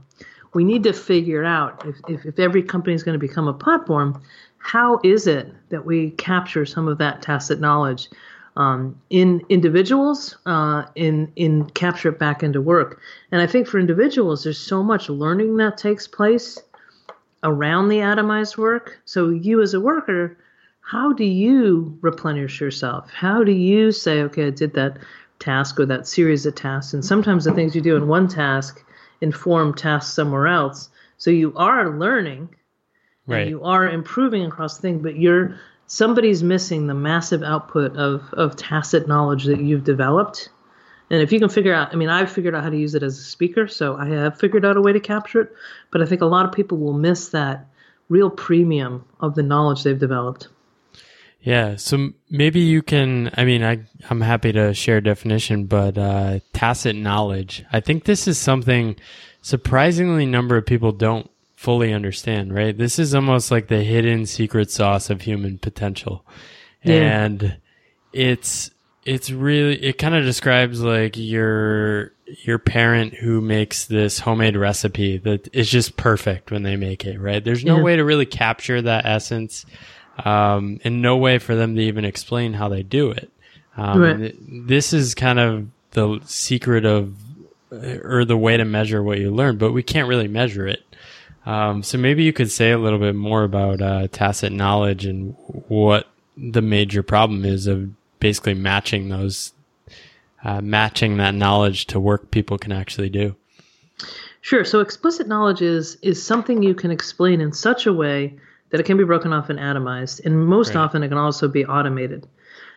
we 0.54 0.64
need 0.64 0.84
to 0.84 0.92
figure 0.92 1.44
out 1.44 1.84
if, 1.84 1.96
if, 2.08 2.24
if 2.24 2.38
every 2.38 2.62
company 2.62 2.94
is 2.94 3.02
going 3.02 3.18
to 3.18 3.18
become 3.18 3.48
a 3.48 3.52
platform, 3.52 4.22
how 4.64 4.98
is 5.04 5.26
it 5.26 5.52
that 5.68 5.84
we 5.84 6.10
capture 6.12 6.64
some 6.64 6.88
of 6.88 6.96
that 6.96 7.20
tacit 7.20 7.60
knowledge 7.60 8.08
um, 8.56 8.98
in 9.10 9.42
individuals, 9.50 10.38
uh, 10.46 10.84
in 10.94 11.30
in 11.36 11.66
capture 11.70 12.08
it 12.08 12.18
back 12.18 12.42
into 12.42 12.62
work? 12.62 12.98
And 13.30 13.42
I 13.42 13.46
think 13.46 13.68
for 13.68 13.78
individuals, 13.78 14.42
there's 14.42 14.58
so 14.58 14.82
much 14.82 15.10
learning 15.10 15.58
that 15.58 15.76
takes 15.76 16.08
place 16.08 16.58
around 17.42 17.90
the 17.90 17.98
atomized 17.98 18.56
work. 18.56 18.98
So 19.04 19.28
you 19.28 19.60
as 19.60 19.74
a 19.74 19.80
worker, 19.80 20.38
how 20.80 21.12
do 21.12 21.24
you 21.24 21.98
replenish 22.00 22.58
yourself? 22.58 23.10
How 23.10 23.44
do 23.44 23.52
you 23.52 23.92
say, 23.92 24.22
okay, 24.22 24.46
I 24.46 24.50
did 24.50 24.72
that 24.74 24.96
task 25.40 25.78
or 25.78 25.84
that 25.86 26.06
series 26.06 26.46
of 26.46 26.54
tasks? 26.54 26.94
And 26.94 27.04
sometimes 27.04 27.44
the 27.44 27.52
things 27.52 27.76
you 27.76 27.82
do 27.82 27.96
in 27.96 28.08
one 28.08 28.28
task 28.28 28.82
inform 29.20 29.74
tasks 29.74 30.14
somewhere 30.14 30.46
else. 30.46 30.88
So 31.18 31.30
you 31.30 31.52
are 31.54 31.98
learning, 31.98 32.48
right. 33.26 33.48
you 33.48 33.62
are 33.64 33.88
improving 33.88 34.44
across 34.44 34.78
things, 34.78 35.02
but 35.02 35.16
you're 35.16 35.58
somebody's 35.86 36.42
missing 36.42 36.86
the 36.86 36.94
massive 36.94 37.42
output 37.42 37.96
of 37.96 38.22
of 38.34 38.56
tacit 38.56 39.06
knowledge 39.08 39.44
that 39.44 39.60
you've 39.60 39.84
developed. 39.84 40.50
And 41.10 41.20
if 41.20 41.32
you 41.32 41.38
can 41.38 41.50
figure 41.50 41.74
out, 41.74 41.92
I 41.92 41.96
mean, 41.96 42.08
I've 42.08 42.32
figured 42.32 42.54
out 42.54 42.64
how 42.64 42.70
to 42.70 42.76
use 42.76 42.94
it 42.94 43.02
as 43.02 43.18
a 43.18 43.22
speaker, 43.22 43.68
so 43.68 43.96
I 43.96 44.06
have 44.08 44.38
figured 44.38 44.64
out 44.64 44.76
a 44.76 44.80
way 44.80 44.92
to 44.92 45.00
capture 45.00 45.42
it. 45.42 45.52
But 45.90 46.00
I 46.00 46.06
think 46.06 46.22
a 46.22 46.26
lot 46.26 46.46
of 46.46 46.52
people 46.52 46.78
will 46.78 46.94
miss 46.94 47.28
that 47.28 47.66
real 48.08 48.30
premium 48.30 49.04
of 49.20 49.34
the 49.34 49.42
knowledge 49.42 49.82
they've 49.82 49.98
developed. 49.98 50.48
Yeah, 51.40 51.76
so 51.76 52.10
maybe 52.30 52.60
you 52.60 52.82
can. 52.82 53.30
I 53.36 53.44
mean, 53.44 53.62
I 53.62 53.80
I'm 54.08 54.22
happy 54.22 54.50
to 54.52 54.72
share 54.72 54.96
a 54.96 55.02
definition, 55.02 55.66
but 55.66 55.98
uh, 55.98 56.40
tacit 56.54 56.96
knowledge. 56.96 57.64
I 57.70 57.80
think 57.80 58.04
this 58.04 58.26
is 58.26 58.38
something 58.38 58.96
surprisingly 59.42 60.24
number 60.24 60.56
of 60.56 60.64
people 60.64 60.90
don't 60.90 61.30
fully 61.64 61.92
understand. 61.92 62.54
Right, 62.54 62.76
this 62.76 62.98
is 62.98 63.14
almost 63.14 63.50
like 63.50 63.68
the 63.68 63.82
hidden 63.82 64.26
secret 64.26 64.70
sauce 64.70 65.10
of 65.10 65.22
human 65.22 65.58
potential, 65.58 66.24
yeah. 66.82 67.24
and 67.24 67.56
it's 68.12 68.70
it's 69.04 69.30
really 69.30 69.82
it 69.82 69.98
kind 69.98 70.14
of 70.14 70.24
describes 70.24 70.80
like 70.80 71.16
your 71.16 72.12
your 72.26 72.58
parent 72.58 73.14
who 73.14 73.40
makes 73.40 73.86
this 73.86 74.18
homemade 74.18 74.56
recipe 74.56 75.18
that 75.18 75.48
is 75.54 75.70
just 75.70 75.96
perfect 75.96 76.50
when 76.50 76.62
they 76.62 76.76
make 76.76 77.04
it. 77.04 77.18
Right, 77.18 77.42
there's 77.42 77.64
no 77.64 77.78
yeah. 77.78 77.82
way 77.82 77.96
to 77.96 78.04
really 78.04 78.26
capture 78.26 78.80
that 78.82 79.06
essence 79.06 79.66
um, 80.22 80.80
and 80.84 81.02
no 81.02 81.16
way 81.16 81.38
for 81.38 81.54
them 81.54 81.74
to 81.76 81.82
even 81.82 82.04
explain 82.04 82.52
how 82.52 82.68
they 82.68 82.82
do 82.82 83.10
it. 83.10 83.30
Um, 83.76 84.00
right. 84.00 84.34
This 84.66 84.92
is 84.92 85.14
kind 85.14 85.38
of 85.38 85.66
the 85.90 86.20
secret 86.24 86.84
of, 86.84 87.14
or 87.72 88.24
the 88.24 88.36
way 88.36 88.56
to 88.56 88.64
measure 88.64 89.02
what 89.02 89.18
you 89.18 89.30
learn, 89.32 89.58
but 89.58 89.72
we 89.72 89.82
can't 89.82 90.08
really 90.08 90.28
measure 90.28 90.66
it. 90.66 90.82
Um, 91.46 91.82
so 91.82 91.98
maybe 91.98 92.22
you 92.22 92.32
could 92.32 92.50
say 92.50 92.70
a 92.70 92.78
little 92.78 92.98
bit 92.98 93.14
more 93.14 93.44
about 93.44 93.82
uh, 93.82 94.08
tacit 94.08 94.52
knowledge 94.52 95.04
and 95.04 95.34
what 95.68 96.08
the 96.36 96.62
major 96.62 97.02
problem 97.02 97.44
is 97.44 97.66
of 97.66 97.90
basically 98.18 98.54
matching 98.54 99.08
those, 99.10 99.52
uh, 100.42 100.60
matching 100.60 101.18
that 101.18 101.34
knowledge 101.34 101.86
to 101.86 102.00
work 102.00 102.30
people 102.30 102.56
can 102.56 102.72
actually 102.72 103.10
do. 103.10 103.36
Sure. 104.40 104.64
So 104.64 104.80
explicit 104.80 105.26
knowledge 105.26 105.62
is 105.62 105.96
is 106.02 106.22
something 106.22 106.62
you 106.62 106.74
can 106.74 106.90
explain 106.90 107.40
in 107.40 107.52
such 107.52 107.86
a 107.86 107.92
way 107.92 108.34
that 108.70 108.80
it 108.80 108.84
can 108.84 108.96
be 108.96 109.04
broken 109.04 109.32
off 109.32 109.50
and 109.50 109.58
atomized, 109.58 110.24
and 110.24 110.46
most 110.46 110.74
right. 110.74 110.82
often 110.82 111.02
it 111.02 111.08
can 111.08 111.18
also 111.18 111.48
be 111.48 111.64
automated. 111.64 112.26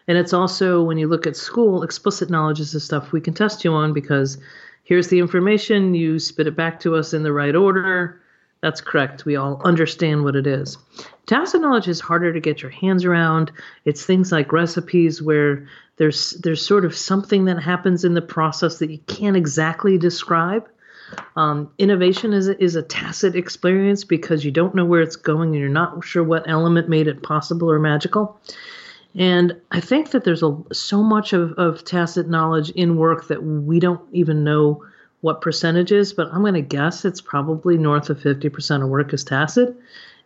And 0.07 0.17
it's 0.17 0.31
also 0.31 0.81
when 0.81 0.97
you 0.97 1.07
look 1.07 1.27
at 1.27 1.35
school, 1.35 1.83
explicit 1.83 2.29
knowledge 2.29 2.59
is 2.59 2.71
the 2.71 2.79
stuff 2.79 3.11
we 3.11 3.19
can 3.19 3.33
test 3.33 3.65
you 3.65 3.73
on 3.73 3.91
because 3.91 4.37
here's 4.83 5.09
the 5.09 5.19
information, 5.19 5.93
you 5.93 6.19
spit 6.19 6.47
it 6.47 6.55
back 6.55 6.79
to 6.81 6.95
us 6.95 7.13
in 7.13 7.23
the 7.23 7.33
right 7.33 7.55
order. 7.55 8.21
That's 8.61 8.81
correct. 8.81 9.25
We 9.25 9.35
all 9.35 9.61
understand 9.63 10.23
what 10.23 10.35
it 10.35 10.47
is. 10.47 10.77
Tacit 11.27 11.61
knowledge 11.61 11.87
is 11.87 11.99
harder 11.99 12.33
to 12.33 12.39
get 12.39 12.61
your 12.61 12.71
hands 12.71 13.05
around. 13.05 13.51
It's 13.85 14.05
things 14.05 14.31
like 14.31 14.51
recipes 14.51 15.21
where 15.21 15.67
there's 15.97 16.31
there's 16.31 16.65
sort 16.65 16.85
of 16.85 16.95
something 16.95 17.45
that 17.45 17.61
happens 17.61 18.03
in 18.03 18.13
the 18.13 18.21
process 18.21 18.79
that 18.79 18.89
you 18.89 18.99
can't 19.07 19.37
exactly 19.37 19.97
describe. 19.97 20.67
Um, 21.35 21.71
innovation 21.77 22.33
is 22.33 22.47
a, 22.47 22.61
is 22.61 22.75
a 22.75 22.81
tacit 22.81 23.35
experience 23.35 24.03
because 24.03 24.43
you 24.43 24.51
don't 24.51 24.75
know 24.75 24.85
where 24.85 25.01
it's 25.01 25.15
going 25.15 25.49
and 25.49 25.59
you're 25.59 25.69
not 25.69 26.03
sure 26.03 26.23
what 26.23 26.49
element 26.49 26.89
made 26.89 27.07
it 27.07 27.23
possible 27.23 27.71
or 27.71 27.79
magical. 27.79 28.39
And 29.15 29.59
I 29.71 29.79
think 29.79 30.11
that 30.11 30.23
there's 30.25 30.43
a, 30.43 30.57
so 30.73 31.01
much 31.01 31.33
of, 31.33 31.53
of 31.53 31.83
tacit 31.85 32.27
knowledge 32.27 32.69
in 32.71 32.97
work 32.97 33.27
that 33.29 33.43
we 33.43 33.79
don't 33.79 34.01
even 34.11 34.43
know 34.43 34.83
what 35.21 35.41
percentage 35.41 35.91
is, 35.91 36.13
but 36.13 36.27
I'm 36.31 36.41
going 36.41 36.53
to 36.53 36.61
guess 36.61 37.05
it's 37.05 37.21
probably 37.21 37.77
north 37.77 38.09
of 38.09 38.19
50% 38.19 38.83
of 38.83 38.89
work 38.89 39.13
is 39.13 39.23
tacit. 39.23 39.75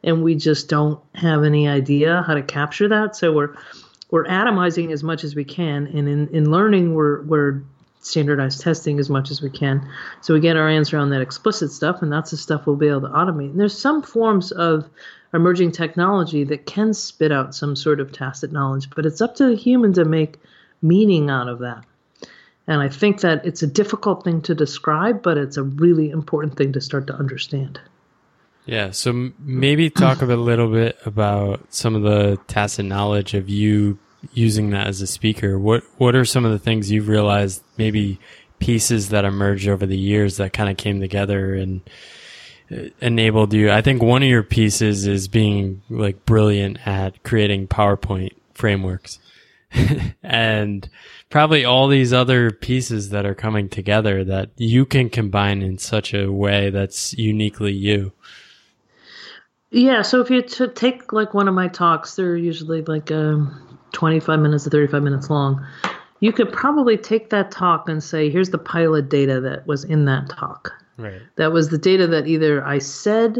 And 0.03 0.23
we 0.23 0.35
just 0.35 0.67
don't 0.67 0.99
have 1.15 1.43
any 1.43 1.67
idea 1.67 2.23
how 2.25 2.33
to 2.33 2.41
capture 2.41 2.89
that. 2.89 3.15
So 3.15 3.31
we're 3.31 3.55
we're 4.09 4.25
atomizing 4.25 4.91
as 4.91 5.03
much 5.03 5.23
as 5.23 5.35
we 5.35 5.45
can, 5.45 5.87
and 5.87 6.09
in, 6.09 6.27
in 6.35 6.51
learning, 6.51 6.93
we're 6.93 7.21
we're 7.21 7.63
standardized 8.01 8.61
testing 8.61 8.99
as 8.99 9.09
much 9.09 9.31
as 9.31 9.41
we 9.41 9.49
can. 9.49 9.87
So 10.21 10.33
we 10.33 10.39
get 10.39 10.57
our 10.57 10.67
answer 10.67 10.97
on 10.97 11.11
that 11.11 11.21
explicit 11.21 11.71
stuff, 11.71 12.01
and 12.01 12.11
that's 12.11 12.31
the 12.31 12.37
stuff 12.37 12.65
we'll 12.65 12.75
be 12.75 12.87
able 12.87 13.01
to 13.01 13.07
automate. 13.07 13.51
And 13.51 13.59
there's 13.59 13.77
some 13.77 14.01
forms 14.01 14.51
of 14.51 14.89
emerging 15.33 15.71
technology 15.71 16.43
that 16.45 16.65
can 16.65 16.93
spit 16.93 17.31
out 17.31 17.55
some 17.55 17.75
sort 17.75 17.99
of 17.99 18.11
tacit 18.11 18.51
knowledge, 18.51 18.89
but 18.89 19.05
it's 19.05 19.21
up 19.21 19.35
to 19.35 19.45
the 19.45 19.55
human 19.55 19.93
to 19.93 20.03
make 20.03 20.37
meaning 20.81 21.29
out 21.29 21.47
of 21.47 21.59
that. 21.59 21.85
And 22.67 22.81
I 22.81 22.89
think 22.89 23.21
that 23.21 23.45
it's 23.45 23.63
a 23.63 23.67
difficult 23.67 24.23
thing 24.23 24.41
to 24.43 24.55
describe, 24.55 25.21
but 25.23 25.37
it's 25.37 25.57
a 25.57 25.63
really 25.63 26.09
important 26.09 26.57
thing 26.57 26.73
to 26.73 26.81
start 26.81 27.07
to 27.07 27.13
understand. 27.13 27.79
Yeah, 28.65 28.91
so 28.91 29.31
maybe 29.39 29.89
talk 29.89 30.21
a 30.21 30.25
little 30.25 30.71
bit 30.71 30.97
about 31.05 31.73
some 31.73 31.95
of 31.95 32.03
the 32.03 32.37
tacit 32.47 32.85
knowledge 32.85 33.33
of 33.33 33.49
you 33.49 33.97
using 34.33 34.69
that 34.71 34.87
as 34.87 35.01
a 35.01 35.07
speaker, 35.07 35.57
what 35.57 35.83
what 35.97 36.15
are 36.15 36.25
some 36.25 36.45
of 36.45 36.51
the 36.51 36.59
things 36.59 36.91
you've 36.91 37.07
realized 37.07 37.63
maybe 37.77 38.19
pieces 38.59 39.09
that 39.09 39.25
emerged 39.25 39.67
over 39.67 39.85
the 39.85 39.97
years 39.97 40.37
that 40.37 40.53
kind 40.53 40.69
of 40.69 40.77
came 40.77 40.99
together 40.99 41.55
and 41.55 41.81
uh, 42.71 42.89
enabled 43.01 43.53
you? 43.53 43.71
I 43.71 43.81
think 43.81 44.01
one 44.01 44.23
of 44.23 44.29
your 44.29 44.43
pieces 44.43 45.07
is 45.07 45.27
being 45.27 45.81
like 45.89 46.25
brilliant 46.25 46.85
at 46.87 47.23
creating 47.23 47.67
PowerPoint 47.67 48.33
frameworks. 48.53 49.19
and 50.23 50.89
probably 51.29 51.65
all 51.65 51.87
these 51.87 52.13
other 52.13 52.51
pieces 52.51 53.09
that 53.09 53.25
are 53.25 53.35
coming 53.35 53.69
together 53.69 54.23
that 54.23 54.51
you 54.57 54.85
can 54.85 55.09
combine 55.09 55.61
in 55.61 55.77
such 55.77 56.13
a 56.13 56.31
way 56.31 56.69
that's 56.69 57.13
uniquely 57.13 57.73
you. 57.73 58.11
Yeah, 59.71 60.01
so 60.01 60.19
if 60.19 60.29
you 60.29 60.41
t- 60.41 60.67
take 60.67 61.13
like 61.13 61.33
one 61.33 61.47
of 61.47 61.53
my 61.53 61.69
talks, 61.69 62.15
they're 62.15 62.35
usually 62.35 62.81
like 62.81 63.09
um, 63.11 63.79
25 63.93 64.39
minutes 64.39 64.65
to 64.65 64.69
35 64.69 65.01
minutes 65.01 65.29
long, 65.29 65.65
you 66.19 66.33
could 66.33 66.51
probably 66.51 66.97
take 66.97 67.29
that 67.29 67.51
talk 67.51 67.87
and 67.87 68.03
say, 68.03 68.29
here's 68.29 68.49
the 68.49 68.57
pilot 68.57 69.09
data 69.09 69.39
that 69.41 69.65
was 69.65 69.83
in 69.85 70.05
that 70.05 70.29
talk. 70.29 70.73
Right. 70.97 71.21
That 71.37 71.53
was 71.53 71.69
the 71.69 71.77
data 71.77 72.05
that 72.07 72.27
either 72.27 72.63
I 72.65 72.79
said 72.79 73.39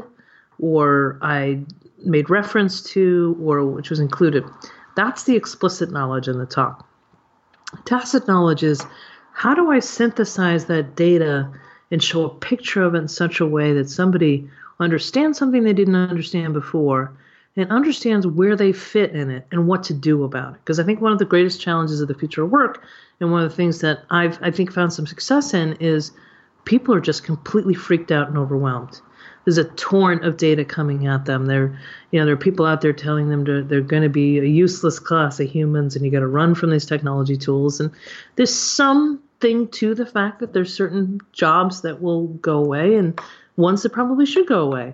or 0.58 1.20
I 1.22 1.62
made 2.04 2.30
reference 2.30 2.82
to 2.82 3.38
or 3.42 3.66
which 3.66 3.90
was 3.90 4.00
included. 4.00 4.44
That's 4.96 5.24
the 5.24 5.36
explicit 5.36 5.92
knowledge 5.92 6.28
in 6.28 6.38
the 6.38 6.46
talk. 6.46 6.88
Tacit 7.86 8.28
knowledge 8.28 8.64
is 8.64 8.86
how 9.34 9.54
do 9.54 9.72
I 9.72 9.80
synthesize 9.80 10.66
that 10.66 10.96
data 10.96 11.50
and 11.90 12.04
show 12.04 12.26
a 12.26 12.36
picture 12.36 12.84
of 12.84 12.96
it 12.96 13.00
in 13.00 13.08
such 13.08 13.40
a 13.40 13.46
way 13.46 13.74
that 13.74 13.90
somebody 13.90 14.50
understands 14.80 15.38
something 15.38 15.64
they 15.64 15.74
didn't 15.74 15.96
understand 15.96 16.54
before 16.54 17.14
and 17.56 17.70
understands 17.70 18.26
where 18.26 18.56
they 18.56 18.72
fit 18.72 19.12
in 19.12 19.30
it 19.30 19.46
and 19.52 19.68
what 19.68 19.84
to 19.84 19.94
do 19.94 20.24
about 20.24 20.56
it. 20.56 20.60
Because 20.64 20.80
I 20.80 20.84
think 20.84 21.02
one 21.02 21.12
of 21.12 21.20
the 21.20 21.26
greatest 21.26 21.60
challenges 21.60 22.00
of 22.00 22.08
the 22.08 22.14
future 22.14 22.44
of 22.44 22.52
work, 22.52 22.84
and 23.20 23.32
one 23.32 23.44
of 23.44 23.50
the 23.50 23.56
things 23.56 23.82
that 23.82 24.00
I've 24.10 24.42
I 24.42 24.52
think 24.52 24.72
found 24.72 24.94
some 24.94 25.06
success 25.06 25.54
in, 25.54 25.74
is 25.74 26.12
people 26.66 26.94
are 26.94 27.02
just 27.02 27.24
completely 27.24 27.74
freaked 27.74 28.12
out 28.12 28.30
and 28.30 28.38
overwhelmed. 28.38 29.02
There's 29.46 29.58
a 29.58 29.66
torrent 29.66 30.24
of 30.24 30.38
data 30.38 30.64
coming 30.64 31.08
at 31.08 31.26
them. 31.26 31.48
There, 31.48 31.80
you 32.12 32.20
know, 32.20 32.26
there 32.26 32.34
are 32.36 32.38
people 32.38 32.66
out 32.66 32.82
there 32.82 32.94
telling 32.94 33.30
them 33.30 33.46
to, 33.46 33.64
they're 33.64 33.82
going 33.82 34.04
to 34.04 34.10
be 34.10 34.40
a 34.40 34.44
useless 34.44 35.00
class 35.00 35.40
of 35.40 35.50
humans, 35.50 35.96
and 35.96 36.06
you 36.06 36.12
got 36.12 36.20
to 36.20 36.28
run 36.28 36.54
from 36.56 36.70
these 36.70 36.86
technology 36.86 37.38
tools. 37.38 37.80
And 37.80 37.92
there's 38.36 38.54
something 38.54 39.68
to 39.70 39.96
the 39.96 40.06
fact 40.06 40.40
that 40.40 40.54
there's 40.54 40.74
certain 40.74 41.20
jobs 41.32 41.82
that 41.82 42.02
will 42.02 42.28
go 42.28 42.58
away, 42.58 42.96
and 42.96 43.20
ones 43.58 43.84
that 43.84 43.94
probably 43.94 44.26
should 44.26 44.48
go 44.48 44.62
away. 44.62 44.94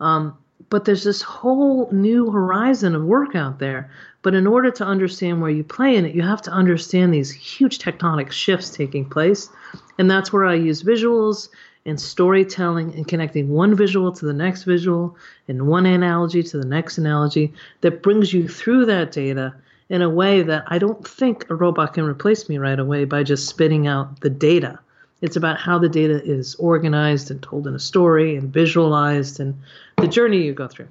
Um, 0.00 0.36
but 0.70 0.84
there's 0.86 1.04
this 1.04 1.20
whole 1.20 1.90
new 1.92 2.30
horizon 2.30 2.94
of 2.94 3.04
work 3.04 3.34
out 3.34 3.58
there. 3.58 3.90
But 4.22 4.34
in 4.34 4.46
order 4.46 4.70
to 4.70 4.84
understand 4.84 5.42
where 5.42 5.50
you 5.50 5.64
play 5.64 5.96
in 5.96 6.06
it, 6.06 6.14
you 6.14 6.22
have 6.22 6.40
to 6.42 6.50
understand 6.50 7.12
these 7.12 7.30
huge 7.30 7.78
tectonic 7.78 8.30
shifts 8.30 8.70
taking 8.70 9.04
place. 9.04 9.50
And 9.98 10.10
that's 10.10 10.32
where 10.32 10.46
I 10.46 10.54
use 10.54 10.82
visuals 10.82 11.48
and 11.84 12.00
storytelling 12.00 12.94
and 12.94 13.08
connecting 13.08 13.48
one 13.48 13.74
visual 13.74 14.12
to 14.12 14.26
the 14.26 14.32
next 14.32 14.64
visual 14.64 15.16
and 15.48 15.66
one 15.66 15.86
analogy 15.86 16.42
to 16.42 16.58
the 16.58 16.64
next 16.64 16.98
analogy 16.98 17.52
that 17.80 18.02
brings 18.02 18.32
you 18.32 18.46
through 18.48 18.86
that 18.86 19.12
data 19.12 19.54
in 19.88 20.00
a 20.00 20.08
way 20.08 20.42
that 20.42 20.64
I 20.68 20.78
don't 20.78 21.06
think 21.06 21.50
a 21.50 21.54
robot 21.54 21.94
can 21.94 22.04
replace 22.04 22.48
me 22.48 22.58
right 22.58 22.78
away 22.78 23.04
by 23.04 23.22
just 23.24 23.48
spitting 23.48 23.86
out 23.86 24.20
the 24.20 24.30
data. 24.30 24.78
It's 25.20 25.36
about 25.36 25.58
how 25.58 25.78
the 25.78 25.88
data 25.88 26.22
is 26.22 26.54
organized 26.56 27.30
and 27.30 27.42
told 27.42 27.66
in 27.66 27.74
a 27.74 27.78
story 27.78 28.36
and 28.36 28.52
visualized 28.52 29.38
and 29.38 29.60
the 29.98 30.08
journey 30.08 30.42
you 30.42 30.52
go 30.52 30.68
through. 30.68 30.88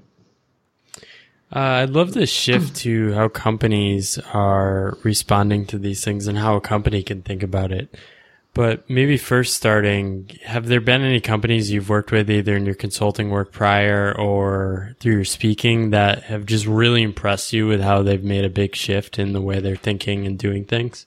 Uh, 1.53 1.83
I'd 1.83 1.89
love 1.89 2.13
to 2.13 2.25
shift 2.25 2.77
to 2.77 3.13
how 3.13 3.27
companies 3.27 4.17
are 4.33 4.97
responding 5.03 5.65
to 5.65 5.77
these 5.77 6.03
things 6.03 6.27
and 6.27 6.37
how 6.37 6.55
a 6.55 6.61
company 6.61 7.03
can 7.03 7.23
think 7.23 7.43
about 7.43 7.73
it. 7.73 7.93
But 8.53 8.89
maybe 8.89 9.15
first 9.17 9.55
starting, 9.55 10.29
have 10.43 10.67
there 10.67 10.81
been 10.81 11.01
any 11.01 11.21
companies 11.21 11.71
you've 11.71 11.87
worked 11.87 12.11
with 12.11 12.29
either 12.29 12.57
in 12.57 12.65
your 12.65 12.75
consulting 12.75 13.29
work 13.29 13.53
prior 13.53 14.13
or 14.17 14.93
through 14.99 15.13
your 15.13 15.25
speaking 15.25 15.91
that 15.91 16.23
have 16.23 16.45
just 16.45 16.65
really 16.65 17.01
impressed 17.01 17.53
you 17.53 17.65
with 17.67 17.79
how 17.79 18.03
they've 18.03 18.23
made 18.23 18.43
a 18.43 18.49
big 18.49 18.75
shift 18.75 19.17
in 19.17 19.31
the 19.31 19.41
way 19.41 19.61
they're 19.61 19.77
thinking 19.77 20.27
and 20.27 20.37
doing 20.37 20.65
things? 20.65 21.05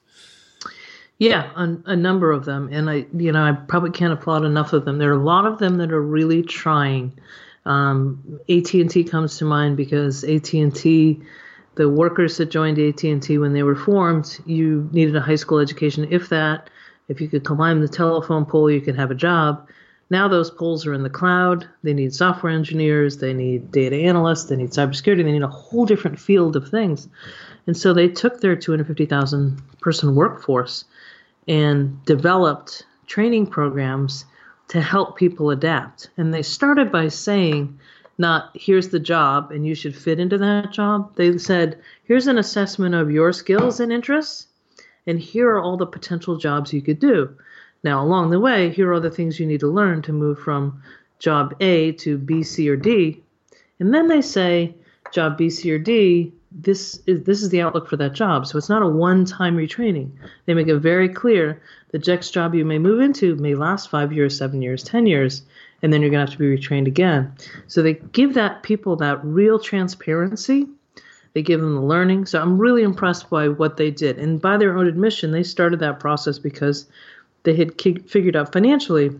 Yeah, 1.19 1.51
a, 1.55 1.93
a 1.93 1.97
number 1.97 2.33
of 2.33 2.45
them, 2.45 2.71
and 2.73 2.91
I, 2.91 3.07
you 3.17 3.31
know, 3.31 3.43
I 3.43 3.53
probably 3.53 3.91
can't 3.91 4.13
applaud 4.13 4.45
enough 4.45 4.73
of 4.73 4.85
them. 4.85 4.99
There 4.99 5.11
are 5.11 5.21
a 5.21 5.25
lot 5.25 5.47
of 5.47 5.59
them 5.59 5.77
that 5.79 5.93
are 5.93 6.03
really 6.03 6.43
trying. 6.43 7.19
Um, 7.67 8.41
AT 8.49 8.75
and 8.75 8.91
T 8.91 9.05
comes 9.05 9.39
to 9.39 9.45
mind 9.45 9.77
because 9.77 10.25
AT 10.25 10.53
and 10.55 10.75
T, 10.75 11.23
the 11.77 11.89
workers 11.89 12.39
that 12.39 12.47
joined 12.51 12.79
AT 12.79 13.05
and 13.05 13.23
T 13.23 13.39
when 13.39 13.53
they 13.53 13.63
were 13.63 13.77
formed, 13.77 14.41
you 14.45 14.89
needed 14.93 15.15
a 15.15 15.21
high 15.21 15.37
school 15.37 15.61
education, 15.61 16.09
if 16.11 16.31
that 16.31 16.69
if 17.09 17.21
you 17.21 17.29
could 17.29 17.45
climb 17.45 17.81
the 17.81 17.89
telephone 17.89 18.45
pole, 18.45 18.71
you 18.71 18.81
could 18.81 18.97
have 18.97 19.11
a 19.11 19.15
job. 19.15 19.69
Now 20.11 20.29
those 20.29 20.51
poles 20.51 20.87
are 20.87 20.95
in 20.95 21.03
the 21.03 21.11
cloud. 21.11 21.67
They 21.83 21.95
need 21.95 22.15
software 22.15 22.53
engineers, 22.53 23.19
they 23.19 23.33
need 23.33 23.73
data 23.73 23.97
analysts, 23.97 24.45
they 24.45 24.57
need 24.57 24.71
cybersecurity, 24.71 25.25
they 25.25 25.33
need 25.33 25.43
a 25.43 25.49
whole 25.49 25.87
different 25.87 26.19
field 26.19 26.57
of 26.57 26.69
things. 26.69 27.09
And 27.67 27.77
so 27.77 27.93
they 27.95 28.09
took 28.09 28.41
their 28.41 28.57
250,000 28.57 29.63
person 29.81 30.15
workforce 30.15 30.85
and 31.49 32.03
developed 32.05 32.85
training 33.07 33.47
programs 33.47 34.25
to 34.69 34.81
help 34.81 35.17
people 35.17 35.51
adapt. 35.51 36.11
And 36.17 36.33
they 36.33 36.43
started 36.43 36.93
by 36.93 37.09
saying, 37.09 37.79
not 38.17 38.51
here's 38.55 38.91
the 38.91 39.01
job 39.01 39.51
and 39.51 39.67
you 39.67 39.75
should 39.75 39.97
fit 39.97 40.21
into 40.21 40.39
that 40.39 40.73
job. 40.73 41.17
They 41.17 41.37
said, 41.39 41.81
here's 42.05 42.27
an 42.27 42.39
assessment 42.39 42.95
of 42.95 43.11
your 43.11 43.33
skills 43.33 43.81
and 43.81 43.93
interests 43.93 44.47
and 45.07 45.19
here 45.19 45.51
are 45.51 45.61
all 45.61 45.77
the 45.77 45.87
potential 45.87 46.37
jobs 46.37 46.73
you 46.73 46.83
could 46.83 46.99
do. 46.99 47.37
Now, 47.83 48.03
along 48.03 48.31
the 48.31 48.41
way, 48.41 48.71
here 48.71 48.93
are 48.93 49.01
the 49.01 49.11
things 49.11 49.39
you 49.39 49.47
need 49.47 49.61
to 49.61 49.69
learn 49.69 50.03
to 50.03 50.13
move 50.13 50.39
from 50.39 50.83
job 51.19 51.55
A 51.61 51.93
to 51.93 52.17
B, 52.17 52.43
C, 52.43 52.69
or 52.69 52.77
D. 52.77 53.23
And 53.79 53.93
then 53.93 54.09
they 54.09 54.23
say, 54.23 54.75
job 55.13 55.37
B, 55.37 55.51
C, 55.51 55.71
or 55.73 55.79
D, 55.79 56.33
this 56.55 57.01
is 57.07 57.25
this 57.25 57.43
is 57.43 57.49
the 57.49 57.61
outlook 57.61 57.89
for 57.89 57.97
that 57.97 58.13
job. 58.13 58.47
So 58.47 58.57
it's 58.57 58.69
not 58.69 58.83
a 58.83 58.89
one-time 58.89 59.57
retraining. 59.57 60.11
They 60.47 60.55
make 60.55 60.69
it 60.69 60.79
very 60.79 61.09
clear 61.09 61.61
the 61.91 61.99
next 61.99 62.31
job 62.31 62.55
you 62.55 62.65
may 62.65 62.79
move 62.79 63.01
into 63.01 63.35
may 63.37 63.55
last 63.55 63.91
five 63.91 64.13
years, 64.13 64.39
seven 64.39 64.63
years, 64.63 64.83
ten 64.83 65.07
years, 65.07 65.43
and 65.83 65.93
then 65.93 66.01
you're 66.01 66.11
gonna 66.11 66.27
have 66.27 66.31
to 66.31 66.39
be 66.39 66.57
retrained 66.57 66.87
again. 66.87 67.35
So 67.67 67.83
they 67.83 67.95
give 67.95 68.35
that 68.35 68.63
people 68.63 68.97
that 68.97 69.25
real 69.25 69.59
transparency 69.59 70.69
they 71.35 71.43
give 71.43 71.61
them 71.61 71.75
the 71.75 71.83
learning. 71.83 72.27
So 72.27 72.41
I'm 72.41 72.59
really 72.59 72.83
impressed 72.83 73.29
by 73.29 73.49
what 73.49 73.77
they 73.77 73.91
did. 73.91 74.19
And 74.19 74.41
by 74.41 74.57
their 74.57 74.79
own 74.79 74.87
admission, 74.87 75.33
they 75.33 75.43
started 75.43 75.81
that 75.81 76.01
process 76.01 76.39
because 76.39 76.87
they 77.43 77.55
had 77.55 77.81
figured 77.81 78.37
out 78.37 78.53
financially 78.53 79.11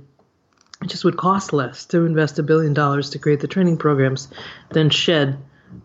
it 0.83 0.89
just 0.89 1.05
would 1.05 1.17
cost 1.17 1.53
less 1.53 1.85
to 1.87 2.05
invest 2.05 2.39
a 2.39 2.43
billion 2.43 2.75
dollars 2.75 3.11
to 3.11 3.19
create 3.19 3.41
the 3.41 3.49
training 3.49 3.77
programs 3.77 4.29
than 4.71 4.91
shed 4.91 5.39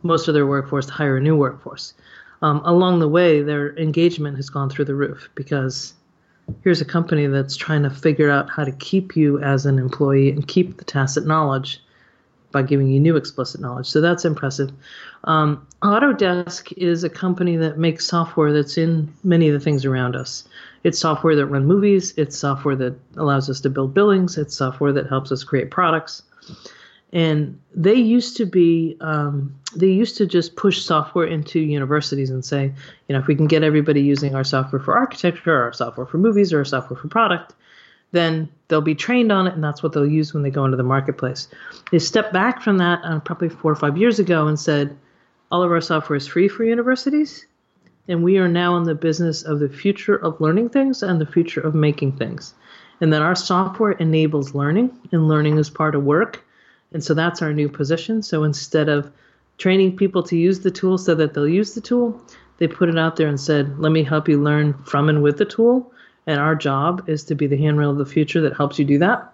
most 0.03 0.27
of 0.27 0.33
their 0.33 0.45
workforce 0.45 0.85
to 0.87 0.93
hire 0.93 1.17
a 1.17 1.21
new 1.21 1.35
workforce. 1.35 1.93
Um, 2.41 2.61
along 2.63 2.99
the 2.99 3.07
way, 3.07 3.41
their 3.41 3.77
engagement 3.77 4.37
has 4.37 4.49
gone 4.49 4.69
through 4.69 4.85
the 4.85 4.95
roof 4.95 5.29
because 5.35 5.93
here's 6.63 6.81
a 6.81 6.85
company 6.85 7.27
that's 7.27 7.55
trying 7.55 7.83
to 7.83 7.89
figure 7.89 8.29
out 8.29 8.49
how 8.49 8.63
to 8.63 8.71
keep 8.71 9.15
you 9.15 9.41
as 9.41 9.65
an 9.65 9.77
employee 9.77 10.31
and 10.31 10.47
keep 10.47 10.77
the 10.77 10.85
tacit 10.85 11.25
knowledge 11.25 11.81
by 12.51 12.61
giving 12.61 12.87
you 12.87 12.99
new 12.99 13.15
explicit 13.15 13.61
knowledge. 13.61 13.87
So 13.87 14.01
that's 14.01 14.25
impressive. 14.25 14.71
Um, 15.25 15.65
Autodesk 15.81 16.73
is 16.77 17.03
a 17.03 17.09
company 17.09 17.55
that 17.57 17.77
makes 17.77 18.05
software 18.05 18.51
that's 18.51 18.77
in 18.77 19.13
many 19.23 19.47
of 19.47 19.53
the 19.53 19.59
things 19.59 19.85
around 19.85 20.15
us. 20.15 20.47
It's 20.83 20.99
software 20.99 21.35
that 21.35 21.45
run 21.47 21.65
movies. 21.65 22.13
It's 22.17 22.37
software 22.37 22.75
that 22.77 22.97
allows 23.17 23.49
us 23.49 23.61
to 23.61 23.69
build 23.69 23.93
buildings. 23.93 24.37
It's 24.37 24.55
software 24.55 24.93
that 24.93 25.07
helps 25.07 25.31
us 25.31 25.43
create 25.43 25.71
products. 25.71 26.23
And 27.11 27.59
they 27.73 27.95
used 27.95 28.37
to 28.37 28.45
be, 28.45 28.95
um, 29.01 29.55
they 29.75 29.87
used 29.87 30.15
to 30.17 30.25
just 30.25 30.55
push 30.55 30.83
software 30.83 31.25
into 31.25 31.59
universities 31.59 32.29
and 32.29 32.45
say, 32.45 32.71
you 33.07 33.13
know, 33.13 33.19
if 33.19 33.27
we 33.27 33.35
can 33.35 33.47
get 33.47 33.63
everybody 33.63 34.01
using 34.01 34.35
our 34.35 34.43
software 34.43 34.81
for 34.81 34.95
architecture, 34.95 35.53
or 35.53 35.63
our 35.63 35.73
software 35.73 36.05
for 36.05 36.17
movies, 36.17 36.53
or 36.53 36.59
our 36.59 36.65
software 36.65 36.99
for 36.99 37.07
product, 37.07 37.55
then 38.11 38.49
they'll 38.67 38.81
be 38.81 38.95
trained 38.95 39.31
on 39.31 39.47
it, 39.47 39.53
and 39.53 39.63
that's 39.63 39.81
what 39.81 39.93
they'll 39.93 40.05
use 40.05 40.33
when 40.33 40.43
they 40.43 40.49
go 40.49 40.65
into 40.65 40.77
the 40.77 40.83
marketplace. 40.83 41.47
They 41.91 41.99
stepped 41.99 42.31
back 42.31 42.61
from 42.61 42.77
that 42.77 43.01
uh, 43.03 43.19
probably 43.19 43.49
four 43.49 43.71
or 43.71 43.75
five 43.75 43.97
years 43.97 44.19
ago 44.19 44.47
and 44.47 44.59
said, 44.59 44.95
all 45.51 45.63
of 45.63 45.71
our 45.71 45.81
software 45.81 46.17
is 46.17 46.27
free 46.27 46.47
for 46.47 46.63
universities, 46.63 47.45
and 48.07 48.23
we 48.23 48.37
are 48.37 48.47
now 48.47 48.77
in 48.77 48.83
the 48.83 48.95
business 48.95 49.43
of 49.43 49.59
the 49.59 49.69
future 49.69 50.15
of 50.15 50.41
learning 50.41 50.69
things 50.69 51.03
and 51.03 51.19
the 51.19 51.25
future 51.25 51.61
of 51.61 51.75
making 51.75 52.13
things. 52.13 52.53
And 53.01 53.13
that 53.13 53.21
our 53.21 53.35
software 53.35 53.91
enables 53.91 54.53
learning, 54.53 54.97
and 55.11 55.27
learning 55.27 55.57
is 55.57 55.69
part 55.69 55.95
of 55.95 56.03
work. 56.03 56.43
And 56.91 57.03
so 57.03 57.13
that's 57.13 57.41
our 57.41 57.53
new 57.53 57.69
position. 57.69 58.23
So 58.23 58.43
instead 58.43 58.89
of 58.89 59.11
training 59.57 59.95
people 59.95 60.23
to 60.23 60.37
use 60.37 60.59
the 60.59 60.71
tool 60.71 60.97
so 60.97 61.15
that 61.15 61.33
they'll 61.33 61.47
use 61.47 61.75
the 61.75 61.81
tool, 61.81 62.19
they 62.57 62.67
put 62.67 62.89
it 62.89 62.97
out 62.97 63.15
there 63.15 63.27
and 63.27 63.39
said, 63.39 63.79
let 63.79 63.91
me 63.91 64.03
help 64.03 64.27
you 64.27 64.41
learn 64.41 64.73
from 64.85 65.07
and 65.07 65.21
with 65.21 65.37
the 65.37 65.45
tool 65.45 65.91
and 66.29 66.39
our 66.39 66.55
job 66.55 67.09
is 67.09 67.23
to 67.23 67.33
be 67.33 67.47
the 67.47 67.57
handrail 67.57 67.89
of 67.89 67.97
the 67.97 68.05
future 68.05 68.41
that 68.41 68.55
helps 68.55 68.77
you 68.77 68.85
do 68.85 68.99
that. 68.99 69.33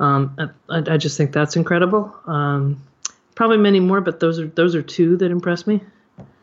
Um, 0.00 0.36
I, 0.68 0.82
I, 0.94 0.96
just 0.96 1.16
think 1.16 1.32
that's 1.32 1.54
incredible. 1.54 2.14
Um, 2.26 2.82
probably 3.36 3.58
many 3.58 3.78
more, 3.78 4.00
but 4.00 4.18
those 4.18 4.40
are 4.40 4.48
those 4.48 4.74
are 4.74 4.82
two 4.82 5.16
that 5.18 5.30
impress 5.30 5.66
me. 5.66 5.80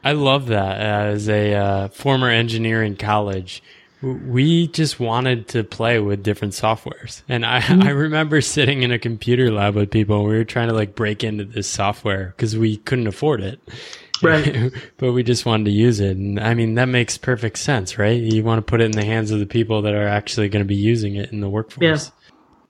I 0.05 0.13
love 0.13 0.47
that. 0.47 0.79
As 0.79 1.27
a 1.27 1.53
uh, 1.53 1.87
former 1.89 2.29
engineer 2.29 2.81
in 2.83 2.95
college, 2.95 3.61
we 4.01 4.67
just 4.67 4.99
wanted 4.99 5.49
to 5.49 5.63
play 5.63 5.99
with 5.99 6.23
different 6.23 6.53
softwares, 6.53 7.23
and 7.27 7.45
I, 7.45 7.59
mm-hmm. 7.59 7.83
I 7.83 7.89
remember 7.89 8.39
sitting 8.39 8.83
in 8.83 8.91
a 8.91 8.99
computer 8.99 9.51
lab 9.51 9.75
with 9.75 9.91
people. 9.91 10.19
and 10.19 10.29
We 10.29 10.37
were 10.37 10.45
trying 10.45 10.69
to 10.69 10.73
like 10.73 10.95
break 10.95 11.23
into 11.23 11.43
this 11.43 11.67
software 11.67 12.33
because 12.35 12.57
we 12.57 12.77
couldn't 12.77 13.07
afford 13.07 13.41
it. 13.41 13.59
Right. 14.21 14.71
but 14.97 15.11
we 15.11 15.23
just 15.23 15.45
wanted 15.45 15.65
to 15.65 15.71
use 15.71 15.99
it. 15.99 16.15
And 16.15 16.39
I 16.39 16.53
mean, 16.53 16.75
that 16.75 16.87
makes 16.87 17.17
perfect 17.17 17.57
sense, 17.57 17.97
right? 17.97 18.21
You 18.21 18.43
want 18.43 18.59
to 18.59 18.61
put 18.61 18.79
it 18.79 18.85
in 18.85 18.91
the 18.91 19.03
hands 19.03 19.31
of 19.31 19.39
the 19.39 19.45
people 19.45 19.81
that 19.81 19.93
are 19.93 20.07
actually 20.07 20.47
going 20.49 20.63
to 20.63 20.67
be 20.67 20.75
using 20.75 21.15
it 21.15 21.31
in 21.31 21.41
the 21.41 21.49
workforce. 21.49 22.05
Yeah. 22.05 22.22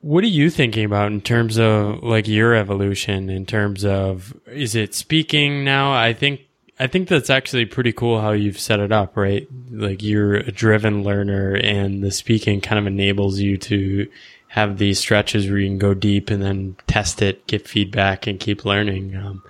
What 0.03 0.25
are 0.25 0.27
you 0.27 0.49
thinking 0.49 0.83
about 0.83 1.13
in 1.13 1.21
terms 1.21 1.57
of 1.57 2.03
like 2.03 2.27
your 2.27 2.55
evolution 2.55 3.29
in 3.29 3.45
terms 3.45 3.85
of 3.85 4.37
is 4.47 4.75
it 4.75 4.93
speaking 4.93 5.63
now? 5.63 5.93
I 5.93 6.11
think 6.11 6.41
I 6.77 6.87
think 6.87 7.07
that's 7.07 7.29
actually 7.29 7.65
pretty 7.67 7.93
cool 7.93 8.19
how 8.19 8.31
you've 8.31 8.59
set 8.59 8.81
it 8.81 8.91
up, 8.91 9.15
right? 9.15 9.47
Like 9.71 10.03
you're 10.03 10.35
a 10.35 10.51
driven 10.51 11.03
learner 11.03 11.55
and 11.55 12.03
the 12.03 12.11
speaking 12.11 12.59
kind 12.59 12.79
of 12.79 12.85
enables 12.85 13.39
you 13.39 13.57
to 13.59 14.09
have 14.49 14.77
these 14.77 14.99
stretches 14.99 15.49
where 15.49 15.57
you 15.57 15.69
can 15.69 15.77
go 15.77 15.93
deep 15.93 16.29
and 16.29 16.43
then 16.43 16.75
test 16.85 17.21
it, 17.21 17.47
get 17.47 17.65
feedback 17.65 18.27
and 18.27 18.41
keep 18.41 18.65
learning. 18.65 19.15
Um, 19.15 19.41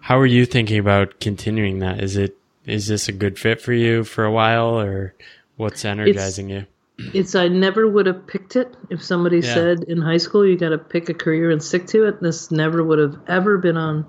how 0.00 0.18
are 0.18 0.26
you 0.26 0.44
thinking 0.44 0.78
about 0.78 1.18
continuing 1.18 1.78
that? 1.78 2.02
Is 2.02 2.18
it 2.18 2.36
is 2.66 2.88
this 2.88 3.08
a 3.08 3.12
good 3.12 3.38
fit 3.38 3.58
for 3.58 3.72
you 3.72 4.04
for 4.04 4.26
a 4.26 4.30
while, 4.30 4.78
or 4.78 5.14
what's 5.56 5.82
energizing 5.82 6.50
it's, 6.50 6.60
you? 6.60 6.73
It's 6.98 7.34
I 7.34 7.48
never 7.48 7.88
would 7.88 8.06
have 8.06 8.26
picked 8.26 8.56
it 8.56 8.76
if 8.90 9.02
somebody 9.02 9.38
yeah. 9.38 9.54
said 9.54 9.84
in 9.84 10.00
high 10.00 10.16
school 10.16 10.46
you 10.46 10.56
got 10.56 10.70
to 10.70 10.78
pick 10.78 11.08
a 11.08 11.14
career 11.14 11.50
and 11.50 11.62
stick 11.62 11.86
to 11.88 12.04
it. 12.06 12.20
This 12.20 12.50
never 12.50 12.82
would 12.84 12.98
have 12.98 13.18
ever 13.26 13.58
been 13.58 13.76
on. 13.76 14.06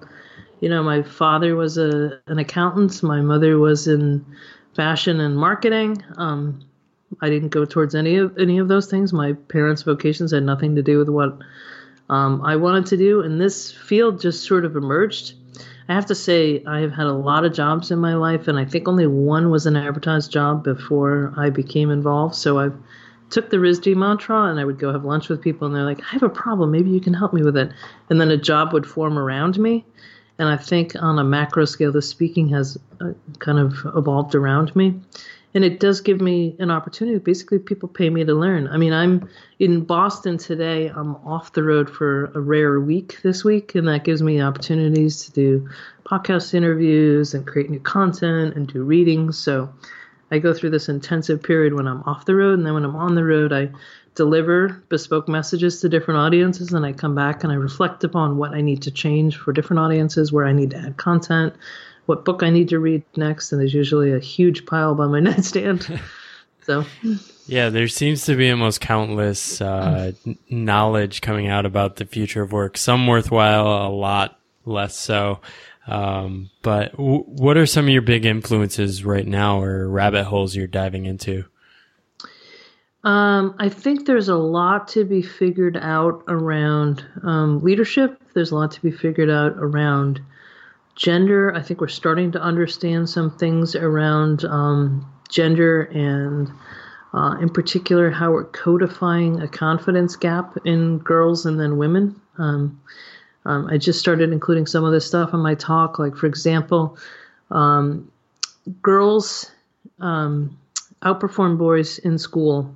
You 0.61 0.69
know, 0.69 0.83
my 0.83 1.03
father 1.03 1.55
was 1.55 1.77
a 1.77 2.21
an 2.27 2.39
accountant. 2.39 3.01
My 3.03 3.21
mother 3.21 3.57
was 3.57 3.87
in 3.87 4.25
fashion 4.75 5.19
and 5.19 5.37
marketing. 5.37 6.03
Um, 6.17 6.61
I 7.21 7.29
didn't 7.29 7.49
go 7.49 7.65
towards 7.65 7.95
any 7.95 8.17
of 8.17 8.37
any 8.37 8.59
of 8.59 8.67
those 8.67 8.87
things. 8.87 9.13
My 9.13 9.33
parents' 9.33 9.83
vocations 9.83 10.31
had 10.31 10.43
nothing 10.43 10.75
to 10.75 10.83
do 10.83 10.99
with 10.99 11.09
what 11.09 11.39
um, 12.09 12.41
I 12.43 12.55
wanted 12.55 12.85
to 12.87 12.97
do, 12.97 13.21
and 13.21 13.41
this 13.41 13.71
field 13.71 14.21
just 14.21 14.43
sort 14.43 14.65
of 14.65 14.75
emerged. 14.75 15.33
I 15.87 15.93
have 15.93 16.07
to 16.07 16.15
say, 16.15 16.63
I 16.65 16.79
have 16.79 16.91
had 16.91 17.05
a 17.05 17.13
lot 17.13 17.45
of 17.45 17.53
jobs 17.53 17.91
in 17.91 17.99
my 17.99 18.15
life, 18.15 18.47
and 18.47 18.57
I 18.57 18.65
think 18.65 18.87
only 18.87 19.05
one 19.05 19.51
was 19.51 19.65
an 19.65 19.75
advertised 19.75 20.31
job 20.31 20.63
before 20.63 21.33
I 21.37 21.49
became 21.49 21.91
involved. 21.91 22.35
So 22.35 22.59
I 22.59 22.69
took 23.29 23.49
the 23.49 23.57
RISD 23.57 23.95
mantra, 23.95 24.43
and 24.45 24.59
I 24.59 24.65
would 24.65 24.79
go 24.79 24.91
have 24.91 25.05
lunch 25.05 25.29
with 25.29 25.41
people, 25.41 25.67
and 25.67 25.75
they're 25.75 25.83
like, 25.83 26.01
"I 26.01 26.07
have 26.07 26.23
a 26.23 26.29
problem. 26.29 26.71
Maybe 26.71 26.89
you 26.89 27.01
can 27.01 27.13
help 27.13 27.33
me 27.33 27.43
with 27.43 27.57
it." 27.57 27.71
And 28.09 28.19
then 28.19 28.31
a 28.31 28.37
job 28.37 28.73
would 28.73 28.87
form 28.87 29.17
around 29.17 29.59
me, 29.59 29.85
and 30.39 30.49
I 30.49 30.57
think 30.57 30.95
on 30.99 31.19
a 31.19 31.23
macro 31.23 31.65
scale, 31.65 31.91
the 31.91 32.01
speaking 32.01 32.49
has 32.49 32.77
uh, 32.99 33.11
kind 33.39 33.59
of 33.59 33.73
evolved 33.95 34.33
around 34.33 34.75
me 34.75 34.99
and 35.55 35.63
it 35.63 35.79
does 35.79 36.01
give 36.01 36.19
me 36.19 36.53
an 36.59 36.69
opportunity. 36.69 37.17
Basically, 37.17 37.59
people 37.59 37.87
pay 37.87 38.09
me 38.09 38.25
to 38.25 38.33
learn. 38.35 38.67
I 38.67 38.75
mean, 38.75 38.91
I'm 38.91 39.29
in 39.57 39.85
Boston 39.85 40.37
today. 40.37 40.87
I'm 40.87 41.15
off 41.25 41.53
the 41.53 41.63
road 41.63 41.89
for 41.89 42.25
a 42.35 42.41
rare 42.41 42.81
week 42.81 43.19
this 43.23 43.45
week, 43.45 43.73
and 43.73 43.87
that 43.87 44.03
gives 44.03 44.21
me 44.21 44.41
opportunities 44.41 45.23
to 45.23 45.31
do 45.31 45.69
podcast 46.03 46.53
interviews 46.53 47.33
and 47.33 47.47
create 47.47 47.69
new 47.69 47.79
content 47.79 48.55
and 48.55 48.67
do 48.67 48.83
readings. 48.83 49.37
So 49.37 49.73
I 50.29 50.39
go 50.39 50.53
through 50.53 50.71
this 50.71 50.89
intensive 50.89 51.41
period 51.41 51.73
when 51.73 51.87
I'm 51.87 52.03
off 52.03 52.25
the 52.25 52.35
road, 52.35 52.57
and 52.59 52.67
then 52.67 52.73
when 52.73 52.83
I'm 52.83 52.97
on 52.97 53.15
the 53.15 53.23
road, 53.23 53.53
I 53.53 53.69
deliver 54.13 54.83
bespoke 54.89 55.29
messages 55.29 55.79
to 55.79 55.87
different 55.87 56.19
audiences, 56.19 56.73
and 56.73 56.85
I 56.85 56.91
come 56.91 57.15
back 57.15 57.45
and 57.45 57.53
I 57.53 57.55
reflect 57.55 58.03
upon 58.03 58.35
what 58.35 58.53
I 58.53 58.59
need 58.59 58.81
to 58.81 58.91
change 58.91 59.37
for 59.37 59.53
different 59.53 59.79
audiences, 59.79 60.33
where 60.33 60.45
I 60.45 60.51
need 60.51 60.71
to 60.71 60.77
add 60.77 60.97
content 60.97 61.53
what 62.05 62.25
book 62.25 62.43
I 62.43 62.49
need 62.49 62.69
to 62.69 62.79
read 62.79 63.03
next, 63.15 63.51
and 63.51 63.59
there's 63.59 63.73
usually 63.73 64.13
a 64.13 64.19
huge 64.19 64.65
pile 64.65 64.95
by 64.95 65.07
my 65.07 65.19
nightstand. 65.21 65.99
so, 66.63 66.85
yeah, 67.47 67.69
there 67.69 67.87
seems 67.87 68.25
to 68.25 68.35
be 68.35 68.49
almost 68.49 68.81
countless 68.81 69.61
uh, 69.61 70.11
knowledge 70.49 71.21
coming 71.21 71.47
out 71.47 71.65
about 71.65 71.97
the 71.97 72.05
future 72.05 72.41
of 72.41 72.51
work. 72.51 72.77
Some 72.77 73.07
worthwhile, 73.07 73.87
a 73.87 73.89
lot 73.89 74.39
less 74.65 74.95
so. 74.95 75.39
Um, 75.87 76.49
but 76.63 76.91
w- 76.93 77.23
what 77.23 77.57
are 77.57 77.65
some 77.65 77.85
of 77.85 77.91
your 77.91 78.01
big 78.01 78.25
influences 78.25 79.05
right 79.05 79.27
now, 79.27 79.61
or 79.61 79.87
rabbit 79.87 80.25
holes 80.25 80.55
you're 80.55 80.67
diving 80.67 81.05
into? 81.05 81.45
Um, 83.03 83.55
I 83.59 83.69
think 83.69 84.07
there's 84.07 84.29
a 84.29 84.35
lot 84.35 84.87
to 84.89 85.05
be 85.05 85.21
figured 85.21 85.77
out 85.77 86.23
around 86.27 87.05
um, 87.21 87.61
leadership. 87.61 88.19
There's 88.33 88.49
a 88.49 88.55
lot 88.55 88.71
to 88.71 88.81
be 88.81 88.89
figured 88.89 89.29
out 89.29 89.53
around 89.57 90.21
gender. 90.95 91.53
I 91.53 91.61
think 91.61 91.81
we're 91.81 91.87
starting 91.87 92.31
to 92.33 92.41
understand 92.41 93.09
some 93.09 93.37
things 93.37 93.75
around 93.75 94.45
um, 94.45 95.05
gender 95.29 95.83
and, 95.83 96.51
uh, 97.13 97.37
in 97.41 97.49
particular, 97.49 98.09
how 98.09 98.31
we're 98.31 98.45
codifying 98.45 99.41
a 99.41 99.47
confidence 99.47 100.15
gap 100.15 100.57
in 100.65 100.99
girls 100.99 101.45
and 101.45 101.59
then 101.59 101.77
women. 101.77 102.19
Um, 102.37 102.81
um, 103.45 103.67
I 103.67 103.77
just 103.77 103.99
started 103.99 104.31
including 104.31 104.65
some 104.65 104.83
of 104.83 104.91
this 104.91 105.05
stuff 105.05 105.33
in 105.33 105.39
my 105.39 105.55
talk. 105.55 105.99
Like, 105.99 106.15
for 106.15 106.25
example, 106.25 106.97
um, 107.51 108.11
girls 108.81 109.51
um, 109.99 110.57
outperform 111.03 111.57
boys 111.57 111.99
in 111.99 112.17
school 112.17 112.73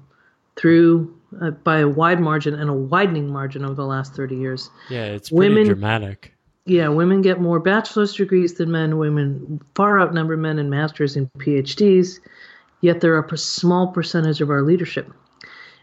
through 0.56 1.16
uh, 1.42 1.52
by 1.52 1.80
a 1.80 1.88
wide 1.88 2.20
margin 2.20 2.54
and 2.54 2.70
a 2.70 2.74
widening 2.74 3.30
margin 3.30 3.66
over 3.66 3.76
the 3.76 3.86
last 3.86 4.14
30 4.14 4.36
years. 4.36 4.70
Yeah, 4.90 5.06
it's 5.06 5.30
pretty 5.30 5.54
women, 5.54 5.68
dramatic 5.68 6.34
yeah, 6.70 6.88
women 6.88 7.22
get 7.22 7.42
more 7.42 7.60
bachelor's 7.60 8.14
degrees 8.14 8.56
than 8.56 8.72
men. 8.72 8.98
Women 8.98 9.62
far 9.76 10.00
outnumber 10.00 10.38
men 10.38 10.60
in 10.60 10.70
masters 10.70 11.16
and 11.16 11.32
PhDs, 11.34 12.20
yet 12.82 13.02
they're 13.02 13.20
a 13.20 13.38
small 13.38 13.88
percentage 13.88 14.42
of 14.42 14.50
our 14.50 14.62
leadership. 14.62 15.12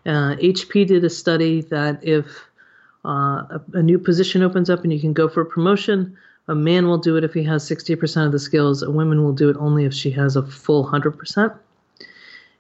Uh, 0.05 0.37
HP 0.37 0.87
did 0.87 1.05
a 1.05 1.11
study 1.11 1.63
that 1.63 2.03
if 2.05 2.27
uh, 3.05 3.09
a, 3.51 3.61
a, 3.75 3.83
new 3.83 3.99
position 3.99 4.43
opens 4.43 4.71
up 4.71 4.85
and 4.85 4.93
you 4.93 5.01
can 5.01 5.13
go 5.13 5.29
for 5.29 5.41
a 5.41 5.47
promotion, 5.47 6.17
a 6.49 6.55
man 6.55 6.87
will 6.87 6.99
do 6.99 7.17
it 7.17 7.25
if 7.25 7.35
he 7.35 7.43
has 7.43 7.69
60% 7.69 8.27
of 8.27 8.33
the 8.33 8.39
skills, 8.39 8.83
a 8.83 8.91
woman 8.91 9.25
will 9.25 9.33
do 9.33 9.49
it 9.49 9.57
only 9.59 9.85
if 9.85 9.93
she 9.93 10.11
has 10.13 10.37
a 10.37 10.43
full 10.43 10.87
100%. 10.87 11.59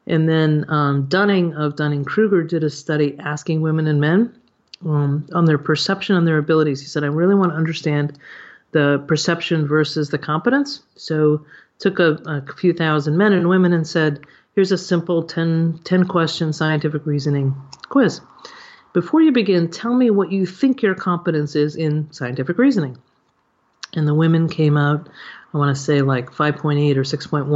And 0.08 0.28
then 0.28 0.64
um, 0.68 1.06
Dunning 1.06 1.54
of 1.54 1.76
Dunning 1.76 2.04
Kruger 2.04 2.42
did 2.42 2.64
a 2.64 2.70
study 2.70 3.16
asking 3.18 3.60
women 3.60 3.86
and 3.86 4.00
men 4.00 4.34
um, 4.86 5.26
on 5.32 5.44
their 5.44 5.58
perception 5.58 6.16
and 6.16 6.26
their 6.26 6.38
abilities. 6.38 6.80
He 6.80 6.86
said, 6.86 7.04
I 7.04 7.08
really 7.08 7.34
want 7.34 7.52
to 7.52 7.56
understand 7.56 8.18
the 8.72 9.02
perception 9.06 9.66
versus 9.66 10.10
the 10.10 10.18
competence. 10.18 10.82
So 10.94 11.44
took 11.78 11.98
a, 11.98 12.12
a 12.26 12.54
few 12.54 12.72
thousand 12.72 13.16
men 13.16 13.32
and 13.32 13.48
women 13.48 13.72
and 13.72 13.86
said, 13.86 14.24
here's 14.54 14.72
a 14.72 14.78
simple 14.78 15.22
10, 15.22 15.80
10 15.84 16.04
question 16.06 16.52
scientific 16.52 17.04
reasoning 17.04 17.54
quiz. 17.88 18.20
Before 18.92 19.20
you 19.20 19.32
begin, 19.32 19.70
tell 19.70 19.94
me 19.94 20.10
what 20.10 20.32
you 20.32 20.46
think 20.46 20.82
your 20.82 20.94
competence 20.94 21.54
is 21.54 21.76
in 21.76 22.10
scientific 22.12 22.56
reasoning. 22.56 22.96
And 23.92 24.06
the 24.06 24.14
women 24.14 24.48
came 24.48 24.76
out, 24.76 25.08
I 25.52 25.58
want 25.58 25.74
to 25.74 25.82
say 25.82 26.00
like 26.00 26.30
5.8 26.30 26.96
or 26.96 27.02
6.1 27.02 27.50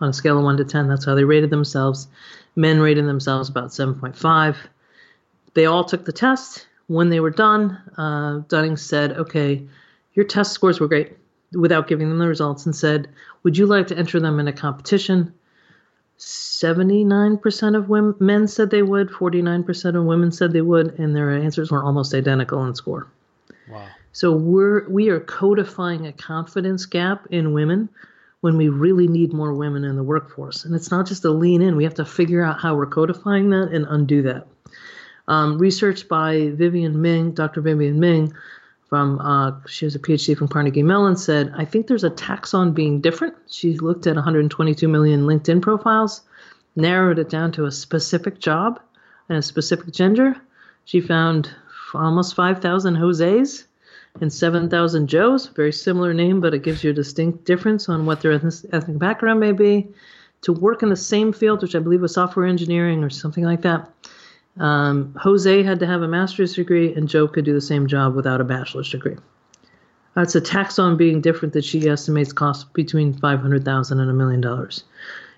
on 0.00 0.08
a 0.08 0.12
scale 0.12 0.38
of 0.38 0.44
1 0.44 0.56
to 0.58 0.64
10. 0.64 0.88
That's 0.88 1.04
how 1.04 1.14
they 1.14 1.24
rated 1.24 1.50
themselves. 1.50 2.08
Men 2.56 2.80
rated 2.80 3.06
themselves 3.06 3.48
about 3.48 3.70
7.5 3.70 4.56
they 5.54 5.66
all 5.66 5.84
took 5.84 6.04
the 6.04 6.12
test. 6.12 6.66
When 6.86 7.08
they 7.08 7.20
were 7.20 7.30
done, 7.30 7.78
uh, 7.96 8.42
Dunning 8.48 8.76
said, 8.76 9.12
Okay, 9.12 9.62
your 10.14 10.26
test 10.26 10.52
scores 10.52 10.80
were 10.80 10.88
great, 10.88 11.16
without 11.52 11.88
giving 11.88 12.08
them 12.08 12.18
the 12.18 12.28
results, 12.28 12.66
and 12.66 12.74
said, 12.74 13.08
Would 13.42 13.56
you 13.56 13.66
like 13.66 13.86
to 13.88 13.98
enter 13.98 14.20
them 14.20 14.38
in 14.38 14.48
a 14.48 14.52
competition? 14.52 15.32
79% 16.18 17.76
of 17.76 17.88
women, 17.88 18.14
men 18.20 18.46
said 18.46 18.70
they 18.70 18.82
would, 18.82 19.10
49% 19.10 19.96
of 19.96 20.04
women 20.04 20.30
said 20.30 20.52
they 20.52 20.62
would, 20.62 20.98
and 20.98 21.14
their 21.14 21.30
answers 21.30 21.70
were 21.70 21.82
almost 21.82 22.14
identical 22.14 22.64
in 22.64 22.74
score. 22.74 23.08
Wow. 23.68 23.88
So 24.12 24.32
we're 24.32 24.88
we 24.88 25.08
are 25.08 25.18
codifying 25.18 26.06
a 26.06 26.12
confidence 26.12 26.86
gap 26.86 27.26
in 27.30 27.52
women 27.52 27.88
when 28.42 28.56
we 28.56 28.68
really 28.68 29.08
need 29.08 29.32
more 29.32 29.54
women 29.54 29.84
in 29.84 29.96
the 29.96 30.02
workforce. 30.02 30.64
And 30.64 30.74
it's 30.74 30.90
not 30.90 31.06
just 31.06 31.24
a 31.24 31.30
lean 31.30 31.62
in, 31.62 31.76
we 31.76 31.84
have 31.84 31.94
to 31.94 32.04
figure 32.04 32.44
out 32.44 32.60
how 32.60 32.76
we're 32.76 32.86
codifying 32.86 33.50
that 33.50 33.70
and 33.72 33.86
undo 33.88 34.22
that. 34.22 34.46
Um, 35.26 35.58
research 35.58 36.08
by 36.08 36.50
Vivienne 36.50 37.00
Ming, 37.00 37.32
Dr. 37.32 37.60
Vivienne 37.60 37.98
Ming, 37.98 38.34
from 38.88 39.18
uh, 39.20 39.52
she 39.66 39.86
has 39.86 39.94
a 39.94 39.98
PhD 39.98 40.36
from 40.36 40.48
Carnegie 40.48 40.82
Mellon, 40.82 41.16
said, 41.16 41.52
I 41.56 41.64
think 41.64 41.86
there's 41.86 42.04
a 42.04 42.10
tax 42.10 42.54
on 42.54 42.72
being 42.72 43.00
different. 43.00 43.34
She 43.48 43.78
looked 43.78 44.06
at 44.06 44.14
122 44.14 44.86
million 44.86 45.22
LinkedIn 45.22 45.62
profiles, 45.62 46.22
narrowed 46.76 47.18
it 47.18 47.30
down 47.30 47.52
to 47.52 47.64
a 47.64 47.72
specific 47.72 48.38
job 48.38 48.80
and 49.28 49.38
a 49.38 49.42
specific 49.42 49.92
gender. 49.92 50.36
She 50.84 51.00
found 51.00 51.50
almost 51.94 52.34
5,000 52.34 52.94
Jose's 52.94 53.66
and 54.20 54.32
7,000 54.32 55.08
Joes, 55.08 55.46
very 55.48 55.72
similar 55.72 56.14
name, 56.14 56.40
but 56.40 56.54
it 56.54 56.62
gives 56.62 56.84
you 56.84 56.90
a 56.90 56.94
distinct 56.94 57.44
difference 57.44 57.88
on 57.88 58.06
what 58.06 58.20
their 58.20 58.32
ethnic 58.32 58.98
background 58.98 59.40
may 59.40 59.52
be. 59.52 59.88
To 60.42 60.52
work 60.52 60.82
in 60.82 60.90
the 60.90 60.96
same 60.96 61.32
field, 61.32 61.62
which 61.62 61.74
I 61.74 61.78
believe 61.78 62.02
was 62.02 62.14
software 62.14 62.46
engineering 62.46 63.02
or 63.02 63.08
something 63.08 63.44
like 63.44 63.62
that, 63.62 63.90
um, 64.58 65.14
Jose 65.20 65.62
had 65.62 65.80
to 65.80 65.86
have 65.86 66.02
a 66.02 66.08
master's 66.08 66.54
degree, 66.54 66.94
and 66.94 67.08
Joe 67.08 67.26
could 67.26 67.44
do 67.44 67.52
the 67.52 67.60
same 67.60 67.86
job 67.86 68.14
without 68.14 68.40
a 68.40 68.44
bachelor's 68.44 68.90
degree. 68.90 69.16
That's 70.14 70.34
a 70.36 70.40
tax 70.40 70.78
on 70.78 70.96
being 70.96 71.20
different 71.20 71.54
that 71.54 71.64
she 71.64 71.88
estimates 71.88 72.32
costs 72.32 72.64
between 72.72 73.14
five 73.14 73.40
hundred 73.40 73.64
thousand 73.64 74.00
and 74.00 74.10
a 74.10 74.14
million 74.14 74.40
dollars. 74.40 74.84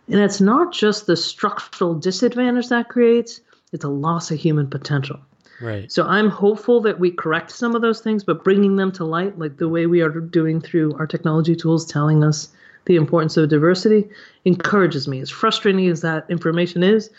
And 0.09 0.21
it's 0.21 0.41
not 0.41 0.73
just 0.73 1.07
the 1.07 1.17
structural 1.17 1.95
disadvantage 1.95 2.69
that 2.69 2.89
creates; 2.89 3.41
it's 3.73 3.85
a 3.85 3.89
loss 3.89 4.31
of 4.31 4.39
human 4.39 4.69
potential. 4.69 5.19
Right. 5.61 5.91
So 5.91 6.05
I'm 6.05 6.29
hopeful 6.29 6.83
that 6.83 7.01
we 7.01 7.11
correct 7.11 7.51
some 7.51 7.75
of 7.75 7.81
those 7.81 8.01
things, 8.01 8.23
but 8.23 8.45
bringing 8.45 8.77
them 8.77 8.93
to 8.93 9.05
light, 9.05 9.39
like 9.39 9.57
the 9.57 9.69
way 9.69 9.87
we 9.87 10.03
are 10.03 10.11
doing 10.11 10.61
through 10.61 10.93
our 10.99 11.07
technology 11.07 11.57
tools, 11.57 11.87
telling 11.87 12.23
us 12.23 12.49
the 12.85 12.97
importance 12.97 13.39
of 13.39 13.49
diversity, 13.49 14.09
encourages 14.45 15.09
me. 15.09 15.21
As 15.21 15.31
frustrating 15.31 15.89
as 15.89 16.03
that 16.03 16.27
information 16.29 16.83
is, 16.83 17.11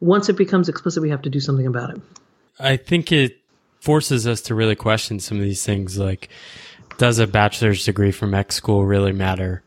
once 0.00 0.28
it 0.28 0.36
becomes 0.36 0.68
explicit, 0.68 1.02
we 1.02 1.10
have 1.10 1.22
to 1.22 1.30
do 1.30 1.40
something 1.40 1.66
about 1.66 1.90
it. 1.90 2.00
I 2.58 2.76
think 2.76 3.12
it 3.12 3.38
forces 3.80 4.26
us 4.26 4.42
to 4.42 4.54
really 4.54 4.76
question 4.76 5.20
some 5.20 5.38
of 5.38 5.44
these 5.44 5.64
things 5.64 5.98
like 5.98 6.28
does 6.98 7.18
a 7.18 7.26
bachelor's 7.26 7.84
degree 7.84 8.12
from 8.12 8.34
X 8.34 8.56
school 8.56 8.84
really 8.84 9.12
matter? 9.12 9.62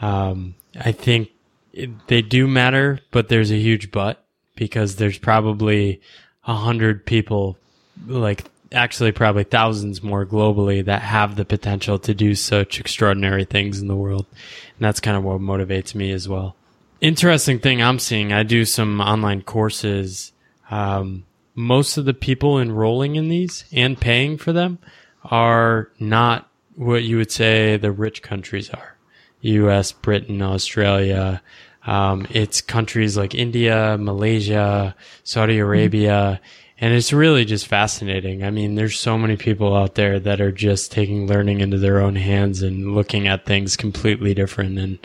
Um, 0.00 0.54
I 0.78 0.92
think 0.92 1.28
it, 1.74 1.90
they 2.08 2.22
do 2.22 2.46
matter, 2.46 3.00
but 3.10 3.28
there's 3.28 3.50
a 3.50 3.58
huge 3.58 3.90
but 3.90 4.24
because 4.56 4.96
there's 4.96 5.18
probably 5.18 6.00
a 6.46 6.54
hundred 6.54 7.04
people, 7.04 7.58
like 8.06 8.44
actually 8.72 9.12
probably 9.12 9.44
thousands 9.44 10.02
more 10.02 10.24
globally 10.24 10.82
that 10.84 11.02
have 11.02 11.36
the 11.36 11.44
potential 11.44 11.98
to 11.98 12.14
do 12.14 12.34
such 12.34 12.80
extraordinary 12.80 13.44
things 13.44 13.80
in 13.80 13.88
the 13.88 13.96
world. 13.96 14.24
And 14.30 14.78
that's 14.78 15.00
kind 15.00 15.16
of 15.16 15.24
what 15.24 15.40
motivates 15.40 15.94
me 15.94 16.12
as 16.12 16.28
well. 16.28 16.56
Interesting 17.00 17.58
thing 17.58 17.82
I'm 17.82 17.98
seeing, 17.98 18.32
I 18.32 18.42
do 18.42 18.64
some 18.64 19.00
online 19.00 19.42
courses. 19.42 20.32
Um, 20.70 21.24
most 21.54 21.96
of 21.96 22.04
the 22.04 22.14
people 22.14 22.58
enrolling 22.58 23.16
in 23.16 23.28
these 23.28 23.64
and 23.72 24.00
paying 24.00 24.38
for 24.38 24.52
them 24.52 24.78
are 25.24 25.90
not 25.98 26.48
what 26.76 27.02
you 27.02 27.16
would 27.16 27.32
say 27.32 27.76
the 27.76 27.92
rich 27.92 28.22
countries 28.22 28.70
are. 28.70 28.96
US, 29.42 29.92
Britain, 29.92 30.42
Australia. 30.42 31.42
Um, 31.86 32.26
it's 32.30 32.60
countries 32.60 33.16
like 33.16 33.34
India, 33.34 33.96
Malaysia, 33.98 34.94
Saudi 35.24 35.54
mm-hmm. 35.54 35.62
Arabia. 35.62 36.40
And 36.78 36.94
it's 36.94 37.12
really 37.12 37.44
just 37.44 37.66
fascinating. 37.66 38.42
I 38.42 38.50
mean, 38.50 38.74
there's 38.74 38.98
so 38.98 39.18
many 39.18 39.36
people 39.36 39.76
out 39.76 39.96
there 39.96 40.18
that 40.20 40.40
are 40.40 40.52
just 40.52 40.92
taking 40.92 41.26
learning 41.26 41.60
into 41.60 41.76
their 41.76 42.00
own 42.00 42.16
hands 42.16 42.62
and 42.62 42.94
looking 42.94 43.28
at 43.28 43.44
things 43.44 43.76
completely 43.76 44.32
different. 44.32 44.78
And 44.78 44.98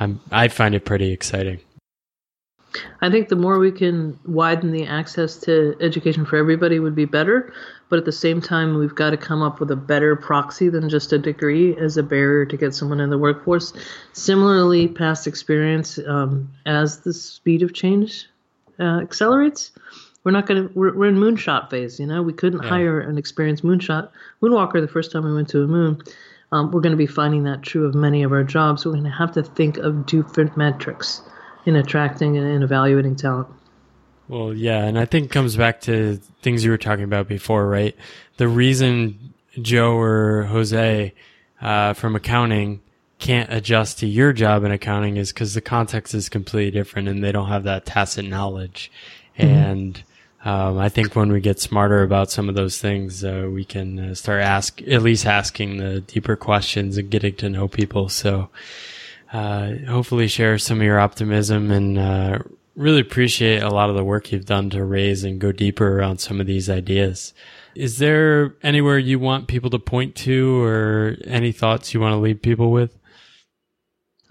I'm, 0.00 0.20
I 0.30 0.48
find 0.48 0.74
it 0.74 0.84
pretty 0.84 1.12
exciting. 1.12 1.60
I 3.00 3.10
think 3.10 3.28
the 3.28 3.36
more 3.36 3.58
we 3.58 3.72
can 3.72 4.18
widen 4.26 4.72
the 4.72 4.86
access 4.86 5.36
to 5.40 5.74
education 5.80 6.26
for 6.26 6.36
everybody 6.36 6.78
would 6.78 6.94
be 6.94 7.06
better. 7.06 7.52
But 7.88 7.98
at 7.98 8.04
the 8.04 8.12
same 8.12 8.42
time, 8.42 8.78
we've 8.78 8.94
got 8.94 9.10
to 9.10 9.16
come 9.16 9.42
up 9.42 9.60
with 9.60 9.70
a 9.70 9.76
better 9.76 10.14
proxy 10.14 10.68
than 10.68 10.90
just 10.90 11.12
a 11.12 11.18
degree 11.18 11.74
as 11.78 11.96
a 11.96 12.02
barrier 12.02 12.44
to 12.44 12.56
get 12.56 12.74
someone 12.74 13.00
in 13.00 13.08
the 13.08 13.16
workforce. 13.16 13.72
Similarly, 14.12 14.88
past 14.88 15.26
experience, 15.26 15.98
um, 16.06 16.50
as 16.66 17.00
the 17.00 17.14
speed 17.14 17.62
of 17.62 17.72
change 17.72 18.26
uh, 18.78 19.00
accelerates, 19.00 19.72
we're 20.22 20.32
not 20.32 20.46
going 20.46 20.68
to, 20.68 20.74
we're, 20.78 20.94
we're 20.94 21.08
in 21.08 21.16
moonshot 21.16 21.70
phase. 21.70 21.98
You 21.98 22.06
know, 22.06 22.20
we 22.20 22.34
couldn't 22.34 22.62
yeah. 22.62 22.68
hire 22.68 23.00
an 23.00 23.16
experienced 23.16 23.64
moonshot, 23.64 24.10
moonwalker 24.42 24.82
the 24.82 24.88
first 24.88 25.10
time 25.10 25.24
we 25.24 25.32
went 25.32 25.48
to 25.48 25.62
a 25.62 25.66
moon. 25.66 26.02
Um, 26.50 26.70
we're 26.70 26.80
going 26.80 26.92
to 26.92 26.96
be 26.96 27.06
finding 27.06 27.44
that 27.44 27.62
true 27.62 27.86
of 27.86 27.94
many 27.94 28.22
of 28.22 28.32
our 28.32 28.44
jobs. 28.44 28.86
We're 28.86 28.92
going 28.92 29.04
to 29.04 29.10
have 29.10 29.32
to 29.32 29.42
think 29.42 29.76
of 29.78 30.06
different 30.06 30.56
metrics 30.56 31.22
in 31.66 31.76
attracting 31.76 32.36
and 32.36 32.64
evaluating 32.64 33.16
talent. 33.16 33.48
Well, 34.28 34.54
yeah, 34.54 34.84
and 34.84 34.98
I 34.98 35.04
think 35.04 35.26
it 35.26 35.30
comes 35.30 35.56
back 35.56 35.80
to 35.82 36.16
things 36.42 36.64
you 36.64 36.70
were 36.70 36.78
talking 36.78 37.04
about 37.04 37.28
before, 37.28 37.66
right? 37.66 37.96
The 38.36 38.48
reason 38.48 39.34
Joe 39.60 39.96
or 39.96 40.44
Jose 40.44 41.14
uh, 41.60 41.92
from 41.94 42.14
accounting 42.14 42.80
can't 43.18 43.52
adjust 43.52 43.98
to 43.98 44.06
your 44.06 44.32
job 44.32 44.64
in 44.64 44.70
accounting 44.70 45.16
is 45.16 45.32
because 45.32 45.54
the 45.54 45.60
context 45.60 46.14
is 46.14 46.28
completely 46.28 46.70
different 46.70 47.08
and 47.08 47.24
they 47.24 47.32
don't 47.32 47.48
have 47.48 47.64
that 47.64 47.84
tacit 47.84 48.24
knowledge. 48.24 48.92
Mm-hmm. 49.38 49.50
And 49.50 50.02
um, 50.44 50.78
I 50.78 50.88
think 50.88 51.16
when 51.16 51.32
we 51.32 51.40
get 51.40 51.58
smarter 51.58 52.02
about 52.02 52.30
some 52.30 52.48
of 52.48 52.54
those 52.54 52.78
things, 52.78 53.24
uh, 53.24 53.48
we 53.52 53.64
can 53.64 53.98
uh, 53.98 54.14
start 54.14 54.42
ask 54.42 54.80
at 54.82 55.02
least 55.02 55.26
asking 55.26 55.78
the 55.78 56.00
deeper 56.00 56.36
questions 56.36 56.96
and 56.96 57.10
getting 57.10 57.34
to 57.36 57.50
know 57.50 57.66
people. 57.66 58.08
So 58.08 58.48
uh, 59.32 59.72
hopefully 59.88 60.28
share 60.28 60.58
some 60.58 60.78
of 60.78 60.84
your 60.84 61.00
optimism 61.00 61.70
and 61.70 61.98
uh, 61.98 62.38
really 62.76 63.00
appreciate 63.00 63.62
a 63.62 63.68
lot 63.68 63.90
of 63.90 63.96
the 63.96 64.04
work 64.04 64.30
you've 64.30 64.46
done 64.46 64.70
to 64.70 64.84
raise 64.84 65.24
and 65.24 65.40
go 65.40 65.50
deeper 65.50 65.98
around 65.98 66.18
some 66.18 66.40
of 66.40 66.46
these 66.46 66.70
ideas. 66.70 67.34
Is 67.74 67.98
there 67.98 68.54
anywhere 68.62 68.98
you 68.98 69.18
want 69.18 69.48
people 69.48 69.70
to 69.70 69.78
point 69.78 70.14
to 70.16 70.62
or 70.62 71.16
any 71.24 71.52
thoughts 71.52 71.92
you 71.92 72.00
want 72.00 72.12
to 72.12 72.18
leave 72.18 72.42
people 72.42 72.70
with? 72.70 72.97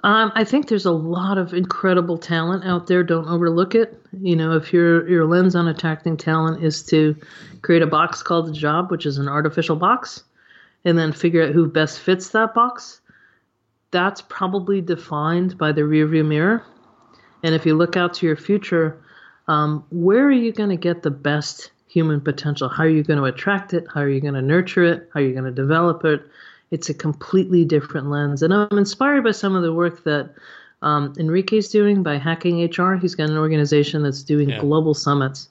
Um, 0.04 0.32
I 0.36 0.44
think 0.44 0.68
there's 0.68 0.86
a 0.86 0.92
lot 0.92 1.38
of 1.38 1.54
incredible 1.54 2.18
talent 2.20 2.64
out 2.66 2.86
there. 2.88 3.04
Don't 3.04 3.28
overlook 3.28 3.74
it. 3.74 4.00
You 4.22 4.36
know, 4.36 4.54
if 4.54 4.72
your 4.72 5.08
your 5.10 5.26
lens 5.26 5.56
on 5.56 5.68
attracting 5.68 6.18
talent 6.18 6.64
is 6.64 6.84
to 6.84 7.16
create 7.64 7.82
a 7.82 7.88
box 7.88 8.22
called 8.22 8.50
a 8.50 8.52
job, 8.52 8.92
which 8.92 9.06
is 9.08 9.18
an 9.18 9.28
artificial 9.28 9.76
box, 9.76 10.24
and 10.86 10.98
then 10.98 11.12
figure 11.12 11.44
out 11.44 11.54
who 11.54 11.68
best 11.68 12.00
fits 12.00 12.30
that 12.30 12.54
box, 12.54 13.02
that's 13.90 14.22
probably 14.22 14.82
defined 14.82 15.58
by 15.58 15.72
the 15.72 15.82
rearview 15.82 16.26
mirror. 16.26 16.64
And 17.44 17.56
if 17.56 17.66
you 17.66 17.76
look 17.76 17.98
out 17.98 18.14
to 18.16 18.26
your 18.28 18.38
future, 18.38 19.04
um, 19.48 19.84
where 19.90 20.26
are 20.26 20.32
you 20.32 20.52
going 20.52 20.70
to 20.70 20.78
get 20.78 21.02
the 21.02 21.12
best 21.12 21.72
human 21.88 22.22
potential? 22.22 22.70
How 22.70 22.84
are 22.84 22.90
you 22.90 23.04
going 23.04 23.20
to 23.20 23.26
attract 23.26 23.74
it? 23.74 23.86
How 23.94 24.02
are 24.02 24.10
you 24.10 24.22
going 24.22 24.34
to 24.36 24.42
nurture 24.42 24.84
it? 24.84 25.10
How 25.14 25.20
are 25.20 25.24
you 25.24 25.34
going 25.34 25.46
to 25.46 25.52
develop 25.52 26.06
it? 26.06 26.22
It's 26.72 26.90
a 26.90 26.94
completely 26.94 27.66
different 27.66 28.10
lens. 28.10 28.42
And 28.44 28.54
I'm 28.54 28.78
inspired 28.78 29.24
by 29.24 29.32
some 29.32 29.56
of 29.56 29.64
the 29.64 29.74
work 29.74 30.04
that 30.04 30.34
um, 30.82 31.14
Enrique's 31.18 31.70
doing 31.70 32.04
by 32.04 32.18
Hacking 32.18 32.64
HR. 32.64 32.96
He's 32.96 33.16
got 33.16 33.30
an 33.30 33.38
organization 33.38 34.04
that's 34.04 34.24
doing 34.24 34.50
yeah. 34.50 34.60
global 34.60 34.94
summits 34.94 35.50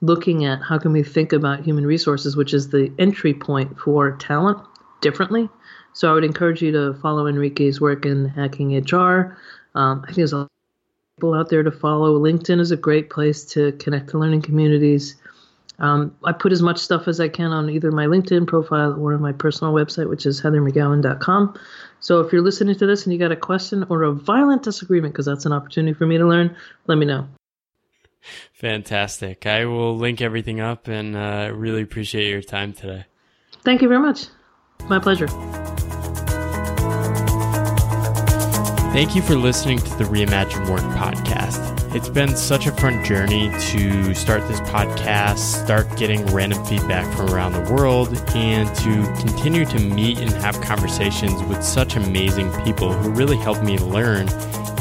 looking 0.00 0.44
at 0.44 0.60
how 0.62 0.78
can 0.78 0.92
we 0.92 1.02
think 1.02 1.32
about 1.32 1.64
human 1.64 1.86
resources, 1.86 2.36
which 2.36 2.52
is 2.52 2.68
the 2.68 2.92
entry 2.98 3.32
point 3.32 3.78
for 3.78 4.16
talent 4.16 4.58
differently. 5.00 5.48
So 5.92 6.10
I 6.10 6.14
would 6.14 6.24
encourage 6.24 6.60
you 6.60 6.72
to 6.72 6.94
follow 6.94 7.26
Enrique's 7.26 7.80
work 7.80 8.04
in 8.04 8.26
hacking 8.26 8.76
HR. 8.76 9.38
Um, 9.74 10.02
I 10.02 10.06
think 10.06 10.16
there's 10.16 10.32
a 10.32 10.38
lot 10.38 10.42
of 10.44 11.16
people 11.16 11.34
out 11.34 11.48
there 11.48 11.62
to 11.62 11.70
follow. 11.70 12.18
LinkedIn 12.18 12.60
is 12.60 12.70
a 12.70 12.76
great 12.76 13.10
place 13.10 13.44
to 13.46 13.72
connect 13.72 14.10
to 14.10 14.18
learning 14.18 14.42
communities. 14.42 15.16
Um, 15.78 16.14
I 16.24 16.32
put 16.32 16.52
as 16.52 16.62
much 16.62 16.78
stuff 16.78 17.08
as 17.08 17.20
I 17.20 17.28
can 17.28 17.50
on 17.50 17.68
either 17.68 17.90
my 17.90 18.06
LinkedIn 18.06 18.46
profile 18.46 18.94
or 18.98 19.18
my 19.18 19.32
personal 19.32 19.72
website, 19.72 20.08
which 20.08 20.24
is 20.24 20.40
heathermcgowan.com. 20.40 21.58
So 22.00 22.20
if 22.20 22.32
you're 22.32 22.42
listening 22.42 22.76
to 22.76 22.86
this 22.86 23.04
and 23.04 23.12
you 23.12 23.18
got 23.18 23.32
a 23.32 23.36
question 23.36 23.84
or 23.88 24.02
a 24.02 24.12
violent 24.12 24.62
disagreement, 24.62 25.14
because 25.14 25.26
that's 25.26 25.46
an 25.46 25.52
opportunity 25.52 25.94
for 25.94 26.06
me 26.06 26.18
to 26.18 26.26
learn, 26.26 26.54
let 26.86 26.96
me 26.96 27.06
know. 27.06 27.26
Fantastic. 28.52 29.46
I 29.46 29.64
will 29.66 29.96
link 29.96 30.20
everything 30.20 30.60
up 30.60 30.88
and 30.88 31.16
uh, 31.16 31.50
really 31.52 31.82
appreciate 31.82 32.30
your 32.30 32.42
time 32.42 32.72
today. 32.72 33.04
Thank 33.62 33.82
you 33.82 33.88
very 33.88 34.00
much. 34.00 34.26
My 34.88 34.98
pleasure. 34.98 35.28
Thank 38.92 39.16
you 39.16 39.22
for 39.22 39.34
listening 39.34 39.78
to 39.78 39.94
the 39.96 40.04
Reimagine 40.04 40.70
Work 40.70 40.82
podcast. 40.96 41.83
It's 41.94 42.08
been 42.08 42.36
such 42.36 42.66
a 42.66 42.72
fun 42.72 43.04
journey 43.04 43.50
to 43.70 44.14
start 44.14 44.48
this 44.48 44.58
podcast, 44.62 45.38
start 45.38 45.96
getting 45.96 46.26
random 46.26 46.64
feedback 46.64 47.06
from 47.14 47.32
around 47.32 47.52
the 47.52 47.72
world, 47.72 48.20
and 48.34 48.68
to 48.78 49.22
continue 49.22 49.64
to 49.64 49.78
meet 49.78 50.18
and 50.18 50.28
have 50.32 50.60
conversations 50.60 51.40
with 51.44 51.62
such 51.62 51.94
amazing 51.94 52.50
people 52.64 52.92
who 52.92 53.10
really 53.10 53.36
helped 53.36 53.62
me 53.62 53.78
learn 53.78 54.28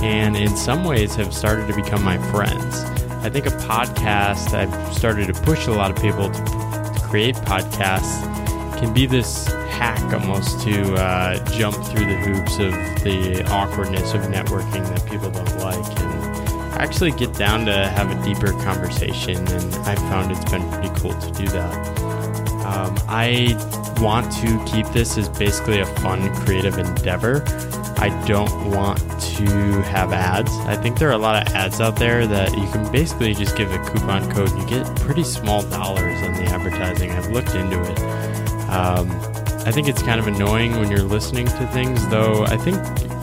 and 0.02 0.36
in 0.36 0.58
some 0.58 0.86
ways 0.86 1.14
have 1.14 1.32
started 1.32 1.68
to 1.68 1.76
become 1.76 2.04
my 2.04 2.18
friends. 2.32 2.84
I 3.24 3.30
think 3.30 3.46
a 3.46 3.52
podcast, 3.52 4.56
I've 4.56 4.94
started 4.96 5.28
to 5.28 5.40
push 5.44 5.68
a 5.68 5.72
lot 5.72 5.92
of 5.92 6.02
people 6.02 6.32
to, 6.32 6.44
to 6.44 7.00
create 7.04 7.36
podcasts, 7.36 8.24
can 8.80 8.92
be 8.92 9.06
this 9.06 9.46
hack 9.70 10.02
almost 10.14 10.62
to 10.62 10.96
uh, 10.96 11.46
jump 11.52 11.76
through 11.76 12.06
the 12.06 12.16
hoops 12.16 12.58
of 12.58 12.72
the 13.04 13.46
awkwardness 13.52 14.16
of 14.16 14.22
networking 14.22 14.84
that 14.90 15.08
people 15.08 15.30
don't 15.30 15.60
like 15.60 16.03
actually 16.78 17.12
get 17.12 17.34
down 17.34 17.66
to 17.66 17.88
have 17.90 18.10
a 18.12 18.24
deeper 18.24 18.52
conversation. 18.64 19.38
And 19.48 19.76
I 19.88 19.96
found 19.96 20.32
it's 20.32 20.50
been 20.50 20.70
pretty 20.72 20.90
cool 21.00 21.14
to 21.14 21.32
do 21.32 21.48
that. 21.48 21.74
Um, 22.66 22.98
I 23.08 23.56
want 24.02 24.32
to 24.34 24.64
keep 24.66 24.88
this 24.88 25.18
as 25.18 25.30
basically 25.30 25.80
a 25.80 25.86
fun, 25.86 26.34
creative 26.46 26.78
endeavor. 26.78 27.44
I 27.98 28.10
don't 28.26 28.72
want 28.72 29.00
to 29.38 29.46
have 29.84 30.12
ads. 30.12 30.52
I 30.66 30.76
think 30.76 30.98
there 30.98 31.10
are 31.10 31.14
a 31.14 31.18
lot 31.18 31.48
of 31.48 31.54
ads 31.54 31.80
out 31.80 31.96
there 31.98 32.26
that 32.28 32.52
you 32.58 32.70
can 32.72 32.92
basically 32.92 33.34
just 33.34 33.56
give 33.56 33.72
a 33.72 33.78
coupon 33.90 34.30
code 34.32 34.50
and 34.52 34.62
you 34.62 34.68
get 34.68 34.96
pretty 34.98 35.24
small 35.24 35.62
dollars 35.64 36.22
on 36.24 36.34
the 36.34 36.44
advertising. 36.46 37.12
I've 37.12 37.32
looked 37.32 37.56
into 37.56 37.82
it. 37.82 38.00
Um, 38.70 39.10
I 39.66 39.72
think 39.72 39.88
it's 39.88 40.02
kind 40.02 40.20
of 40.20 40.28
annoying 40.28 40.74
when 40.80 40.92
you're 40.92 41.04
listening 41.04 41.46
to 41.46 41.68
things, 41.68 42.06
though. 42.10 42.44
I 42.44 42.58
think 42.58 42.76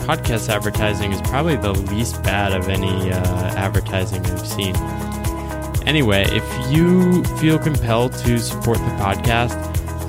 podcast 0.05 0.49
advertising 0.49 1.11
is 1.11 1.21
probably 1.21 1.55
the 1.55 1.73
least 1.73 2.21
bad 2.23 2.53
of 2.53 2.69
any 2.69 3.11
uh, 3.11 3.55
advertising 3.55 4.25
I've 4.25 4.47
seen. 4.47 4.75
Anyway, 5.85 6.25
if 6.29 6.71
you 6.71 7.23
feel 7.37 7.57
compelled 7.57 8.13
to 8.19 8.39
support 8.39 8.77
the 8.77 8.95
podcast, 8.99 9.55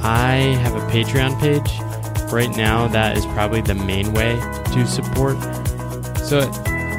I 0.02 0.34
have 0.62 0.74
a 0.74 0.80
Patreon 0.90 1.38
page. 1.40 2.32
Right 2.32 2.54
now, 2.56 2.88
that 2.88 3.16
is 3.16 3.26
probably 3.26 3.60
the 3.60 3.74
main 3.74 4.12
way 4.12 4.34
to 4.72 4.86
support. 4.86 5.36
So 6.18 6.50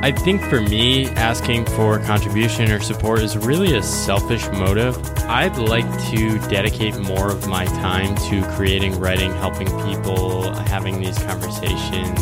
I 0.04 0.12
think 0.12 0.41
for 0.44 0.60
me, 0.62 1.08
asking 1.12 1.66
for 1.66 1.98
contribution 2.00 2.70
or 2.72 2.80
support 2.82 3.20
is 3.20 3.38
really 3.38 3.76
a 3.76 3.82
selfish 3.82 4.46
motive. 4.50 4.98
I'd 5.20 5.58
like 5.58 5.89
to 6.12 6.39
dedicate 6.50 6.98
more 6.98 7.32
of 7.32 7.48
my 7.48 7.66
time 7.66 8.16
to 8.30 8.44
creating, 8.56 9.00
writing, 9.00 9.32
helping 9.36 9.68
people, 9.88 10.54
having 10.66 11.00
these 11.00 11.18
conversations, 11.20 12.20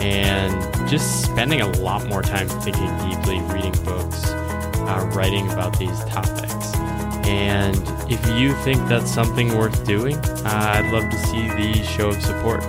and 0.00 0.88
just 0.88 1.22
spending 1.24 1.60
a 1.60 1.68
lot 1.78 2.06
more 2.06 2.22
time 2.22 2.48
thinking 2.48 2.88
deeply, 3.08 3.40
reading 3.54 3.72
books, 3.84 4.30
uh, 4.30 5.10
writing 5.14 5.50
about 5.52 5.78
these 5.78 5.98
topics. 6.04 6.74
And 7.26 7.76
if 8.10 8.24
you 8.38 8.54
think 8.64 8.88
that's 8.88 9.10
something 9.10 9.56
worth 9.56 9.86
doing, 9.86 10.16
uh, 10.16 10.42
I'd 10.44 10.90
love 10.90 11.10
to 11.10 11.18
see 11.18 11.48
the 11.48 11.84
show 11.84 12.08
of 12.08 12.20
support. 12.22 12.64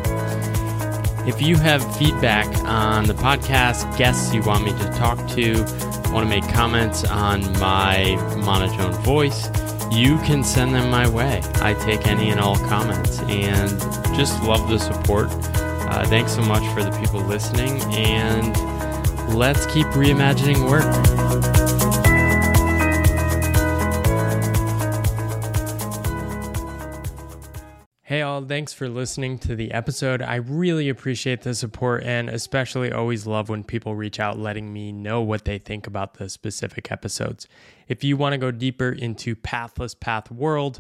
If 1.28 1.42
you 1.42 1.56
have 1.56 1.82
feedback 1.98 2.48
on 2.66 3.06
the 3.06 3.14
podcast, 3.14 3.98
guests 3.98 4.34
you 4.34 4.42
want 4.44 4.66
me 4.66 4.72
to 4.72 4.90
talk 4.98 5.18
to, 5.30 5.64
want 6.12 6.26
to 6.26 6.26
make 6.26 6.48
comments 6.50 7.06
on 7.06 7.42
my 7.60 8.16
monotone 8.44 8.94
voice, 9.04 9.48
you 9.92 10.18
can 10.20 10.44
send 10.44 10.76
them 10.76 10.90
my 10.90 11.08
way. 11.08 11.42
I 11.56 11.74
take 11.76 12.08
any 12.08 12.30
and 12.30 12.40
all 12.40 12.58
comments 12.58 13.20
and 13.20 13.80
just 14.16 14.42
love 14.44 14.70
the 14.70 14.80
support. 14.80 15.30
Uh, 15.92 16.06
thanks 16.06 16.32
so 16.32 16.42
much 16.42 16.66
for 16.74 16.82
the 16.82 16.98
people 17.02 17.20
listening, 17.20 17.82
and 17.94 18.56
let's 19.36 19.66
keep 19.66 19.86
reimagining 19.88 20.70
work. 20.70 20.86
Hey, 28.04 28.22
all, 28.22 28.42
thanks 28.46 28.72
for 28.72 28.88
listening 28.88 29.38
to 29.40 29.54
the 29.54 29.72
episode. 29.72 30.22
I 30.22 30.36
really 30.36 30.88
appreciate 30.88 31.42
the 31.42 31.54
support 31.54 32.04
and 32.04 32.30
especially 32.30 32.94
always 32.94 33.28
love 33.28 33.50
when 33.50 33.66
people 33.66 33.94
reach 33.94 34.18
out 34.18 34.40
letting 34.40 34.72
me 34.72 34.94
know 34.94 35.22
what 35.22 35.44
they 35.44 35.58
think 35.58 35.88
about 35.88 36.14
the 36.14 36.30
specific 36.30 36.90
episodes. 36.90 37.50
If 37.90 38.02
you 38.02 38.16
want 38.16 38.32
to 38.32 38.38
go 38.38 38.52
deeper 38.52 38.94
into 38.94 39.36
Pathless 39.36 39.94
Path 39.94 40.32
World, 40.32 40.80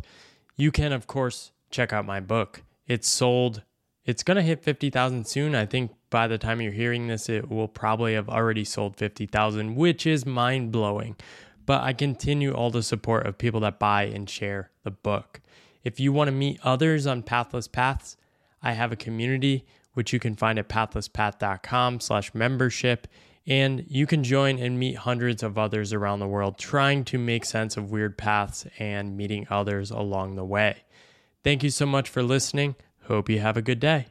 you 0.55 0.71
can, 0.71 0.93
of 0.93 1.05
course, 1.05 1.51
check 1.69 1.91
out 1.91 2.05
my 2.05 2.21
book. 2.21 2.63
It's 2.87 3.09
sold, 3.09 3.63
it's 4.11 4.23
going 4.23 4.35
to 4.35 4.43
hit 4.43 4.61
50,000 4.61 5.25
soon. 5.25 5.55
I 5.55 5.65
think 5.65 5.91
by 6.09 6.27
the 6.27 6.37
time 6.37 6.59
you're 6.59 6.73
hearing 6.73 7.07
this, 7.07 7.29
it 7.29 7.49
will 7.49 7.69
probably 7.69 8.13
have 8.13 8.27
already 8.27 8.65
sold 8.65 8.97
50,000, 8.97 9.73
which 9.75 10.05
is 10.05 10.25
mind 10.25 10.73
blowing. 10.73 11.15
But 11.65 11.81
I 11.81 11.93
continue 11.93 12.51
all 12.51 12.71
the 12.71 12.83
support 12.83 13.25
of 13.25 13.37
people 13.37 13.61
that 13.61 13.79
buy 13.79 14.03
and 14.03 14.29
share 14.29 14.69
the 14.83 14.91
book. 14.91 15.39
If 15.85 15.97
you 15.97 16.11
want 16.11 16.27
to 16.27 16.33
meet 16.33 16.59
others 16.61 17.07
on 17.07 17.23
Pathless 17.23 17.69
Paths, 17.69 18.17
I 18.61 18.73
have 18.73 18.91
a 18.91 18.97
community 18.97 19.65
which 19.93 20.11
you 20.11 20.19
can 20.19 20.35
find 20.35 20.59
at 20.59 20.67
pathlesspath.com 20.67 22.01
slash 22.01 22.33
membership. 22.33 23.07
And 23.47 23.85
you 23.87 24.05
can 24.05 24.25
join 24.25 24.59
and 24.59 24.77
meet 24.77 24.97
hundreds 24.97 25.41
of 25.41 25.57
others 25.57 25.93
around 25.93 26.19
the 26.19 26.27
world 26.27 26.57
trying 26.57 27.05
to 27.05 27.17
make 27.17 27.45
sense 27.45 27.77
of 27.77 27.91
weird 27.91 28.17
paths 28.17 28.67
and 28.77 29.15
meeting 29.15 29.47
others 29.49 29.89
along 29.89 30.35
the 30.35 30.45
way. 30.45 30.83
Thank 31.45 31.63
you 31.63 31.69
so 31.69 31.85
much 31.85 32.09
for 32.09 32.21
listening. 32.21 32.75
Hope 33.03 33.29
you 33.29 33.39
have 33.39 33.57
a 33.57 33.61
good 33.61 33.79
day. 33.79 34.07